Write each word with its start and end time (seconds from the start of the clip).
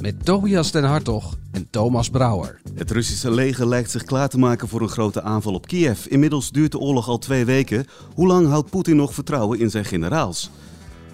Met 0.00 0.24
Tobias 0.24 0.70
den 0.70 0.84
Hartog 0.84 1.36
en 1.50 1.66
Thomas 1.70 2.10
Brouwer. 2.10 2.60
Het 2.74 2.90
Russische 2.90 3.30
leger 3.30 3.68
lijkt 3.68 3.90
zich 3.90 4.04
klaar 4.04 4.28
te 4.28 4.38
maken 4.38 4.68
voor 4.68 4.80
een 4.80 4.88
grote 4.88 5.22
aanval 5.22 5.54
op 5.54 5.66
Kiev. 5.66 6.06
Inmiddels 6.06 6.50
duurt 6.50 6.72
de 6.72 6.78
oorlog 6.78 7.08
al 7.08 7.18
twee 7.18 7.44
weken. 7.44 7.86
Hoe 8.14 8.26
lang 8.26 8.48
houdt 8.48 8.70
Poetin 8.70 8.96
nog 8.96 9.14
vertrouwen 9.14 9.58
in 9.58 9.70
zijn 9.70 9.84
generaals? 9.84 10.50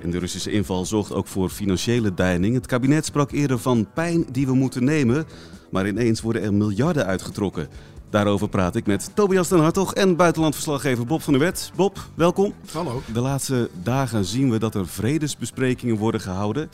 En 0.02 0.10
de 0.10 0.18
Russische 0.18 0.50
inval 0.50 0.84
zorgt 0.84 1.12
ook 1.12 1.26
voor 1.26 1.48
financiële 1.48 2.14
deining. 2.14 2.54
Het 2.54 2.66
kabinet 2.66 3.04
sprak 3.04 3.30
eerder 3.30 3.58
van 3.58 3.86
pijn 3.94 4.26
die 4.32 4.46
we 4.46 4.54
moeten 4.54 4.84
nemen. 4.84 5.24
Maar 5.70 5.88
ineens 5.88 6.20
worden 6.20 6.42
er 6.42 6.54
miljarden 6.54 7.06
uitgetrokken. 7.06 7.68
Daarover 8.10 8.48
praat 8.48 8.76
ik 8.76 8.86
met 8.86 9.10
Tobias 9.14 9.48
den 9.48 9.60
Hartog 9.60 9.94
en 9.94 10.16
buitenlandverslaggever 10.16 11.06
Bob 11.06 11.22
van 11.22 11.32
der 11.32 11.42
Wet. 11.42 11.70
Bob, 11.76 11.98
welkom. 12.14 12.52
Hallo. 12.72 13.02
De 13.12 13.20
laatste 13.20 13.70
dagen 13.82 14.24
zien 14.24 14.50
we 14.50 14.58
dat 14.58 14.74
er 14.74 14.86
vredesbesprekingen 14.86 15.96
worden 15.96 16.20
gehouden. 16.20 16.70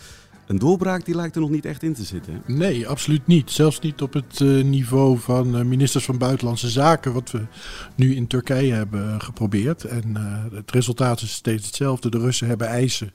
Een 0.52 0.59
doorbraak 0.59 1.05
die 1.05 1.15
lijkt 1.15 1.34
er 1.34 1.41
nog 1.41 1.51
niet 1.51 1.65
echt 1.65 1.83
in 1.83 1.95
te 1.95 2.05
zitten. 2.05 2.42
Nee, 2.47 2.88
absoluut 2.88 3.27
niet. 3.27 3.51
Zelfs 3.51 3.80
niet 3.80 4.02
op 4.02 4.12
het 4.12 4.41
uh, 4.41 4.65
niveau 4.65 5.19
van 5.19 5.56
uh, 5.56 5.65
ministers 5.65 6.05
van 6.05 6.19
Buitenlandse 6.19 6.70
Zaken, 6.70 7.12
wat 7.12 7.30
we 7.30 7.47
nu 7.95 8.15
in 8.15 8.27
Turkije 8.27 8.73
hebben 8.73 9.20
geprobeerd. 9.20 9.84
En 9.84 10.16
het 10.52 10.70
resultaat 10.70 11.20
is 11.20 11.33
steeds 11.33 11.67
hetzelfde. 11.67 12.11
De 12.11 12.19
Russen 12.19 12.48
hebben 12.48 12.67
eisen. 12.67 13.12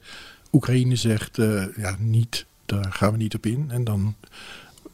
Oekraïne 0.51 0.95
zegt 0.95 1.35
ja, 1.75 1.95
niet, 1.99 2.45
daar 2.65 2.91
gaan 2.91 3.11
we 3.11 3.17
niet 3.17 3.35
op 3.35 3.45
in. 3.45 3.65
En 3.71 3.83
dan 3.83 4.15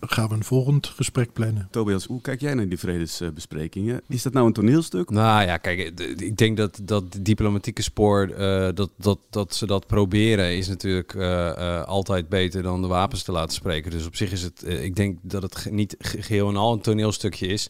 gaan 0.05 0.27
we 0.27 0.35
een 0.35 0.43
volgend 0.43 0.87
gesprek 0.87 1.33
plannen. 1.33 1.67
Tobias, 1.71 2.05
hoe 2.05 2.21
kijk 2.21 2.41
jij 2.41 2.53
naar 2.53 2.69
die 2.69 2.79
vredesbesprekingen? 2.79 4.01
Is 4.07 4.21
dat 4.21 4.33
nou 4.33 4.47
een 4.47 4.53
toneelstuk? 4.53 5.09
Nou 5.09 5.45
ja, 5.45 5.57
kijk, 5.57 5.99
ik 6.19 6.37
denk 6.37 6.57
dat 6.57 6.79
dat 6.83 7.03
diplomatieke 7.21 7.81
spoor, 7.81 8.29
uh, 8.29 8.67
dat, 8.73 8.89
dat, 8.97 9.19
dat 9.29 9.55
ze 9.55 9.65
dat 9.65 9.87
proberen, 9.87 10.57
is 10.57 10.67
natuurlijk 10.67 11.13
uh, 11.13 11.23
uh, 11.23 11.83
altijd 11.83 12.29
beter 12.29 12.63
dan 12.63 12.81
de 12.81 12.87
wapens 12.87 13.23
te 13.23 13.31
laten 13.31 13.55
spreken. 13.55 13.91
Dus 13.91 14.05
op 14.05 14.15
zich 14.15 14.31
is 14.31 14.41
het, 14.41 14.63
ik 14.67 14.95
denk 14.95 15.17
dat 15.21 15.41
het 15.41 15.67
niet 15.71 15.95
geheel 15.99 16.49
en 16.49 16.55
al 16.55 16.73
een 16.73 16.81
toneelstukje 16.81 17.47
is. 17.47 17.69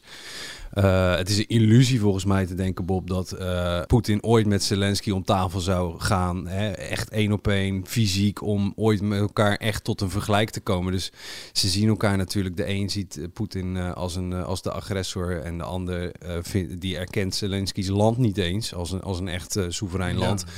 Uh, 0.74 1.16
het 1.16 1.28
is 1.28 1.38
een 1.38 1.48
illusie 1.48 2.00
volgens 2.00 2.24
mij 2.24 2.46
te 2.46 2.54
denken, 2.54 2.84
Bob, 2.84 3.08
dat 3.08 3.36
uh, 3.40 3.80
Poetin 3.86 4.22
ooit 4.22 4.46
met 4.46 4.62
Zelensky 4.62 5.10
om 5.10 5.24
tafel 5.24 5.60
zou 5.60 6.00
gaan. 6.00 6.46
Hè? 6.46 6.70
Echt 6.70 7.10
één 7.10 7.32
op 7.32 7.48
één, 7.48 7.86
fysiek, 7.86 8.42
om 8.42 8.72
ooit 8.76 9.00
met 9.00 9.20
elkaar 9.20 9.56
echt 9.56 9.84
tot 9.84 10.00
een 10.00 10.10
vergelijk 10.10 10.50
te 10.50 10.60
komen. 10.60 10.92
Dus 10.92 11.12
ze 11.52 11.68
zien 11.68 11.88
elkaar 11.88 12.16
natuurlijk. 12.24 12.56
De 12.56 12.68
een 12.68 12.90
ziet 12.90 13.28
Poetin 13.32 13.74
uh, 13.76 13.92
als, 13.92 14.16
een, 14.16 14.32
als 14.32 14.62
de 14.62 14.72
agressor 14.72 15.40
en 15.40 15.58
de 15.58 15.64
ander 15.64 16.12
vind, 16.42 16.80
die 16.80 16.96
erkent 16.96 17.34
Zelensky's 17.34 17.88
land 17.88 18.16
niet 18.18 18.38
eens 18.38 18.74
als 18.74 18.90
een, 18.92 19.02
als 19.02 19.18
een 19.18 19.28
echt 19.28 19.58
soeverein 19.68 20.16
land. 20.16 20.44
Ja. 20.46 20.52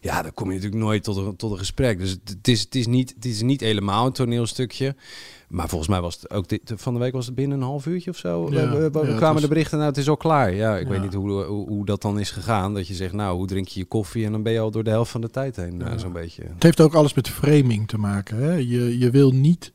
Ja, 0.00 0.22
dan 0.22 0.34
kom 0.34 0.48
je 0.48 0.54
natuurlijk 0.54 0.82
nooit 0.82 1.04
tot 1.04 1.16
een, 1.16 1.36
tot 1.36 1.50
een 1.52 1.58
gesprek. 1.58 1.98
Dus 1.98 2.10
het 2.24 2.48
is, 2.48 2.60
het, 2.60 2.74
is 2.74 2.86
niet, 2.86 3.12
het 3.14 3.24
is 3.24 3.42
niet 3.42 3.60
helemaal 3.60 4.06
een 4.06 4.12
toneelstukje. 4.12 4.94
Maar 5.48 5.68
volgens 5.68 5.90
mij 5.90 6.00
was 6.00 6.14
het 6.20 6.30
ook 6.30 6.48
dit, 6.48 6.72
van 6.76 6.94
de 6.94 7.00
week 7.00 7.12
was 7.12 7.26
het 7.26 7.34
binnen 7.34 7.58
een 7.58 7.64
half 7.64 7.86
uurtje 7.86 8.10
of 8.10 8.16
zo. 8.16 8.48
Ja, 8.52 8.70
we, 8.70 8.90
we, 8.90 8.98
ja, 9.06 9.16
kwamen 9.16 9.32
was... 9.32 9.42
de 9.42 9.48
berichten, 9.48 9.76
nou 9.78 9.88
het 9.90 9.98
is 9.98 10.08
al 10.08 10.16
klaar. 10.16 10.54
Ja, 10.54 10.76
ik 10.76 10.84
Ja. 10.86 10.90
weet 10.92 11.02
niet 11.02 11.14
hoe, 11.14 11.44
hoe, 11.44 11.68
hoe 11.68 11.84
dat 11.84 12.02
dan 12.02 12.18
is 12.18 12.30
gegaan. 12.30 12.74
Dat 12.74 12.88
je 12.88 12.94
zegt, 12.94 13.12
nou 13.12 13.36
hoe 13.36 13.46
drink 13.46 13.68
je 13.68 13.80
je 13.80 13.86
koffie 13.86 14.24
en 14.24 14.32
dan 14.32 14.42
ben 14.42 14.52
je 14.52 14.60
al 14.60 14.70
door 14.70 14.84
de 14.84 14.90
helft 14.90 15.10
van 15.10 15.20
de 15.20 15.30
tijd 15.30 15.56
heen. 15.56 15.82
eh, 15.82 15.98
Zo'n 15.98 16.12
beetje. 16.12 16.42
Het 16.42 16.62
heeft 16.62 16.80
ook 16.80 16.94
alles 16.94 17.14
met 17.14 17.24
de 17.24 17.30
framing 17.32 17.88
te 17.88 17.98
maken. 17.98 18.36
Hè? 18.36 18.52
Je, 18.52 18.98
je 18.98 19.10
wil 19.10 19.30
niet 19.30 19.72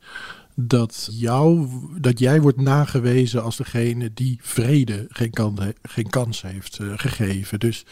dat, 0.54 1.08
jou, 1.10 1.68
dat 2.00 2.18
jij 2.18 2.40
wordt 2.40 2.60
nagewezen 2.60 3.42
als 3.42 3.56
degene 3.56 4.10
die 4.14 4.38
vrede 4.42 5.06
geen, 5.08 5.30
kan, 5.30 5.58
geen 5.82 6.10
kans 6.10 6.42
heeft 6.42 6.78
uh, 6.78 6.92
gegeven. 6.96 7.58
Dus 7.60 7.86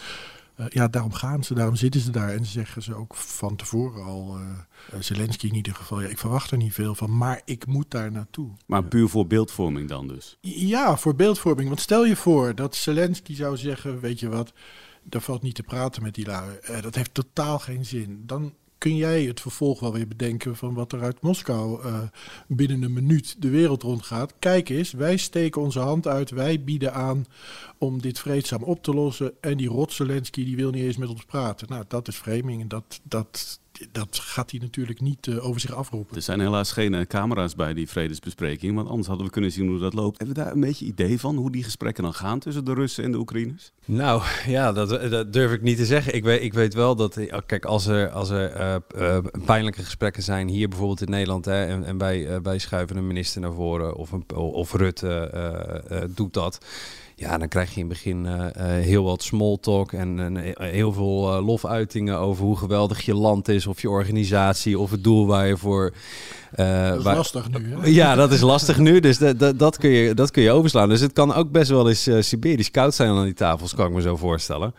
uh, 0.56 0.66
ja, 0.68 0.88
daarom 0.88 1.12
gaan 1.12 1.44
ze, 1.44 1.54
daarom 1.54 1.76
zitten 1.76 2.00
ze 2.00 2.10
daar 2.10 2.28
en 2.28 2.46
zeggen 2.46 2.82
ze 2.82 2.94
ook 2.94 3.14
van 3.14 3.56
tevoren 3.56 4.04
al, 4.04 4.38
uh, 4.38 5.00
Zelensky 5.00 5.46
in 5.46 5.54
ieder 5.54 5.74
geval, 5.74 6.00
ja, 6.00 6.08
ik 6.08 6.18
verwacht 6.18 6.50
er 6.50 6.56
niet 6.56 6.74
veel 6.74 6.94
van, 6.94 7.16
maar 7.16 7.42
ik 7.44 7.66
moet 7.66 7.90
daar 7.90 8.12
naartoe. 8.12 8.50
Maar 8.66 8.84
puur 8.84 9.08
voor 9.08 9.26
beeldvorming 9.26 9.88
dan 9.88 10.08
dus? 10.08 10.36
Ja, 10.40 10.96
voor 10.96 11.14
beeldvorming. 11.14 11.68
Want 11.68 11.80
stel 11.80 12.04
je 12.04 12.16
voor 12.16 12.54
dat 12.54 12.74
Zelensky 12.74 13.34
zou 13.34 13.56
zeggen, 13.56 14.00
weet 14.00 14.20
je 14.20 14.28
wat, 14.28 14.52
daar 15.02 15.20
valt 15.20 15.42
niet 15.42 15.54
te 15.54 15.62
praten 15.62 16.02
met 16.02 16.14
die 16.14 16.26
lui. 16.26 16.58
Dat 16.80 16.94
heeft 16.94 17.14
totaal 17.14 17.58
geen 17.58 17.84
zin. 17.84 18.22
Dan 18.26 18.54
kun 18.82 18.96
jij 18.96 19.22
het 19.22 19.40
vervolg 19.40 19.80
wel 19.80 19.92
weer 19.92 20.08
bedenken 20.08 20.56
van 20.56 20.74
wat 20.74 20.92
er 20.92 21.02
uit 21.02 21.20
Moskou 21.20 21.86
uh, 21.86 22.00
binnen 22.48 22.82
een 22.82 22.92
minuut 22.92 23.42
de 23.42 23.50
wereld 23.50 23.82
rondgaat. 23.82 24.34
Kijk 24.38 24.68
eens, 24.68 24.92
wij 24.92 25.16
steken 25.16 25.62
onze 25.62 25.78
hand 25.78 26.06
uit, 26.06 26.30
wij 26.30 26.64
bieden 26.64 26.94
aan 26.94 27.24
om 27.78 28.00
dit 28.00 28.18
vreedzaam 28.18 28.62
op 28.62 28.82
te 28.82 28.94
lossen. 28.94 29.32
En 29.40 29.56
die 29.56 29.68
rot 29.68 29.92
Zelensky 29.92 30.44
die 30.44 30.56
wil 30.56 30.70
niet 30.70 30.82
eens 30.82 30.96
met 30.96 31.08
ons 31.08 31.24
praten. 31.24 31.68
Nou, 31.68 31.84
dat 31.88 32.08
is 32.08 32.16
framing 32.16 32.60
en 32.60 32.68
dat, 32.68 33.00
dat, 33.02 33.60
dat 33.92 34.18
gaat 34.18 34.50
hij 34.50 34.60
natuurlijk 34.60 35.00
niet 35.00 35.26
uh, 35.26 35.46
over 35.46 35.60
zich 35.60 35.74
afroepen. 35.74 36.16
Er 36.16 36.22
zijn 36.22 36.40
helaas 36.40 36.72
geen 36.72 36.92
uh, 36.92 37.00
camera's 37.00 37.54
bij 37.54 37.74
die 37.74 37.88
vredesbespreking, 37.88 38.74
want 38.74 38.88
anders 38.88 39.08
hadden 39.08 39.26
we 39.26 39.32
kunnen 39.32 39.52
zien 39.52 39.68
hoe 39.68 39.78
dat 39.78 39.94
loopt. 39.94 40.18
Hebben 40.18 40.36
we 40.36 40.42
daar 40.42 40.52
een 40.52 40.60
beetje 40.60 40.84
idee 40.84 41.20
van 41.20 41.36
hoe 41.36 41.50
die 41.50 41.64
gesprekken 41.64 42.02
dan 42.02 42.14
gaan 42.14 42.38
tussen 42.38 42.64
de 42.64 42.74
Russen 42.74 43.04
en 43.04 43.12
de 43.12 43.18
Oekraïners? 43.18 43.72
Nou 43.84 44.22
ja, 44.46 44.72
dat, 44.72 45.10
dat, 45.10 45.32
durf 45.32 45.52
ik 45.52 45.62
niet 45.62 45.76
te 45.76 45.86
zeggen. 45.86 46.14
Ik 46.14 46.24
weet, 46.24 46.42
ik 46.42 46.52
weet 46.52 46.74
wel 46.74 46.96
dat, 46.96 47.18
kijk, 47.46 47.64
als 47.64 47.86
er, 47.86 48.10
als 48.10 48.30
er 48.30 48.80
uh, 48.96 49.18
pijnlijke 49.44 49.82
gesprekken 49.82 50.22
zijn, 50.22 50.48
hier 50.48 50.68
bijvoorbeeld 50.68 51.00
in 51.00 51.10
Nederland, 51.10 51.44
hè, 51.44 51.64
en, 51.64 51.84
en 51.84 51.98
wij, 51.98 52.42
wij 52.42 52.58
schuiven 52.58 52.96
een 52.96 53.06
minister 53.06 53.40
naar 53.40 53.52
voren 53.52 53.96
of, 53.96 54.12
een, 54.12 54.24
of 54.36 54.72
Rutte 54.72 56.10
doet 56.14 56.34
dat 56.34 56.58
ja, 57.22 57.38
dan 57.38 57.48
krijg 57.48 57.74
je 57.74 57.80
in 57.80 57.88
het 57.88 57.88
begin 57.88 58.24
uh, 58.24 58.32
uh, 58.32 58.46
heel 58.84 59.04
wat 59.04 59.22
small 59.22 59.58
talk 59.60 59.92
en, 59.92 60.20
en 60.20 60.54
heel 60.58 60.92
veel 60.92 61.36
uh, 61.36 61.46
lofuitingen 61.46 62.18
over 62.18 62.44
hoe 62.44 62.56
geweldig 62.56 63.00
je 63.00 63.14
land 63.14 63.48
is, 63.48 63.66
of 63.66 63.80
je 63.80 63.90
organisatie, 63.90 64.78
of 64.78 64.90
het 64.90 65.04
doel 65.04 65.26
waar 65.26 65.46
je 65.46 65.56
voor. 65.56 65.92
dat 66.56 66.98
is 66.98 67.02
waar, 67.02 67.16
lastig 67.16 67.50
nu. 67.50 67.76
Hè? 67.76 67.86
Ja, 67.86 68.14
dat 68.14 68.32
is 68.32 68.40
lastig 68.40 68.78
nu, 68.78 69.00
dus 69.00 69.18
dat, 69.18 69.38
dat, 69.38 69.58
dat, 69.58 69.78
kun 69.78 69.90
je, 69.90 70.14
dat 70.14 70.30
kun 70.30 70.42
je 70.42 70.50
overslaan. 70.50 70.88
Dus 70.88 71.00
het 71.00 71.12
kan 71.12 71.34
ook 71.34 71.50
best 71.50 71.70
wel 71.70 71.88
eens 71.88 72.10
Siberisch 72.18 72.70
koud 72.70 72.94
zijn 72.94 73.10
aan 73.10 73.24
die 73.24 73.34
tafels, 73.34 73.74
kan 73.74 73.86
ik 73.86 73.92
me 73.92 74.00
zo 74.00 74.16
voorstellen. 74.16 74.74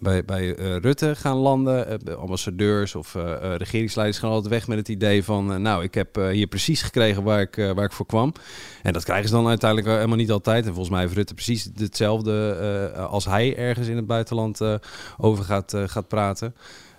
Bij, 0.00 0.24
bij 0.24 0.50
Rutte 0.80 1.14
gaan 1.14 1.36
landen, 1.36 2.00
ambassadeurs 2.18 2.94
of 2.94 3.16
regeringsleiders 3.56 4.18
gaan 4.18 4.30
altijd 4.30 4.52
weg 4.52 4.68
met 4.68 4.78
het 4.78 4.88
idee 4.88 5.24
van, 5.24 5.62
nou, 5.62 5.82
ik 5.82 5.94
heb 5.94 6.16
hier 6.32 6.46
precies 6.46 6.82
gekregen 6.82 7.22
waar 7.22 7.40
ik, 7.40 7.72
waar 7.74 7.84
ik 7.84 7.92
voor 7.92 8.06
kwam. 8.06 8.32
En 8.82 8.92
dat 8.92 9.04
krijgen 9.04 9.28
ze 9.28 9.34
dan 9.34 9.48
uiteindelijk 9.48 9.90
helemaal 9.90 10.16
niet 10.16 10.30
altijd. 10.30 10.64
En 10.64 10.70
volgens 10.70 10.90
mij 10.90 11.00
heeft 11.00 11.14
Rutte 11.14 11.34
precies 11.34 11.68
hetzelfde 11.88 12.58
uh, 12.96 13.06
als 13.06 13.24
hij 13.24 13.56
ergens 13.56 13.88
in 13.88 13.96
het 13.96 14.06
buitenland 14.06 14.60
uh, 14.60 14.74
over 15.16 15.44
gaat, 15.44 15.74
gaat 15.86 16.08
praten. 16.08 16.54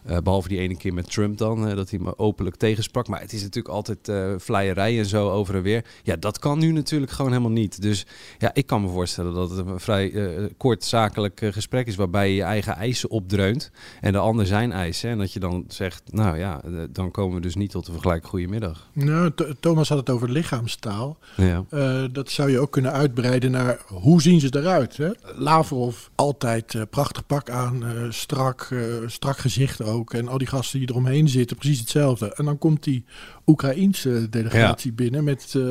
Uh, 0.07 0.17
behalve 0.17 0.47
die 0.47 0.59
ene 0.59 0.77
keer 0.77 0.93
met 0.93 1.11
Trump 1.11 1.37
dan, 1.37 1.67
uh, 1.67 1.75
dat 1.75 1.89
hij 1.89 1.99
me 1.99 2.17
openlijk 2.17 2.55
tegensprak. 2.55 3.07
Maar 3.07 3.21
het 3.21 3.33
is 3.33 3.41
natuurlijk 3.41 3.73
altijd 3.73 4.07
uh, 4.07 4.33
vleierij 4.37 4.97
en 4.97 5.05
zo 5.05 5.29
over 5.29 5.55
en 5.55 5.61
weer. 5.61 5.85
Ja, 6.03 6.15
dat 6.15 6.39
kan 6.39 6.59
nu 6.59 6.71
natuurlijk 6.71 7.11
gewoon 7.11 7.31
helemaal 7.31 7.51
niet. 7.51 7.81
Dus 7.81 8.05
ja, 8.37 8.51
ik 8.53 8.65
kan 8.65 8.81
me 8.81 8.87
voorstellen 8.87 9.33
dat 9.33 9.49
het 9.49 9.67
een 9.67 9.79
vrij 9.79 10.13
kort 10.57 10.83
zakelijk 10.83 11.41
gesprek 11.51 11.87
is... 11.87 11.95
waarbij 11.95 12.29
je 12.29 12.35
je 12.35 12.43
eigen 12.43 12.75
eisen 12.75 13.09
opdreunt 13.09 13.71
en 14.01 14.11
de 14.11 14.17
ander 14.17 14.45
zijn 14.45 14.71
eisen. 14.71 15.09
En 15.09 15.17
dat 15.17 15.33
je 15.33 15.39
dan 15.39 15.63
zegt, 15.67 16.03
nou 16.11 16.37
ja, 16.37 16.61
dan 16.89 17.11
komen 17.11 17.35
we 17.35 17.41
dus 17.41 17.55
niet 17.55 17.71
tot 17.71 17.87
een 17.87 17.93
vergelijk 17.93 18.25
goedemiddag. 18.25 18.89
Nou, 18.93 19.31
Thomas 19.59 19.89
had 19.89 19.97
het 19.97 20.09
over 20.09 20.29
lichaamstaal. 20.29 21.17
Ja. 21.35 21.63
dat 22.11 22.29
zou 22.29 22.51
je 22.51 22.59
ook 22.59 22.71
kunnen 22.71 22.91
uitbreiden 22.91 23.51
naar 23.51 23.81
hoe 23.87 24.21
zien 24.21 24.39
ze 24.39 24.55
eruit. 24.57 24.97
Hè? 24.97 25.09
Lavrov, 25.35 25.97
altijd 26.15 26.85
prachtig 26.89 27.25
pak 27.25 27.49
aan, 27.49 27.83
strak, 28.09 28.69
strak 29.05 29.37
gezicht 29.37 29.81
ook. 29.89 30.13
En 30.13 30.27
al 30.27 30.37
die 30.37 30.47
gasten 30.47 30.79
die 30.79 30.89
eromheen 30.89 31.29
zitten, 31.29 31.57
precies 31.57 31.79
hetzelfde. 31.79 32.33
En 32.33 32.45
dan 32.45 32.57
komt 32.57 32.83
die 32.83 33.05
Oekraïense 33.45 34.29
delegatie 34.29 34.89
ja. 34.89 34.95
binnen 34.95 35.23
met 35.23 35.53
uh, 35.57 35.63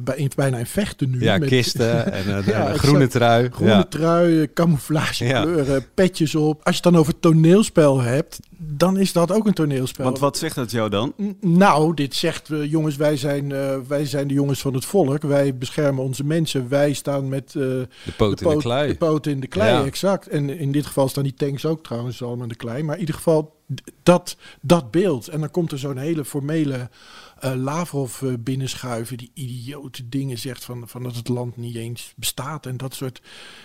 bij, 0.00 0.30
bijna 0.36 0.58
een 0.58 0.66
vechten 0.66 1.10
nu. 1.10 1.20
Ja, 1.20 1.38
met, 1.38 1.48
kisten 1.48 2.12
en 2.12 2.26
uh, 2.28 2.46
ja, 2.46 2.70
een 2.70 2.78
groene 2.78 3.06
trui. 3.06 3.48
Groene 3.50 3.72
ja. 3.72 3.84
trui, 3.84 4.52
camouflagekleuren, 4.52 5.74
ja. 5.74 5.86
petjes 5.94 6.34
op. 6.34 6.60
Als 6.64 6.76
je 6.76 6.82
het 6.82 6.92
dan 6.92 7.00
over 7.00 7.20
toneelspel 7.20 8.00
hebt, 8.00 8.38
dan 8.58 8.98
is 8.98 9.12
dat 9.12 9.32
ook 9.32 9.46
een 9.46 9.52
toneelspel. 9.52 10.04
Want 10.04 10.18
wat 10.18 10.38
zegt 10.38 10.54
dat 10.54 10.70
jou 10.70 10.90
dan? 10.90 11.12
N 11.16 11.36
nou, 11.40 11.94
dit 11.94 12.14
zegt, 12.14 12.50
uh, 12.50 12.70
jongens, 12.70 12.96
wij 12.96 13.16
zijn, 13.16 13.50
uh, 13.50 13.76
wij 13.88 14.06
zijn 14.06 14.28
de 14.28 14.34
jongens 14.34 14.60
van 14.60 14.74
het 14.74 14.84
volk. 14.84 15.22
Wij 15.22 15.56
beschermen 15.56 16.04
onze 16.04 16.24
mensen. 16.24 16.68
Wij 16.68 16.92
staan 16.92 17.28
met 17.28 17.54
uh, 17.56 17.62
de 17.62 17.88
poot 18.16 18.40
in 18.40 18.48
de 18.48 18.56
klei. 18.56 18.88
De 18.88 18.96
poot 18.96 19.26
in 19.26 19.40
de 19.40 19.46
klei, 19.46 19.86
exact. 19.86 20.28
En 20.28 20.58
in 20.58 20.72
dit 20.72 20.86
geval 20.86 21.08
staan 21.08 21.22
die 21.22 21.34
tanks 21.34 21.66
ook 21.66 21.82
trouwens 21.82 22.22
allemaal 22.22 22.42
in 22.42 22.48
de 22.48 22.54
klei. 22.54 22.82
Maar 22.82 22.94
in 22.94 23.00
ieder 23.00 23.14
geval 23.14 23.53
dat, 24.02 24.36
dat 24.60 24.90
beeld. 24.90 25.28
En 25.28 25.40
dan 25.40 25.50
komt 25.50 25.72
er 25.72 25.78
zo'n 25.78 25.98
hele 25.98 26.24
formele 26.24 26.90
eh, 27.38 27.54
Lavrov 27.54 28.22
eh, 28.22 28.32
binnenschuiven, 28.40 29.16
die 29.16 29.30
idiote 29.34 30.08
dingen 30.08 30.38
zegt 30.38 30.64
van, 30.64 30.88
van 30.88 31.02
dat 31.02 31.16
het 31.16 31.28
land 31.28 31.56
niet 31.56 31.76
eens 31.76 32.12
bestaat 32.16 32.66
en 32.66 32.76
dat 32.76 32.94
soort. 32.94 33.22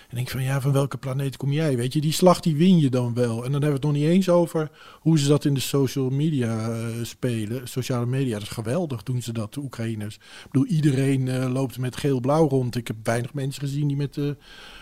En 0.08 0.16
denk 0.16 0.28
van 0.28 0.42
ja, 0.42 0.60
van 0.60 0.72
welke 0.72 0.96
planeet 0.96 1.36
kom 1.36 1.52
jij? 1.52 1.76
Weet 1.76 1.92
je, 1.92 2.00
die 2.00 2.12
slag 2.12 2.40
die 2.40 2.56
win 2.56 2.78
je 2.78 2.90
dan 2.90 3.14
wel. 3.14 3.44
En 3.44 3.52
dan 3.52 3.62
hebben 3.62 3.68
we 3.68 3.74
het 3.74 3.82
nog 3.82 3.92
niet 3.92 4.04
eens 4.04 4.28
over 4.28 4.70
hoe 5.00 5.18
ze 5.18 5.28
dat 5.28 5.44
in 5.44 5.54
de 5.54 5.60
social 5.60 6.10
media 6.10 6.70
eh, 6.70 6.86
spelen. 7.02 7.68
Sociale 7.68 8.06
media, 8.06 8.32
dat 8.32 8.42
is 8.42 8.48
geweldig 8.48 9.02
doen 9.02 9.22
ze 9.22 9.32
dat, 9.32 9.54
de 9.54 9.60
Oekraïners. 9.60 10.14
Ik 10.14 10.50
bedoel, 10.50 10.66
iedereen 10.66 11.48
loopt 11.52 11.78
met 11.78 11.96
geel-blauw 11.96 12.48
rond. 12.48 12.76
Ik 12.76 12.86
heb 12.86 12.96
weinig 13.02 13.34
mensen 13.34 13.62
gezien 13.62 13.88
die 13.88 13.96
met 13.96 14.18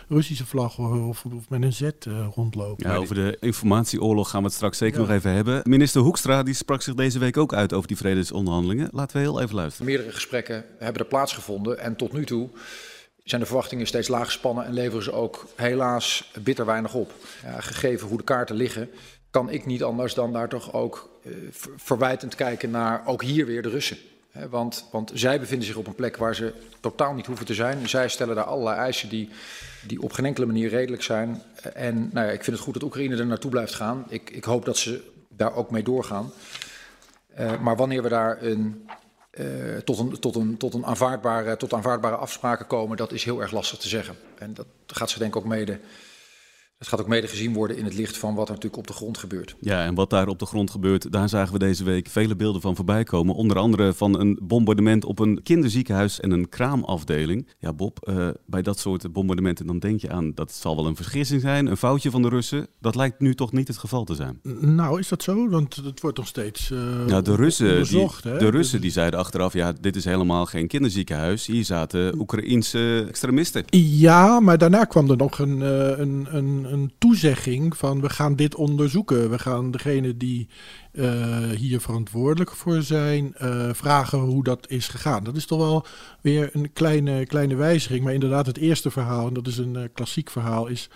Russische 0.09 0.47
vlag 0.47 0.79
of, 0.79 1.25
of 1.25 1.49
met 1.49 1.63
een 1.63 1.73
Z 1.73 1.91
rondlopen. 2.35 2.89
Ja, 2.89 2.97
over 2.97 3.15
de 3.15 3.37
informatieoorlog 3.41 4.31
gaan 4.31 4.41
we 4.41 4.47
het 4.47 4.55
straks 4.55 4.79
zeker 4.79 4.99
nog 4.99 5.11
even 5.11 5.31
hebben. 5.31 5.61
Minister 5.65 6.01
Hoekstra 6.01 6.43
die 6.43 6.55
sprak 6.55 6.83
zich 6.83 6.95
deze 6.95 7.19
week 7.19 7.37
ook 7.37 7.55
uit 7.55 7.73
over 7.73 7.89
die 7.89 7.97
vredesonderhandelingen. 7.97 8.89
Laten 8.93 9.17
we 9.17 9.23
heel 9.23 9.41
even 9.41 9.55
luisteren. 9.55 9.87
Meerdere 9.87 10.13
gesprekken 10.13 10.65
hebben 10.79 11.03
er 11.03 11.09
plaatsgevonden 11.09 11.79
en 11.79 11.97
tot 11.97 12.13
nu 12.13 12.25
toe 12.25 12.49
zijn 13.25 13.41
de 13.41 13.47
verwachtingen 13.47 13.87
steeds 13.87 14.09
laag 14.09 14.27
gespannen 14.27 14.65
en 14.65 14.73
leveren 14.73 15.03
ze 15.03 15.13
ook 15.13 15.47
helaas 15.57 16.33
bitter 16.43 16.67
weinig 16.67 16.95
op. 16.95 17.13
Ja, 17.43 17.61
gegeven 17.61 18.09
hoe 18.09 18.19
de 18.19 18.25
kaarten 18.25 18.57
liggen, 18.57 18.91
kan 19.31 19.51
ik 19.51 19.67
niet 19.67 19.83
anders 19.83 20.15
dan 20.15 20.33
daar 20.33 20.49
toch 20.49 20.73
ook 20.73 21.11
uh, 21.27 21.35
verwijtend 21.77 22.35
kijken 22.35 22.71
naar 22.71 23.07
ook 23.07 23.23
hier 23.23 23.47
weer 23.47 23.63
de 23.63 23.69
Russen. 23.69 23.99
Want, 24.51 24.85
want 24.93 25.11
zij 25.15 25.41
bevinden 25.41 25.67
zich 25.67 25.77
op 25.77 25.87
een 25.87 25.95
plek 25.95 26.17
waar 26.17 26.35
ze 26.35 26.53
totaal 26.81 27.15
niet 27.15 27.27
hoeven 27.27 27.47
te 27.47 27.55
zijn. 27.55 27.89
Zij 27.89 28.09
stellen 28.09 28.35
daar 28.35 28.45
allerlei 28.45 28.77
eisen 28.77 29.09
die, 29.09 29.29
die 29.87 30.03
op 30.03 30.13
geen 30.13 30.25
enkele 30.25 30.47
manier 30.47 30.69
redelijk 30.69 31.03
zijn. 31.03 31.43
En 31.75 32.11
nou 32.13 32.27
ja, 32.27 32.33
ik 32.33 32.45
vind 32.45 32.57
het 32.57 32.65
goed 32.65 32.75
dat 32.75 32.83
Oekraïne 32.83 33.17
er 33.17 33.27
naartoe 33.27 33.51
blijft 33.51 33.75
gaan. 33.75 34.05
Ik, 34.09 34.31
ik 34.31 34.45
hoop 34.45 34.65
dat 34.65 34.77
ze 34.77 35.11
daar 35.29 35.55
ook 35.55 35.71
mee 35.71 35.83
doorgaan. 35.83 36.33
Uh, 37.39 37.61
maar 37.61 37.77
wanneer 37.77 38.03
we 38.03 38.09
daar 38.09 38.43
een, 38.43 38.89
uh, 39.33 39.77
tot, 39.77 39.99
een, 39.99 40.19
tot, 40.21 40.37
een, 40.37 40.57
tot, 40.57 40.75
een 40.75 40.87
aanvaardbare, 40.87 41.57
tot 41.57 41.73
aanvaardbare 41.73 42.17
afspraken 42.17 42.67
komen, 42.67 42.97
dat 42.97 43.13
is 43.13 43.25
heel 43.25 43.41
erg 43.41 43.53
lastig 43.53 43.79
te 43.79 43.89
zeggen. 43.89 44.17
En 44.39 44.55
dat 44.55 44.67
gaat 44.87 45.11
ze 45.11 45.19
denk 45.19 45.35
ik 45.35 45.41
ook 45.41 45.49
mede 45.49 45.81
het 46.79 46.89
gaat 46.89 47.01
ook 47.01 47.09
mede 47.09 47.27
gezien 47.27 47.53
worden 47.53 47.77
in 47.77 47.85
het 47.85 47.95
licht 47.95 48.17
van 48.17 48.35
wat 48.35 48.49
er 48.49 48.55
natuurlijk 48.55 48.83
op 48.83 48.87
de 48.87 48.93
grond 48.93 49.19
gebeurt. 49.19 49.57
Ja, 49.61 49.85
en 49.85 49.95
wat 49.95 50.11
daar 50.11 50.29
op 50.29 50.39
de 50.39 50.47
grond 50.47 50.71
gebeurt, 50.71 51.13
daar 51.13 51.29
zagen 51.29 51.53
we 51.53 51.59
deze 51.59 51.85
week 51.85 52.09
vele 52.09 52.37
beelden 52.37 52.61
van 52.61 52.77
voorbij 52.77 53.05
komen. 53.05 53.35
Onder 53.35 53.59
andere 53.59 53.95
van 53.95 54.21
een 54.21 54.39
bombardement 54.43 55.05
op 55.05 55.19
een 55.19 55.43
kinderziekenhuis 55.43 56.21
en 56.21 56.31
een 56.31 56.49
kraamafdeling. 56.49 57.49
Ja, 57.59 57.73
Bob, 57.73 58.09
uh, 58.09 58.29
bij 58.47 58.63
dat 58.63 58.79
soort 58.79 59.13
bombardementen 59.13 59.67
dan 59.67 59.79
denk 59.79 60.01
je 60.01 60.11
aan 60.11 60.35
dat 60.35 60.53
zal 60.53 60.77
wel 60.77 60.87
een 60.87 60.97
vergissing 60.97 61.41
zijn, 61.41 61.67
een 61.67 61.77
foutje 61.77 62.11
van 62.11 62.23
de 62.23 62.29
Russen. 62.29 62.67
Dat 62.81 62.95
lijkt 62.95 63.21
nu 63.21 63.35
toch 63.35 63.53
niet 63.53 63.69
het 63.69 63.79
geval 63.79 64.05
te 64.05 64.15
zijn. 64.15 64.41
Nou, 64.61 64.99
is 64.99 65.09
dat 65.09 65.23
zo? 65.23 65.49
Want 65.49 65.77
het 65.77 66.01
wordt 66.01 66.17
nog 66.17 66.27
steeds 66.27 66.71
uh, 66.71 66.79
ja, 67.07 67.21
de 67.21 67.35
Russen, 67.35 67.71
onderzocht, 67.71 68.23
die, 68.23 68.39
De 68.39 68.49
Russen 68.51 68.81
die 68.81 68.91
zeiden 68.91 69.19
achteraf, 69.19 69.53
ja, 69.53 69.73
dit 69.81 69.97
is 69.97 70.05
helemaal 70.05 70.47
geen 70.47 70.67
kinderziekenhuis. 70.67 71.47
Hier 71.47 71.65
zaten 71.65 72.19
Oekraïense 72.19 73.05
extremisten. 73.09 73.65
Ja, 73.71 74.41
maar 74.41 74.59
daarna 74.59 74.85
kwam 74.85 75.11
er 75.11 75.17
nog 75.17 75.39
een, 75.39 75.59
uh, 75.59 75.99
een, 75.99 76.27
een 76.31 76.68
een 76.73 76.93
toezegging 76.99 77.77
van 77.77 78.01
we 78.01 78.11
gaan 78.11 78.37
dit 78.37 78.55
onderzoeken. 78.55 79.31
We 79.31 79.39
gaan 79.39 79.71
degene 79.71 80.17
die 80.17 80.49
uh, 80.93 81.51
hier 81.51 81.81
verantwoordelijk 81.81 82.51
voor 82.51 82.83
zijn 82.83 83.35
uh, 83.43 83.69
vragen 83.73 84.19
hoe 84.19 84.45
dat 84.45 84.71
is 84.71 84.89
gegaan. 84.89 85.25
Dat 85.25 85.37
is 85.37 85.47
toch 85.47 85.59
wel 85.59 85.87
weer 86.21 86.51
een 86.53 86.73
kleine, 86.73 87.27
kleine 87.27 87.55
wijziging. 87.55 88.05
Maar 88.05 88.13
inderdaad, 88.13 88.47
het 88.47 88.59
eerste 88.59 88.91
verhaal, 88.91 89.27
en 89.27 89.35
dat 89.35 89.47
is 89.47 89.59
een 89.59 89.75
uh, 89.75 89.83
klassiek 89.93 90.31
verhaal, 90.31 90.67
is 90.67 90.89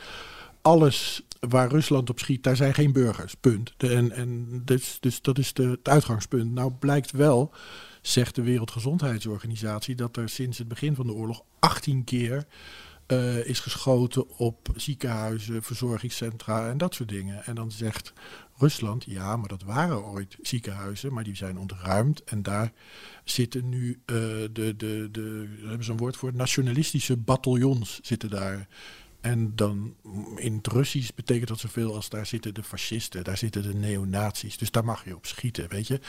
alles 0.63 1.23
waar 1.49 1.69
Rusland 1.69 2.11
op 2.11 2.19
schiet, 2.19 2.43
daar 2.43 2.57
zijn 2.57 2.75
geen 2.75 2.93
burgers. 2.93 3.35
Punt. 3.35 3.75
En 3.77 4.13
en 4.13 4.63
dus, 4.65 4.97
dus 5.01 5.23
dat 5.23 5.39
is 5.39 5.53
de, 5.53 5.69
het 5.69 5.89
uitgangspunt. 5.89 6.53
Nou 6.53 6.73
blijkt 6.73 7.11
wel, 7.11 7.53
zegt 8.03 8.35
de 8.35 8.43
Wereldgezondheidsorganisatie, 8.43 9.95
dat 9.95 10.17
er 10.17 10.29
sinds 10.29 10.59
het 10.59 10.69
begin 10.69 10.95
van 10.95 11.07
de 11.07 11.13
oorlog 11.13 11.43
18 11.59 12.05
keer 12.05 12.47
uh, 13.07 13.47
is 13.47 13.61
geschoten 13.61 14.29
op 14.29 14.69
ziekenhuizen, 14.77 15.63
verzorgingscentra 15.63 16.69
en 16.69 16.79
dat 16.79 16.95
soort 16.95 17.09
dingen. 17.09 17.45
En 17.45 17.55
dan 17.55 17.71
zegt 17.71 18.13
Rusland, 18.57 19.05
ja, 19.05 19.37
maar 19.37 19.49
dat 19.49 19.63
waren 19.63 20.05
ooit 20.05 20.37
ziekenhuizen, 20.43 21.13
maar 21.13 21.25
die 21.25 21.37
zijn 21.37 21.59
ontruimd. 21.59 22.25
En 22.25 22.43
daar 22.43 22.73
zitten 23.25 23.69
nu 23.69 23.91
uh, 23.91 23.97
de, 24.07 24.75
de, 24.77 25.09
de, 25.11 25.57
hebben 25.61 25.85
ze 25.85 25.91
een 25.91 25.97
woord 25.97 26.17
voor, 26.17 26.35
nationalistische 26.35 27.17
bataljons 27.17 28.01
zitten 28.03 28.31
daar. 28.31 28.69
En 29.21 29.57
dan 29.57 29.95
in 30.37 30.57
het 30.57 30.67
Russisch 30.67 31.15
betekent 31.15 31.49
dat 31.49 31.59
zoveel 31.59 31.95
als 31.95 32.09
daar 32.09 32.27
zitten 32.27 32.55
de 32.55 32.63
fascisten, 32.63 33.25
daar 33.25 33.37
zitten 33.37 33.63
de 33.63 33.75
neonazies. 33.75 34.57
Dus 34.57 34.71
daar 34.71 34.85
mag 34.85 35.05
je 35.05 35.17
op 35.17 35.27
schieten, 35.27 35.69
weet 35.69 35.87
je. 35.87 36.01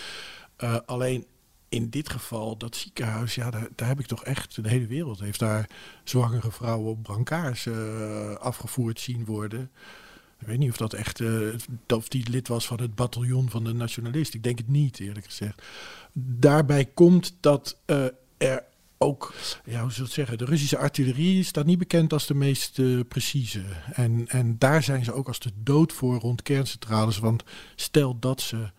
Uh, 0.64 0.78
alleen 0.86 1.26
in 1.74 1.90
dit 1.90 2.10
geval, 2.10 2.58
dat 2.58 2.76
ziekenhuis, 2.76 3.36
ja, 3.36 3.50
daar, 3.50 3.68
daar, 3.76 3.88
heb 3.88 4.00
ik 4.00 4.06
toch 4.06 4.24
echt, 4.24 4.64
de 4.64 4.70
hele 4.70 4.88
wereld 4.88 5.20
heeft 5.20 5.40
daar 5.40 5.70
zwangere 6.04 6.52
vrouwen 6.52 6.92
op 6.92 7.04
brancards 7.04 7.66
uh, 7.66 8.34
afgevoerd 8.36 9.00
zien 9.00 9.26
worden. 9.26 9.72
Ik 10.40 10.48
weet 10.48 10.58
niet 10.58 10.70
of 10.70 10.78
dat 10.78 10.94
echt, 10.94 11.20
uh, 11.20 11.54
of 11.88 12.08
die 12.08 12.30
lid 12.30 12.48
was 12.48 12.68
van 12.68 12.82
het 12.82 12.96
bataljon 12.96 13.50
van 13.50 13.64
de 13.64 13.74
nationalist. 13.74 14.34
Ik 14.34 14.44
denk 14.44 14.58
het 14.58 14.68
niet, 14.68 15.00
eerlijk 15.00 15.26
gezegd. 15.26 15.62
Daarbij 16.14 16.86
komt 16.86 17.36
dat 17.40 17.78
uh, 17.86 18.06
er 18.38 18.64
ook, 18.98 19.34
ja, 19.66 19.82
hoe 19.82 19.92
zou 19.92 20.04
het 20.04 20.16
zeggen, 20.16 20.38
de 20.38 20.46
Russische 20.46 20.78
artillerie 20.78 21.44
staat 21.44 21.66
niet 21.66 21.78
bekend 21.78 22.14
als 22.14 22.28
de 22.28 22.34
meest 22.34 23.08
precieze. 23.08 23.64
En, 23.94 24.28
en 24.28 24.58
daar 24.58 24.84
zijn 24.84 25.04
ze 25.04 25.14
ook 25.14 25.28
als 25.28 25.40
de 25.40 25.52
dood 25.56 25.94
voor 25.94 26.20
rond 26.20 26.42
kerncentrales. 26.42 27.18
Want 27.18 27.44
stel 27.76 28.20
dat 28.20 28.42
ze 28.42 28.72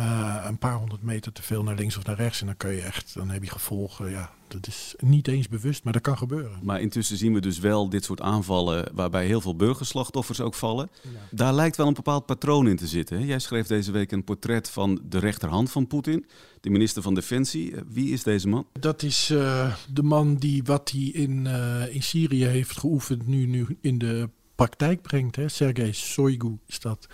uh, 0.00 0.44
een 0.46 0.58
paar 0.58 0.74
honderd 0.74 1.02
meter 1.02 1.32
te 1.32 1.42
veel 1.42 1.62
naar 1.62 1.74
links 1.74 1.96
of 1.96 2.04
naar 2.04 2.16
rechts. 2.16 2.40
En 2.40 2.46
dan 2.46 2.56
kun 2.56 2.70
je 2.70 2.80
echt, 2.80 3.14
dan 3.14 3.30
heb 3.30 3.42
je 3.42 3.50
gevolgen. 3.50 4.10
Ja, 4.10 4.30
dat 4.48 4.66
is 4.66 4.94
niet 4.98 5.28
eens 5.28 5.48
bewust, 5.48 5.84
maar 5.84 5.92
dat 5.92 6.02
kan 6.02 6.18
gebeuren. 6.18 6.58
Maar 6.62 6.80
intussen 6.80 7.16
zien 7.16 7.34
we 7.34 7.40
dus 7.40 7.58
wel 7.58 7.88
dit 7.88 8.04
soort 8.04 8.20
aanvallen 8.20 8.88
waarbij 8.94 9.26
heel 9.26 9.40
veel 9.40 9.56
burgerslachtoffers 9.56 10.40
ook 10.40 10.54
vallen. 10.54 10.90
Ja. 11.02 11.08
Daar 11.30 11.54
lijkt 11.54 11.76
wel 11.76 11.86
een 11.86 11.94
bepaald 11.94 12.26
patroon 12.26 12.68
in 12.68 12.76
te 12.76 12.86
zitten. 12.86 13.26
Jij 13.26 13.38
schreef 13.38 13.66
deze 13.66 13.92
week 13.92 14.12
een 14.12 14.24
portret 14.24 14.70
van 14.70 15.00
de 15.08 15.18
rechterhand 15.18 15.70
van 15.70 15.86
Poetin, 15.86 16.26
de 16.60 16.70
minister 16.70 17.02
van 17.02 17.14
Defensie. 17.14 17.74
Eh, 17.74 17.82
wie 17.88 18.12
is 18.12 18.22
deze 18.22 18.48
man? 18.48 18.66
Dat 18.72 19.02
is 19.02 19.30
uh, 19.30 19.74
de 19.92 20.02
man 20.02 20.34
die 20.36 20.62
wat 20.62 20.90
hij 20.90 21.00
in, 21.00 21.44
uh, 21.44 21.94
in 21.94 22.02
Syrië 22.02 22.44
heeft 22.44 22.78
geoefend, 22.78 23.26
nu, 23.26 23.46
nu 23.46 23.78
in 23.80 23.98
de 23.98 24.28
praktijk 24.54 25.02
brengt. 25.02 25.36
Hè? 25.36 25.48
Sergei 25.48 25.92
Shoigu 25.92 26.58
is 26.66 26.80
dat. 26.80 27.06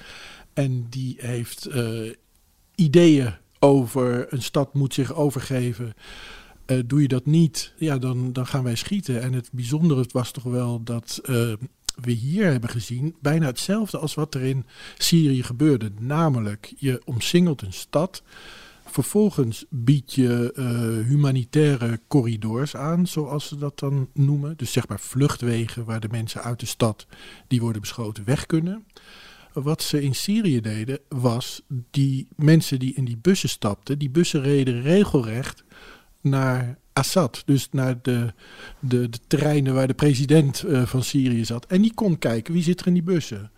En 0.52 0.87
die 0.90 1.17
heeft 1.19 1.69
ideeën 2.76 3.34
over 3.58 4.32
een 4.32 4.43
stad 4.43 4.75
moet 4.75 4.94
zich 4.94 5.14
overgeven. 5.14 5.94
Uh, 6.67 6.78
doe 6.87 7.02
je 7.02 7.08
dat 7.08 7.26
niet, 7.26 7.73
ja, 7.76 7.99
dan, 7.99 8.32
dan 8.32 8.46
gaan 8.46 8.64
wij 8.64 8.75
schieten. 8.75 9.23
En 9.23 9.32
het 9.32 9.49
bijzondere 9.52 10.05
was 10.12 10.31
toch 10.31 10.44
wel 10.44 10.82
dat 10.82 11.20
uh, 11.23 11.52
we 12.00 12.11
hier 12.11 12.50
hebben 12.50 12.70
gezien 12.70 13.14
bijna 13.20 13.46
hetzelfde 13.46 13.99
als 13.99 14.14
wat 14.14 14.35
er 14.35 14.42
in 14.42 14.64
Syrië 14.99 15.42
gebeurde. 15.42 15.90
Namelijk, 15.99 16.75
je 16.76 17.02
omsingelt 17.04 17.62
een 17.62 17.73
stad. 17.73 18.23
Vervolgens 18.85 19.64
bied 19.68 20.14
je 20.14 20.52
uh, 20.54 21.09
humanitaire 21.09 22.00
corridors 22.09 22.76
aan, 22.76 23.06
zoals 23.06 23.49
ze 23.49 23.59
dat 23.59 23.78
dan 23.78 24.09
noemen. 24.12 24.56
Dus 24.56 24.73
zeg 24.73 24.88
maar 24.88 25.00
vluchtwegen 25.00 25.85
waar 25.85 26.00
de 26.00 26.09
mensen 26.11 26.42
uit 26.42 26.61
de 26.61 26.66
stad 26.66 27.06
die 27.49 27.61
worden 27.61 27.80
beschoten 27.80 28.25
weg 28.25 28.47
kunnen. 28.47 28.85
Wat 29.62 29.82
ze 29.82 30.02
in 30.02 30.14
Syrië 30.14 30.60
deden, 30.60 30.98
was 31.08 31.62
die 31.90 32.28
mensen 32.34 32.78
die 32.78 32.94
in 32.94 33.04
die 33.04 33.16
bussen 33.16 33.48
stapten, 33.48 33.98
die 33.98 34.10
bussen 34.10 34.42
reden 34.42 34.82
regelrecht 34.82 35.64
naar 36.20 36.78
Assad. 36.92 37.42
Dus 37.46 37.68
naar 37.70 37.98
de, 38.02 38.32
de, 38.78 39.08
de 39.08 39.18
terreinen 39.26 39.75
waar 39.75 39.86
de 39.86 39.94
president 39.94 40.64
uh, 40.66 40.86
van 40.86 41.02
Syrië 41.02 41.44
zat. 41.44 41.66
En 41.66 41.82
die 41.82 41.94
kon 41.94 42.18
kijken 42.18 42.52
wie 42.52 42.62
zit 42.62 42.80
er 42.80 42.86
in 42.86 42.94
die 42.94 43.02
bussen. 43.02 43.50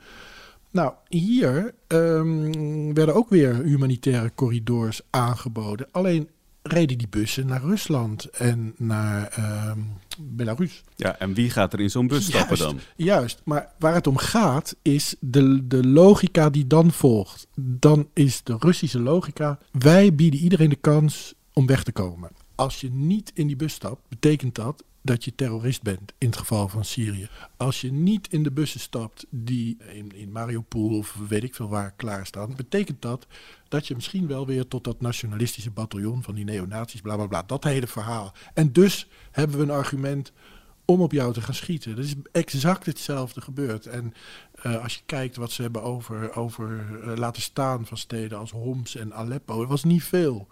Nou, 0.70 0.92
hier 1.08 1.74
um, 1.88 2.94
werden 2.94 3.14
ook 3.14 3.28
weer 3.28 3.62
humanitaire 3.62 4.32
corridors 4.34 5.00
aangeboden. 5.10 5.88
Alleen 5.90 6.28
reden 6.62 6.98
die 6.98 7.08
bussen 7.08 7.46
naar 7.46 7.62
Rusland 7.62 8.24
en 8.24 8.74
naar 8.76 9.34
uh, 9.38 9.72
Belarus. 10.20 10.82
Ja, 10.96 11.18
en 11.18 11.34
wie 11.34 11.50
gaat 11.50 11.72
er 11.72 11.80
in 11.80 11.90
zo'n 11.90 12.06
bus 12.06 12.24
stappen 12.24 12.58
dan? 12.58 12.80
Juist, 12.96 13.40
maar 13.44 13.72
waar 13.78 13.94
het 13.94 14.06
om 14.06 14.16
gaat 14.16 14.76
is 14.82 15.14
de, 15.20 15.66
de 15.66 15.86
logica 15.86 16.50
die 16.50 16.66
dan 16.66 16.92
volgt. 16.92 17.46
Dan 17.54 18.08
is 18.14 18.42
de 18.42 18.56
Russische 18.58 19.00
logica, 19.00 19.58
wij 19.72 20.14
bieden 20.14 20.40
iedereen 20.40 20.70
de 20.70 20.76
kans 20.76 21.34
om 21.52 21.66
weg 21.66 21.82
te 21.82 21.92
komen. 21.92 22.30
Als 22.54 22.80
je 22.80 22.90
niet 22.92 23.30
in 23.34 23.46
die 23.46 23.56
bus 23.56 23.72
stapt, 23.72 24.08
betekent 24.08 24.54
dat 24.54 24.84
dat 25.08 25.24
je 25.24 25.34
terrorist 25.34 25.82
bent 25.82 26.12
in 26.18 26.26
het 26.26 26.36
geval 26.36 26.68
van 26.68 26.84
Syrië. 26.84 27.28
Als 27.56 27.80
je 27.80 27.92
niet 27.92 28.32
in 28.32 28.42
de 28.42 28.50
bussen 28.50 28.80
stapt 28.80 29.26
die 29.30 29.76
in, 29.92 30.12
in 30.14 30.32
Mariupol 30.32 30.98
of 30.98 31.16
weet 31.28 31.42
ik 31.42 31.54
veel 31.54 31.68
waar 31.68 31.92
klaarstaan, 31.96 32.56
betekent 32.56 33.02
dat 33.02 33.26
dat 33.68 33.86
je 33.86 33.94
misschien 33.94 34.26
wel 34.26 34.46
weer 34.46 34.68
tot 34.68 34.84
dat 34.84 35.00
nationalistische 35.00 35.70
bataljon 35.70 36.22
van 36.22 36.34
die 36.34 36.44
neonazies, 36.44 37.00
bla 37.00 37.16
bla 37.16 37.26
bla, 37.26 37.42
dat 37.42 37.64
hele 37.64 37.86
verhaal. 37.86 38.32
En 38.54 38.72
dus 38.72 39.08
hebben 39.30 39.56
we 39.56 39.62
een 39.62 39.70
argument 39.70 40.32
om 40.84 41.00
op 41.00 41.12
jou 41.12 41.32
te 41.32 41.42
gaan 41.42 41.54
schieten. 41.54 41.96
Dat 41.96 42.04
is 42.04 42.14
exact 42.32 42.86
hetzelfde 42.86 43.40
gebeurd. 43.40 43.86
En 43.86 44.14
uh, 44.66 44.82
als 44.82 44.94
je 44.94 45.00
kijkt 45.06 45.36
wat 45.36 45.52
ze 45.52 45.62
hebben 45.62 45.82
over, 45.82 46.36
over 46.36 46.86
uh, 46.90 47.16
laten 47.16 47.42
staan 47.42 47.86
van 47.86 47.96
steden 47.96 48.38
als 48.38 48.50
Homs 48.50 48.96
en 48.96 49.14
Aleppo, 49.14 49.60
het 49.60 49.68
was 49.68 49.84
niet 49.84 50.04
veel. 50.04 50.48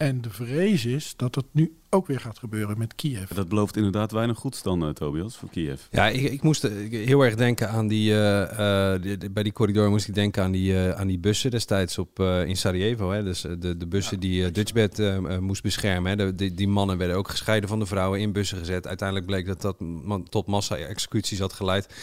En 0.00 0.20
de 0.20 0.30
vrees 0.30 0.84
is 0.84 1.12
dat 1.16 1.34
dat 1.34 1.44
nu 1.52 1.76
ook 1.90 2.06
weer 2.06 2.20
gaat 2.20 2.38
gebeuren 2.38 2.78
met 2.78 2.94
Kiev. 2.94 3.30
Dat 3.30 3.48
belooft 3.48 3.76
inderdaad 3.76 4.12
weinig 4.12 4.38
goeds 4.38 4.62
dan, 4.62 4.84
uh, 4.84 4.90
Tobias, 4.90 5.36
voor 5.36 5.48
Kiev. 5.48 5.80
Ja, 5.90 6.08
ik, 6.08 6.22
ik 6.22 6.42
moest 6.42 6.64
uh, 6.64 6.70
heel 7.06 7.20
erg 7.20 7.34
denken 7.34 7.68
aan 7.70 7.88
die, 7.88 8.12
uh, 8.12 8.94
die, 9.00 9.30
bij 9.30 9.42
die 9.42 9.52
corridor 9.52 9.90
moest 9.90 10.08
ik 10.08 10.14
denken 10.14 10.42
aan 10.42 10.50
die, 10.50 10.78
aan 10.78 11.06
die 11.06 11.18
bussen 11.18 11.50
destijds 11.50 11.98
op, 11.98 12.20
in 12.20 12.56
Sarajevo. 12.56 13.10
Hè? 13.10 13.22
Dus 13.22 13.40
de, 13.40 13.76
de 13.76 13.86
bussen 13.86 14.16
ja, 14.20 14.20
die 14.20 14.50
Dutchbed 14.50 15.20
moest 15.40 15.62
beschermen. 15.62 16.10
Hè? 16.10 16.16
De, 16.16 16.34
die, 16.34 16.54
die, 16.54 16.68
mannen 16.68 16.98
werden 16.98 17.16
ook 17.16 17.28
gescheiden 17.28 17.68
van 17.68 17.78
de 17.78 17.86
vrouwen 17.86 18.20
in 18.20 18.32
bussen 18.32 18.58
gezet. 18.58 18.86
Uiteindelijk 18.86 19.26
bleek 19.26 19.46
dat 19.46 19.60
dat 19.60 19.76
tot 20.28 20.46
massa-executies 20.46 21.38
had 21.38 21.52
geleid. 21.52 21.94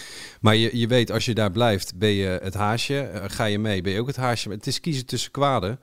Maar 0.42 0.56
je, 0.56 0.78
je 0.78 0.88
weet, 0.88 1.12
als 1.12 1.26
je 1.26 1.34
daar 1.34 1.52
blijft, 1.52 1.98
ben 1.98 2.12
je 2.12 2.40
het 2.44 2.54
haasje. 2.54 3.12
ga 3.28 3.46
je 3.46 3.60
mee, 3.60 3.82
ben 3.82 3.92
je 3.92 4.00
ook 4.00 4.08
het 4.08 4.16
haasje. 4.16 4.50
Het 4.50 4.68
is 4.68 4.80
kiezen 4.80 5.06
tussen 5.06 5.32
kwaden. 5.32 5.80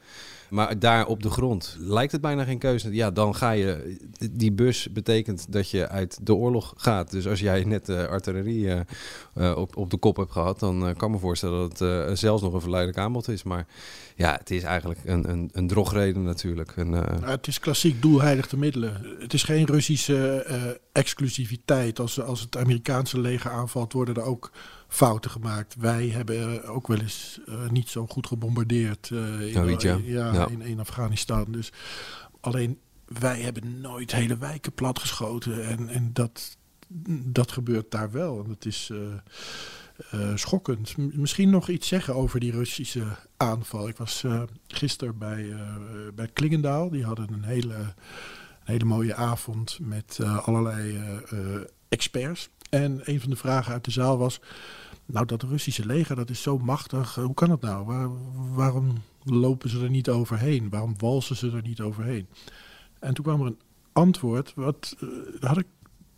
Maar 0.55 0.79
daar 0.79 1.07
op 1.07 1.23
de 1.23 1.31
grond 1.31 1.77
lijkt 1.79 2.13
het 2.13 2.21
bijna 2.21 2.45
geen 2.45 2.59
keuze. 2.59 2.93
Ja, 2.93 3.11
dan 3.11 3.35
ga 3.35 3.51
je. 3.51 3.97
Die 4.31 4.53
bus 4.53 4.93
betekent 4.93 5.53
dat 5.53 5.71
je 5.71 5.89
uit 5.89 6.19
de 6.23 6.35
oorlog 6.35 6.75
gaat. 6.77 7.11
Dus 7.11 7.27
als 7.27 7.41
jij 7.41 7.65
net 7.65 7.87
de 7.87 8.09
artillerie 8.09 8.65
uh, 8.65 8.81
uh, 9.37 9.57
op, 9.57 9.77
op 9.77 9.91
de 9.91 9.97
kop 9.97 10.17
hebt 10.17 10.33
gehad, 10.33 10.61
dan 10.61 10.95
kan 10.97 11.11
me 11.11 11.19
voorstellen 11.19 11.69
dat 11.69 11.79
het 11.79 12.19
zelfs 12.19 12.43
nog 12.43 12.53
een 12.53 12.61
verleidelijk 12.61 12.99
aanbod 12.99 13.29
is. 13.29 13.43
Maar 13.43 13.67
ja, 14.15 14.37
het 14.39 14.51
is 14.51 14.63
eigenlijk 14.63 15.01
een, 15.05 15.31
een, 15.31 15.51
een 15.53 15.67
drogreden 15.67 16.23
natuurlijk. 16.23 16.77
Een, 16.77 16.93
het 17.23 17.47
is 17.47 17.59
klassiek 17.59 18.03
doelheilig 18.03 18.57
middelen. 18.57 19.17
Het 19.19 19.33
is 19.33 19.43
geen 19.43 19.67
Russische 19.67 20.47
exclusiviteit. 20.93 22.01
Als, 22.01 22.21
als 22.21 22.41
het 22.41 22.57
Amerikaanse 22.57 23.21
leger 23.21 23.51
aanvalt, 23.51 23.93
worden 23.93 24.15
er 24.15 24.23
ook 24.23 24.51
fouten 24.95 25.31
gemaakt. 25.31 25.75
Wij 25.79 26.09
hebben 26.09 26.65
ook 26.65 26.87
wel 26.87 26.99
eens 26.99 27.41
uh, 27.49 27.69
niet 27.69 27.89
zo 27.89 28.07
goed 28.07 28.27
gebombardeerd 28.27 29.11
uh, 29.11 29.41
in, 29.41 29.63
oh, 29.63 29.81
ja. 29.81 29.99
ja, 30.05 30.33
ja. 30.33 30.49
In, 30.49 30.63
in, 30.63 30.81
Afghanistan. 30.81 31.45
Dus 31.49 31.73
alleen 32.41 32.79
wij 33.07 33.41
hebben 33.41 33.81
nooit 33.81 34.13
hele 34.13 34.39
wijken 34.39 34.73
platgeschoten. 34.73 35.67
En, 35.67 35.89
en 35.89 36.11
dat, 36.13 36.57
dat 37.27 37.53
gebeurt 37.53 37.91
daar 37.91 38.11
wel. 38.11 38.43
En 38.43 38.49
dat 38.49 38.65
is 38.65 38.91
uh, 38.93 40.35
schokkend. 40.35 40.97
M 40.97 41.11
misschien 41.15 41.51
nog 41.51 41.69
iets 41.69 41.89
zeggen 41.89 42.15
over 42.15 42.41
die 42.41 42.53
Russische 42.53 43.05
aanval. 43.37 43.89
Ik 43.89 43.97
was 43.97 44.25
gisteren 44.67 45.19
bij, 45.19 45.55
bij 46.15 46.29
Klingendaal. 46.33 46.91
Die 46.91 47.05
hadden 47.05 47.33
een 47.33 47.45
hele, 47.45 47.75
een 47.75 47.95
hele 48.65 48.85
mooie 48.85 49.15
avond 49.15 49.79
met 49.83 50.19
allerlei 50.45 51.01
experts. 51.89 52.49
En 52.71 53.01
een 53.05 53.21
van 53.21 53.31
de 53.31 53.37
vragen 53.37 53.73
uit 53.73 53.85
de 53.85 53.91
zaal 53.91 54.19
was: 54.19 54.41
Nou, 55.07 55.27
dat 55.27 55.43
Russische 55.43 55.87
leger 55.87 56.17
dat 56.17 56.31
is 56.31 56.43
zo 56.43 56.59
machtig. 56.59 57.15
Hoe 57.15 57.35
kan 57.35 57.51
het 57.51 57.61
nou? 57.61 57.87
Waar, 57.87 58.09
waarom 58.55 59.03
lopen 59.23 59.71
ze 59.71 59.83
er 59.83 59.91
niet 59.91 60.09
overheen? 60.09 60.69
Waarom 60.69 60.95
walsen 60.99 61.37
ze 61.37 61.51
er 61.51 61.63
niet 61.63 61.81
overheen? 61.81 62.27
En 62.99 63.15
toen 63.15 63.25
kwam 63.25 63.41
er 63.41 63.47
een 63.47 63.61
antwoord. 63.93 64.53
Wat 64.55 64.97
uh, 65.01 65.11
had 65.41 65.59
ik, 65.59 65.67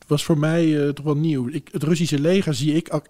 was 0.07 0.25
voor 0.25 0.38
mij 0.38 0.66
uh, 0.66 0.88
toch 0.88 1.05
wel 1.05 1.16
nieuw. 1.16 1.49
Ik, 1.49 1.69
het 1.73 1.83
Russische 1.83 2.21
leger 2.21 2.55
zie 2.55 2.75
ik, 2.75 3.00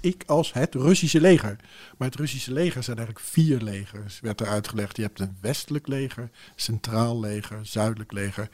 ik 0.00 0.22
als 0.26 0.52
het 0.52 0.74
Russische 0.74 1.20
leger. 1.20 1.56
Maar 1.98 2.08
het 2.08 2.18
Russische 2.18 2.52
leger 2.52 2.82
zijn 2.82 2.96
eigenlijk 2.96 3.26
vier 3.26 3.60
legers, 3.60 4.20
werd 4.20 4.40
er 4.40 4.46
uitgelegd. 4.46 4.96
Je 4.96 5.02
hebt 5.02 5.20
een 5.20 5.36
westelijk 5.40 5.86
leger, 5.86 6.30
centraal 6.54 7.20
leger, 7.20 7.66
zuidelijk 7.66 8.12
leger 8.12 8.48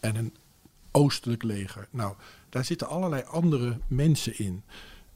en 0.00 0.16
een 0.16 0.34
oostelijk 0.90 1.42
leger. 1.42 1.88
Nou, 1.90 2.14
daar 2.48 2.64
zitten 2.64 2.88
allerlei 2.88 3.22
andere 3.26 3.78
mensen 3.86 4.38
in. 4.38 4.62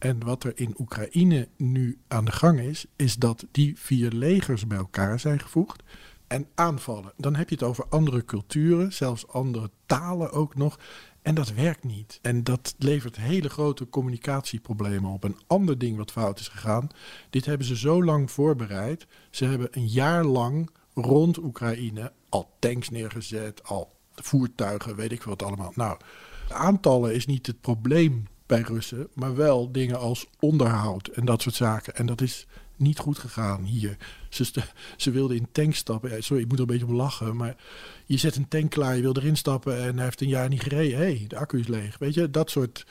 En 0.00 0.24
wat 0.24 0.44
er 0.44 0.52
in 0.54 0.74
Oekraïne 0.78 1.48
nu 1.56 1.98
aan 2.08 2.24
de 2.24 2.32
gang 2.32 2.60
is, 2.60 2.86
is 2.96 3.16
dat 3.16 3.46
die 3.50 3.78
vier 3.78 4.10
legers 4.10 4.66
bij 4.66 4.78
elkaar 4.78 5.20
zijn 5.20 5.40
gevoegd 5.40 5.82
en 6.26 6.46
aanvallen. 6.54 7.12
Dan 7.16 7.34
heb 7.34 7.48
je 7.48 7.54
het 7.54 7.64
over 7.64 7.86
andere 7.88 8.24
culturen, 8.24 8.92
zelfs 8.92 9.28
andere 9.28 9.70
talen 9.86 10.32
ook 10.32 10.56
nog. 10.56 10.78
En 11.22 11.34
dat 11.34 11.52
werkt 11.52 11.84
niet. 11.84 12.18
En 12.22 12.44
dat 12.44 12.74
levert 12.78 13.16
hele 13.16 13.48
grote 13.48 13.88
communicatieproblemen 13.88 15.10
op. 15.10 15.24
Een 15.24 15.38
ander 15.46 15.78
ding 15.78 15.96
wat 15.96 16.12
fout 16.12 16.40
is 16.40 16.48
gegaan. 16.48 16.88
Dit 17.30 17.44
hebben 17.44 17.66
ze 17.66 17.76
zo 17.76 18.04
lang 18.04 18.30
voorbereid. 18.30 19.06
Ze 19.30 19.44
hebben 19.44 19.68
een 19.70 19.88
jaar 19.88 20.24
lang 20.24 20.70
rond 20.94 21.38
Oekraïne 21.38 22.12
al 22.28 22.50
tanks 22.58 22.88
neergezet, 22.88 23.64
al 23.64 23.96
voertuigen, 24.14 24.96
weet 24.96 25.12
ik 25.12 25.22
wat 25.22 25.42
allemaal. 25.42 25.72
Nou, 25.74 25.98
aantallen 26.48 27.14
is 27.14 27.26
niet 27.26 27.46
het 27.46 27.60
probleem 27.60 28.26
bij 28.50 28.62
Russen, 28.62 29.08
maar 29.14 29.36
wel 29.36 29.72
dingen 29.72 29.98
als 29.98 30.26
onderhoud 30.38 31.06
en 31.06 31.24
dat 31.24 31.42
soort 31.42 31.54
zaken. 31.54 31.96
En 31.96 32.06
dat 32.06 32.20
is 32.20 32.46
niet 32.76 32.98
goed 32.98 33.18
gegaan 33.18 33.64
hier. 33.64 33.96
Ze, 34.28 34.50
ze 34.96 35.10
wilden 35.10 35.36
in 35.36 35.46
tank 35.52 35.74
stappen. 35.74 36.22
Sorry, 36.22 36.42
ik 36.42 36.48
moet 36.48 36.58
er 36.58 36.64
een 36.64 36.70
beetje 36.70 36.86
om 36.86 36.94
lachen. 36.94 37.36
Maar 37.36 37.56
je 38.06 38.16
zet 38.16 38.36
een 38.36 38.48
tank 38.48 38.70
klaar, 38.70 38.96
je 38.96 39.02
wil 39.02 39.16
erin 39.16 39.36
stappen 39.36 39.82
en 39.82 39.94
hij 39.94 40.04
heeft 40.04 40.20
een 40.20 40.28
jaar 40.28 40.48
niet 40.48 40.62
gereden. 40.62 40.98
Hé, 40.98 41.04
hey, 41.04 41.24
de 41.28 41.36
accu 41.36 41.58
is 41.58 41.66
leeg. 41.66 41.98
Weet 41.98 42.14
je, 42.14 42.30
dat 42.30 42.50
soort. 42.50 42.86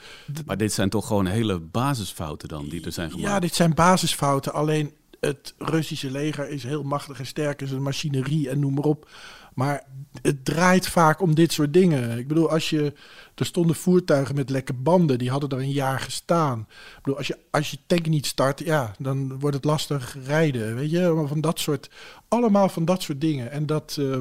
Maar 0.46 0.56
dit 0.56 0.72
zijn 0.72 0.88
toch 0.88 1.06
gewoon 1.06 1.26
hele 1.26 1.58
basisfouten 1.58 2.48
dan 2.48 2.68
die 2.68 2.84
er 2.84 2.92
zijn 2.92 3.10
gemaakt? 3.10 3.28
Ja, 3.28 3.40
dit 3.40 3.54
zijn 3.54 3.74
basisfouten. 3.74 4.52
Alleen 4.52 4.92
het 5.20 5.54
Russische 5.58 6.10
leger 6.10 6.48
is 6.48 6.62
heel 6.62 6.82
machtig 6.82 7.18
en 7.18 7.26
sterk. 7.26 7.62
Is 7.62 7.70
een 7.70 7.82
machinerie 7.82 8.48
en 8.48 8.58
noem 8.58 8.74
maar 8.74 8.84
op. 8.84 9.08
Maar 9.54 9.84
het 10.22 10.44
draait 10.44 10.88
vaak 10.88 11.20
om 11.20 11.34
dit 11.34 11.52
soort 11.52 11.72
dingen. 11.72 12.18
Ik 12.18 12.28
bedoel, 12.28 12.50
als 12.50 12.70
je. 12.70 12.92
Er 13.34 13.46
stonden 13.46 13.76
voertuigen 13.76 14.34
met 14.34 14.50
lekke 14.50 14.72
banden, 14.72 15.18
die 15.18 15.30
hadden 15.30 15.50
er 15.50 15.58
een 15.58 15.72
jaar 15.72 16.00
gestaan. 16.00 16.66
Ik 16.68 17.02
bedoel, 17.02 17.18
als 17.18 17.26
je, 17.26 17.38
als 17.50 17.70
je 17.70 17.78
tank 17.86 18.06
niet 18.06 18.26
start, 18.26 18.60
ja, 18.64 18.94
dan 18.98 19.38
wordt 19.38 19.56
het 19.56 19.64
lastig 19.64 20.16
rijden. 20.26 20.74
Weet 20.74 20.90
je, 20.90 21.24
van 21.26 21.40
dat 21.40 21.58
soort. 21.58 21.90
Allemaal 22.28 22.68
van 22.68 22.84
dat 22.84 23.02
soort 23.02 23.20
dingen. 23.20 23.50
En 23.50 23.66
dat. 23.66 23.96
Uh, 24.00 24.18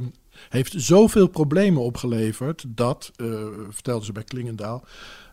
heeft 0.49 0.73
zoveel 0.77 1.27
problemen 1.27 1.81
opgeleverd 1.81 2.63
dat, 2.67 3.11
uh, 3.17 3.47
vertelden 3.69 4.05
ze 4.05 4.11
bij 4.11 4.23
Klingendaal, 4.23 4.85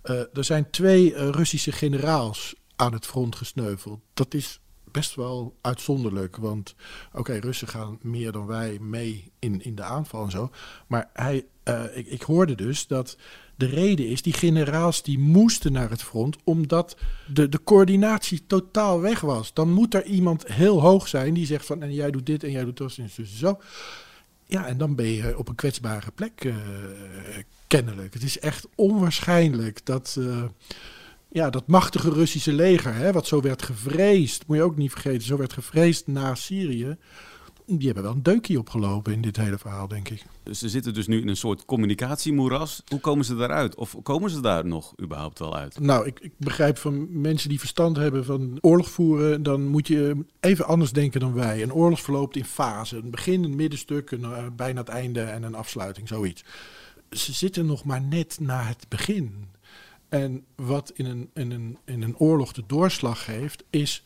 uh, 0.04 0.16
er 0.16 0.44
zijn 0.44 0.70
twee 0.70 1.30
Russische 1.30 1.72
generaals 1.72 2.54
aan 2.76 2.92
het 2.92 3.06
front 3.06 3.36
gesneuveld. 3.36 4.00
Dat 4.14 4.34
is 4.34 4.60
best 4.96 5.14
wel 5.14 5.56
uitzonderlijk. 5.60 6.36
Want 6.36 6.74
oké, 7.12 7.32
Russen 7.32 7.68
gaan 7.68 7.98
meer 8.02 8.32
dan 8.32 8.46
wij 8.46 8.78
mee 8.80 9.32
in, 9.38 9.62
in 9.64 9.74
de 9.74 9.82
aanval 9.82 10.24
en 10.24 10.30
zo. 10.30 10.50
Maar 10.86 11.10
hij, 11.12 11.44
uh, 11.64 11.96
ik, 11.96 12.06
ik 12.06 12.22
hoorde 12.22 12.54
dus 12.54 12.86
dat 12.86 13.16
de 13.54 13.66
reden 13.66 14.08
is, 14.08 14.22
die 14.22 14.32
generaals 14.32 15.02
die 15.02 15.18
moesten 15.18 15.72
naar 15.72 15.90
het 15.90 16.02
front 16.02 16.36
omdat 16.44 16.96
de, 17.26 17.48
de 17.48 17.62
coördinatie 17.64 18.46
totaal 18.46 19.00
weg 19.00 19.20
was. 19.20 19.54
Dan 19.54 19.72
moet 19.72 19.94
er 19.94 20.04
iemand 20.04 20.46
heel 20.46 20.80
hoog 20.80 21.08
zijn 21.08 21.34
die 21.34 21.46
zegt 21.46 21.66
van 21.66 21.82
en 21.82 21.94
jij 21.94 22.10
doet 22.10 22.26
dit 22.26 22.44
en 22.44 22.50
jij 22.50 22.64
doet 22.64 22.76
dat 22.76 22.96
en 22.96 23.26
zo. 23.26 23.60
Ja, 24.46 24.66
en 24.66 24.78
dan 24.78 24.94
ben 24.94 25.06
je 25.06 25.38
op 25.38 25.48
een 25.48 25.54
kwetsbare 25.54 26.10
plek 26.14 26.44
uh, 26.44 26.56
kennelijk. 27.66 28.14
Het 28.14 28.22
is 28.22 28.38
echt 28.38 28.68
onwaarschijnlijk 28.74 29.84
dat... 29.84 30.16
Uh, 30.18 30.42
ja, 31.36 31.50
dat 31.50 31.66
machtige 31.66 32.10
Russische 32.10 32.52
leger, 32.52 32.94
hè, 32.94 33.12
wat 33.12 33.26
zo 33.26 33.40
werd 33.40 33.62
gevreesd, 33.62 34.46
moet 34.46 34.56
je 34.56 34.62
ook 34.62 34.76
niet 34.76 34.90
vergeten, 34.90 35.22
zo 35.22 35.36
werd 35.36 35.52
gevreesd 35.52 36.06
na 36.06 36.34
Syrië. 36.34 36.96
Die 37.66 37.86
hebben 37.86 38.02
wel 38.02 38.12
een 38.12 38.22
deukje 38.22 38.58
opgelopen 38.58 39.12
in 39.12 39.20
dit 39.20 39.36
hele 39.36 39.58
verhaal, 39.58 39.88
denk 39.88 40.08
ik. 40.08 40.24
Dus 40.42 40.58
ze 40.58 40.68
zitten 40.68 40.94
dus 40.94 41.06
nu 41.06 41.20
in 41.20 41.28
een 41.28 41.36
soort 41.36 41.64
communicatiemoeras. 41.64 42.82
Hoe 42.88 43.00
komen 43.00 43.24
ze 43.24 43.36
daaruit? 43.36 43.74
Of 43.74 43.96
komen 44.02 44.30
ze 44.30 44.40
daar 44.40 44.66
nog 44.66 44.94
überhaupt 45.02 45.38
wel 45.38 45.56
uit? 45.56 45.80
Nou, 45.80 46.06
ik, 46.06 46.20
ik 46.20 46.32
begrijp 46.38 46.78
van 46.78 47.20
mensen 47.20 47.48
die 47.48 47.58
verstand 47.58 47.96
hebben 47.96 48.24
van 48.24 48.58
oorlog 48.60 48.90
voeren, 48.90 49.42
dan 49.42 49.66
moet 49.66 49.88
je 49.88 50.24
even 50.40 50.66
anders 50.66 50.92
denken 50.92 51.20
dan 51.20 51.34
wij. 51.34 51.62
Een 51.62 51.72
oorlog 51.72 52.00
verloopt 52.00 52.36
in 52.36 52.44
fasen. 52.44 53.04
Een 53.04 53.10
begin, 53.10 53.44
een 53.44 53.56
middenstuk, 53.56 54.10
een, 54.10 54.20
uh, 54.20 54.46
bijna 54.56 54.80
het 54.80 54.88
einde 54.88 55.20
en 55.20 55.42
een 55.42 55.54
afsluiting, 55.54 56.08
zoiets. 56.08 56.44
Ze 57.10 57.32
zitten 57.32 57.66
nog 57.66 57.84
maar 57.84 58.02
net 58.02 58.36
na 58.40 58.62
het 58.62 58.86
begin. 58.88 59.54
En 60.08 60.44
wat 60.54 60.92
in 60.94 61.06
een, 61.06 61.30
in, 61.34 61.50
een, 61.50 61.78
in 61.84 62.02
een 62.02 62.16
oorlog 62.16 62.52
de 62.52 62.64
doorslag 62.66 63.24
geeft, 63.24 63.64
is 63.70 64.04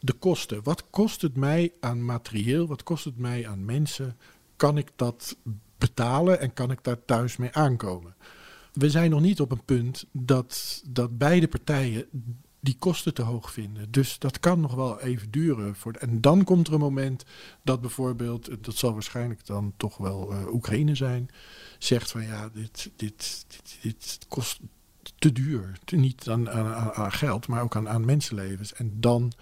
de 0.00 0.12
kosten. 0.12 0.62
Wat 0.62 0.84
kost 0.90 1.22
het 1.22 1.36
mij 1.36 1.72
aan 1.80 2.04
materieel? 2.04 2.66
Wat 2.66 2.82
kost 2.82 3.04
het 3.04 3.18
mij 3.18 3.48
aan 3.48 3.64
mensen? 3.64 4.16
Kan 4.56 4.78
ik 4.78 4.90
dat 4.96 5.36
betalen 5.78 6.40
en 6.40 6.52
kan 6.52 6.70
ik 6.70 6.84
daar 6.84 7.04
thuis 7.04 7.36
mee 7.36 7.52
aankomen? 7.52 8.14
We 8.72 8.90
zijn 8.90 9.10
nog 9.10 9.20
niet 9.20 9.40
op 9.40 9.50
een 9.50 9.64
punt 9.64 10.04
dat, 10.12 10.82
dat 10.86 11.18
beide 11.18 11.48
partijen 11.48 12.06
die 12.60 12.76
kosten 12.78 13.14
te 13.14 13.22
hoog 13.22 13.52
vinden. 13.52 13.90
Dus 13.90 14.18
dat 14.18 14.40
kan 14.40 14.60
nog 14.60 14.74
wel 14.74 15.00
even 15.00 15.30
duren. 15.30 15.74
Voor 15.74 15.92
en 15.92 16.20
dan 16.20 16.44
komt 16.44 16.66
er 16.66 16.72
een 16.72 16.80
moment 16.80 17.24
dat 17.62 17.80
bijvoorbeeld, 17.80 18.64
dat 18.64 18.76
zal 18.76 18.92
waarschijnlijk 18.92 19.46
dan 19.46 19.72
toch 19.76 19.96
wel 19.96 20.32
uh, 20.32 20.52
Oekraïne 20.52 20.94
zijn, 20.94 21.28
zegt 21.78 22.10
van 22.10 22.22
ja, 22.22 22.48
dit, 22.48 22.90
dit, 22.96 23.44
dit, 23.48 23.78
dit 23.82 24.18
kost 24.28 24.60
te 25.18 25.32
duur. 25.32 25.72
Niet 25.90 26.28
aan, 26.28 26.50
aan, 26.50 26.92
aan, 26.92 27.12
geld, 27.12 27.46
maar 27.46 27.62
ook 27.62 27.76
aan, 27.76 27.88
aan 27.88 28.04
mensenlevens. 28.04 28.72
En 28.72 28.92
dan 29.00 29.32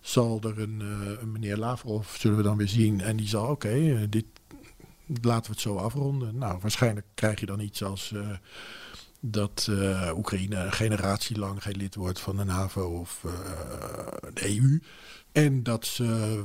zal 0.00 0.40
er 0.42 0.58
een, 0.58 0.80
uh, 0.80 1.20
een, 1.20 1.32
meneer 1.32 1.56
Lavrov, 1.56 2.16
zullen 2.16 2.36
we 2.36 2.42
dan 2.42 2.56
weer 2.56 2.68
zien, 2.68 3.00
en 3.00 3.16
die 3.16 3.28
zal, 3.28 3.46
oké, 3.46 3.74
uh, 3.74 4.00
dit 4.08 4.24
laten 5.22 5.44
we 5.44 5.50
het 5.50 5.60
zo 5.60 5.76
afronden. 5.76 6.38
Nou, 6.38 6.58
waarschijnlijk 6.60 7.06
krijg 7.14 7.40
je 7.40 7.46
dan 7.46 7.60
iets 7.60 7.82
als 7.82 8.10
uh, 8.14 8.28
dat 9.20 9.70
Oekraïne 10.14 10.56
een 10.56 10.72
generatie 10.72 11.38
lang 11.38 11.62
geen 11.62 11.76
lid 11.76 11.94
wordt 11.94 12.20
van 12.20 12.36
de 12.36 12.44
NAVO 12.44 12.98
of 12.98 13.20
de 14.34 14.56
EU. 14.56 14.80
En 15.32 15.62
dat 15.62 15.86
ze 15.86 16.44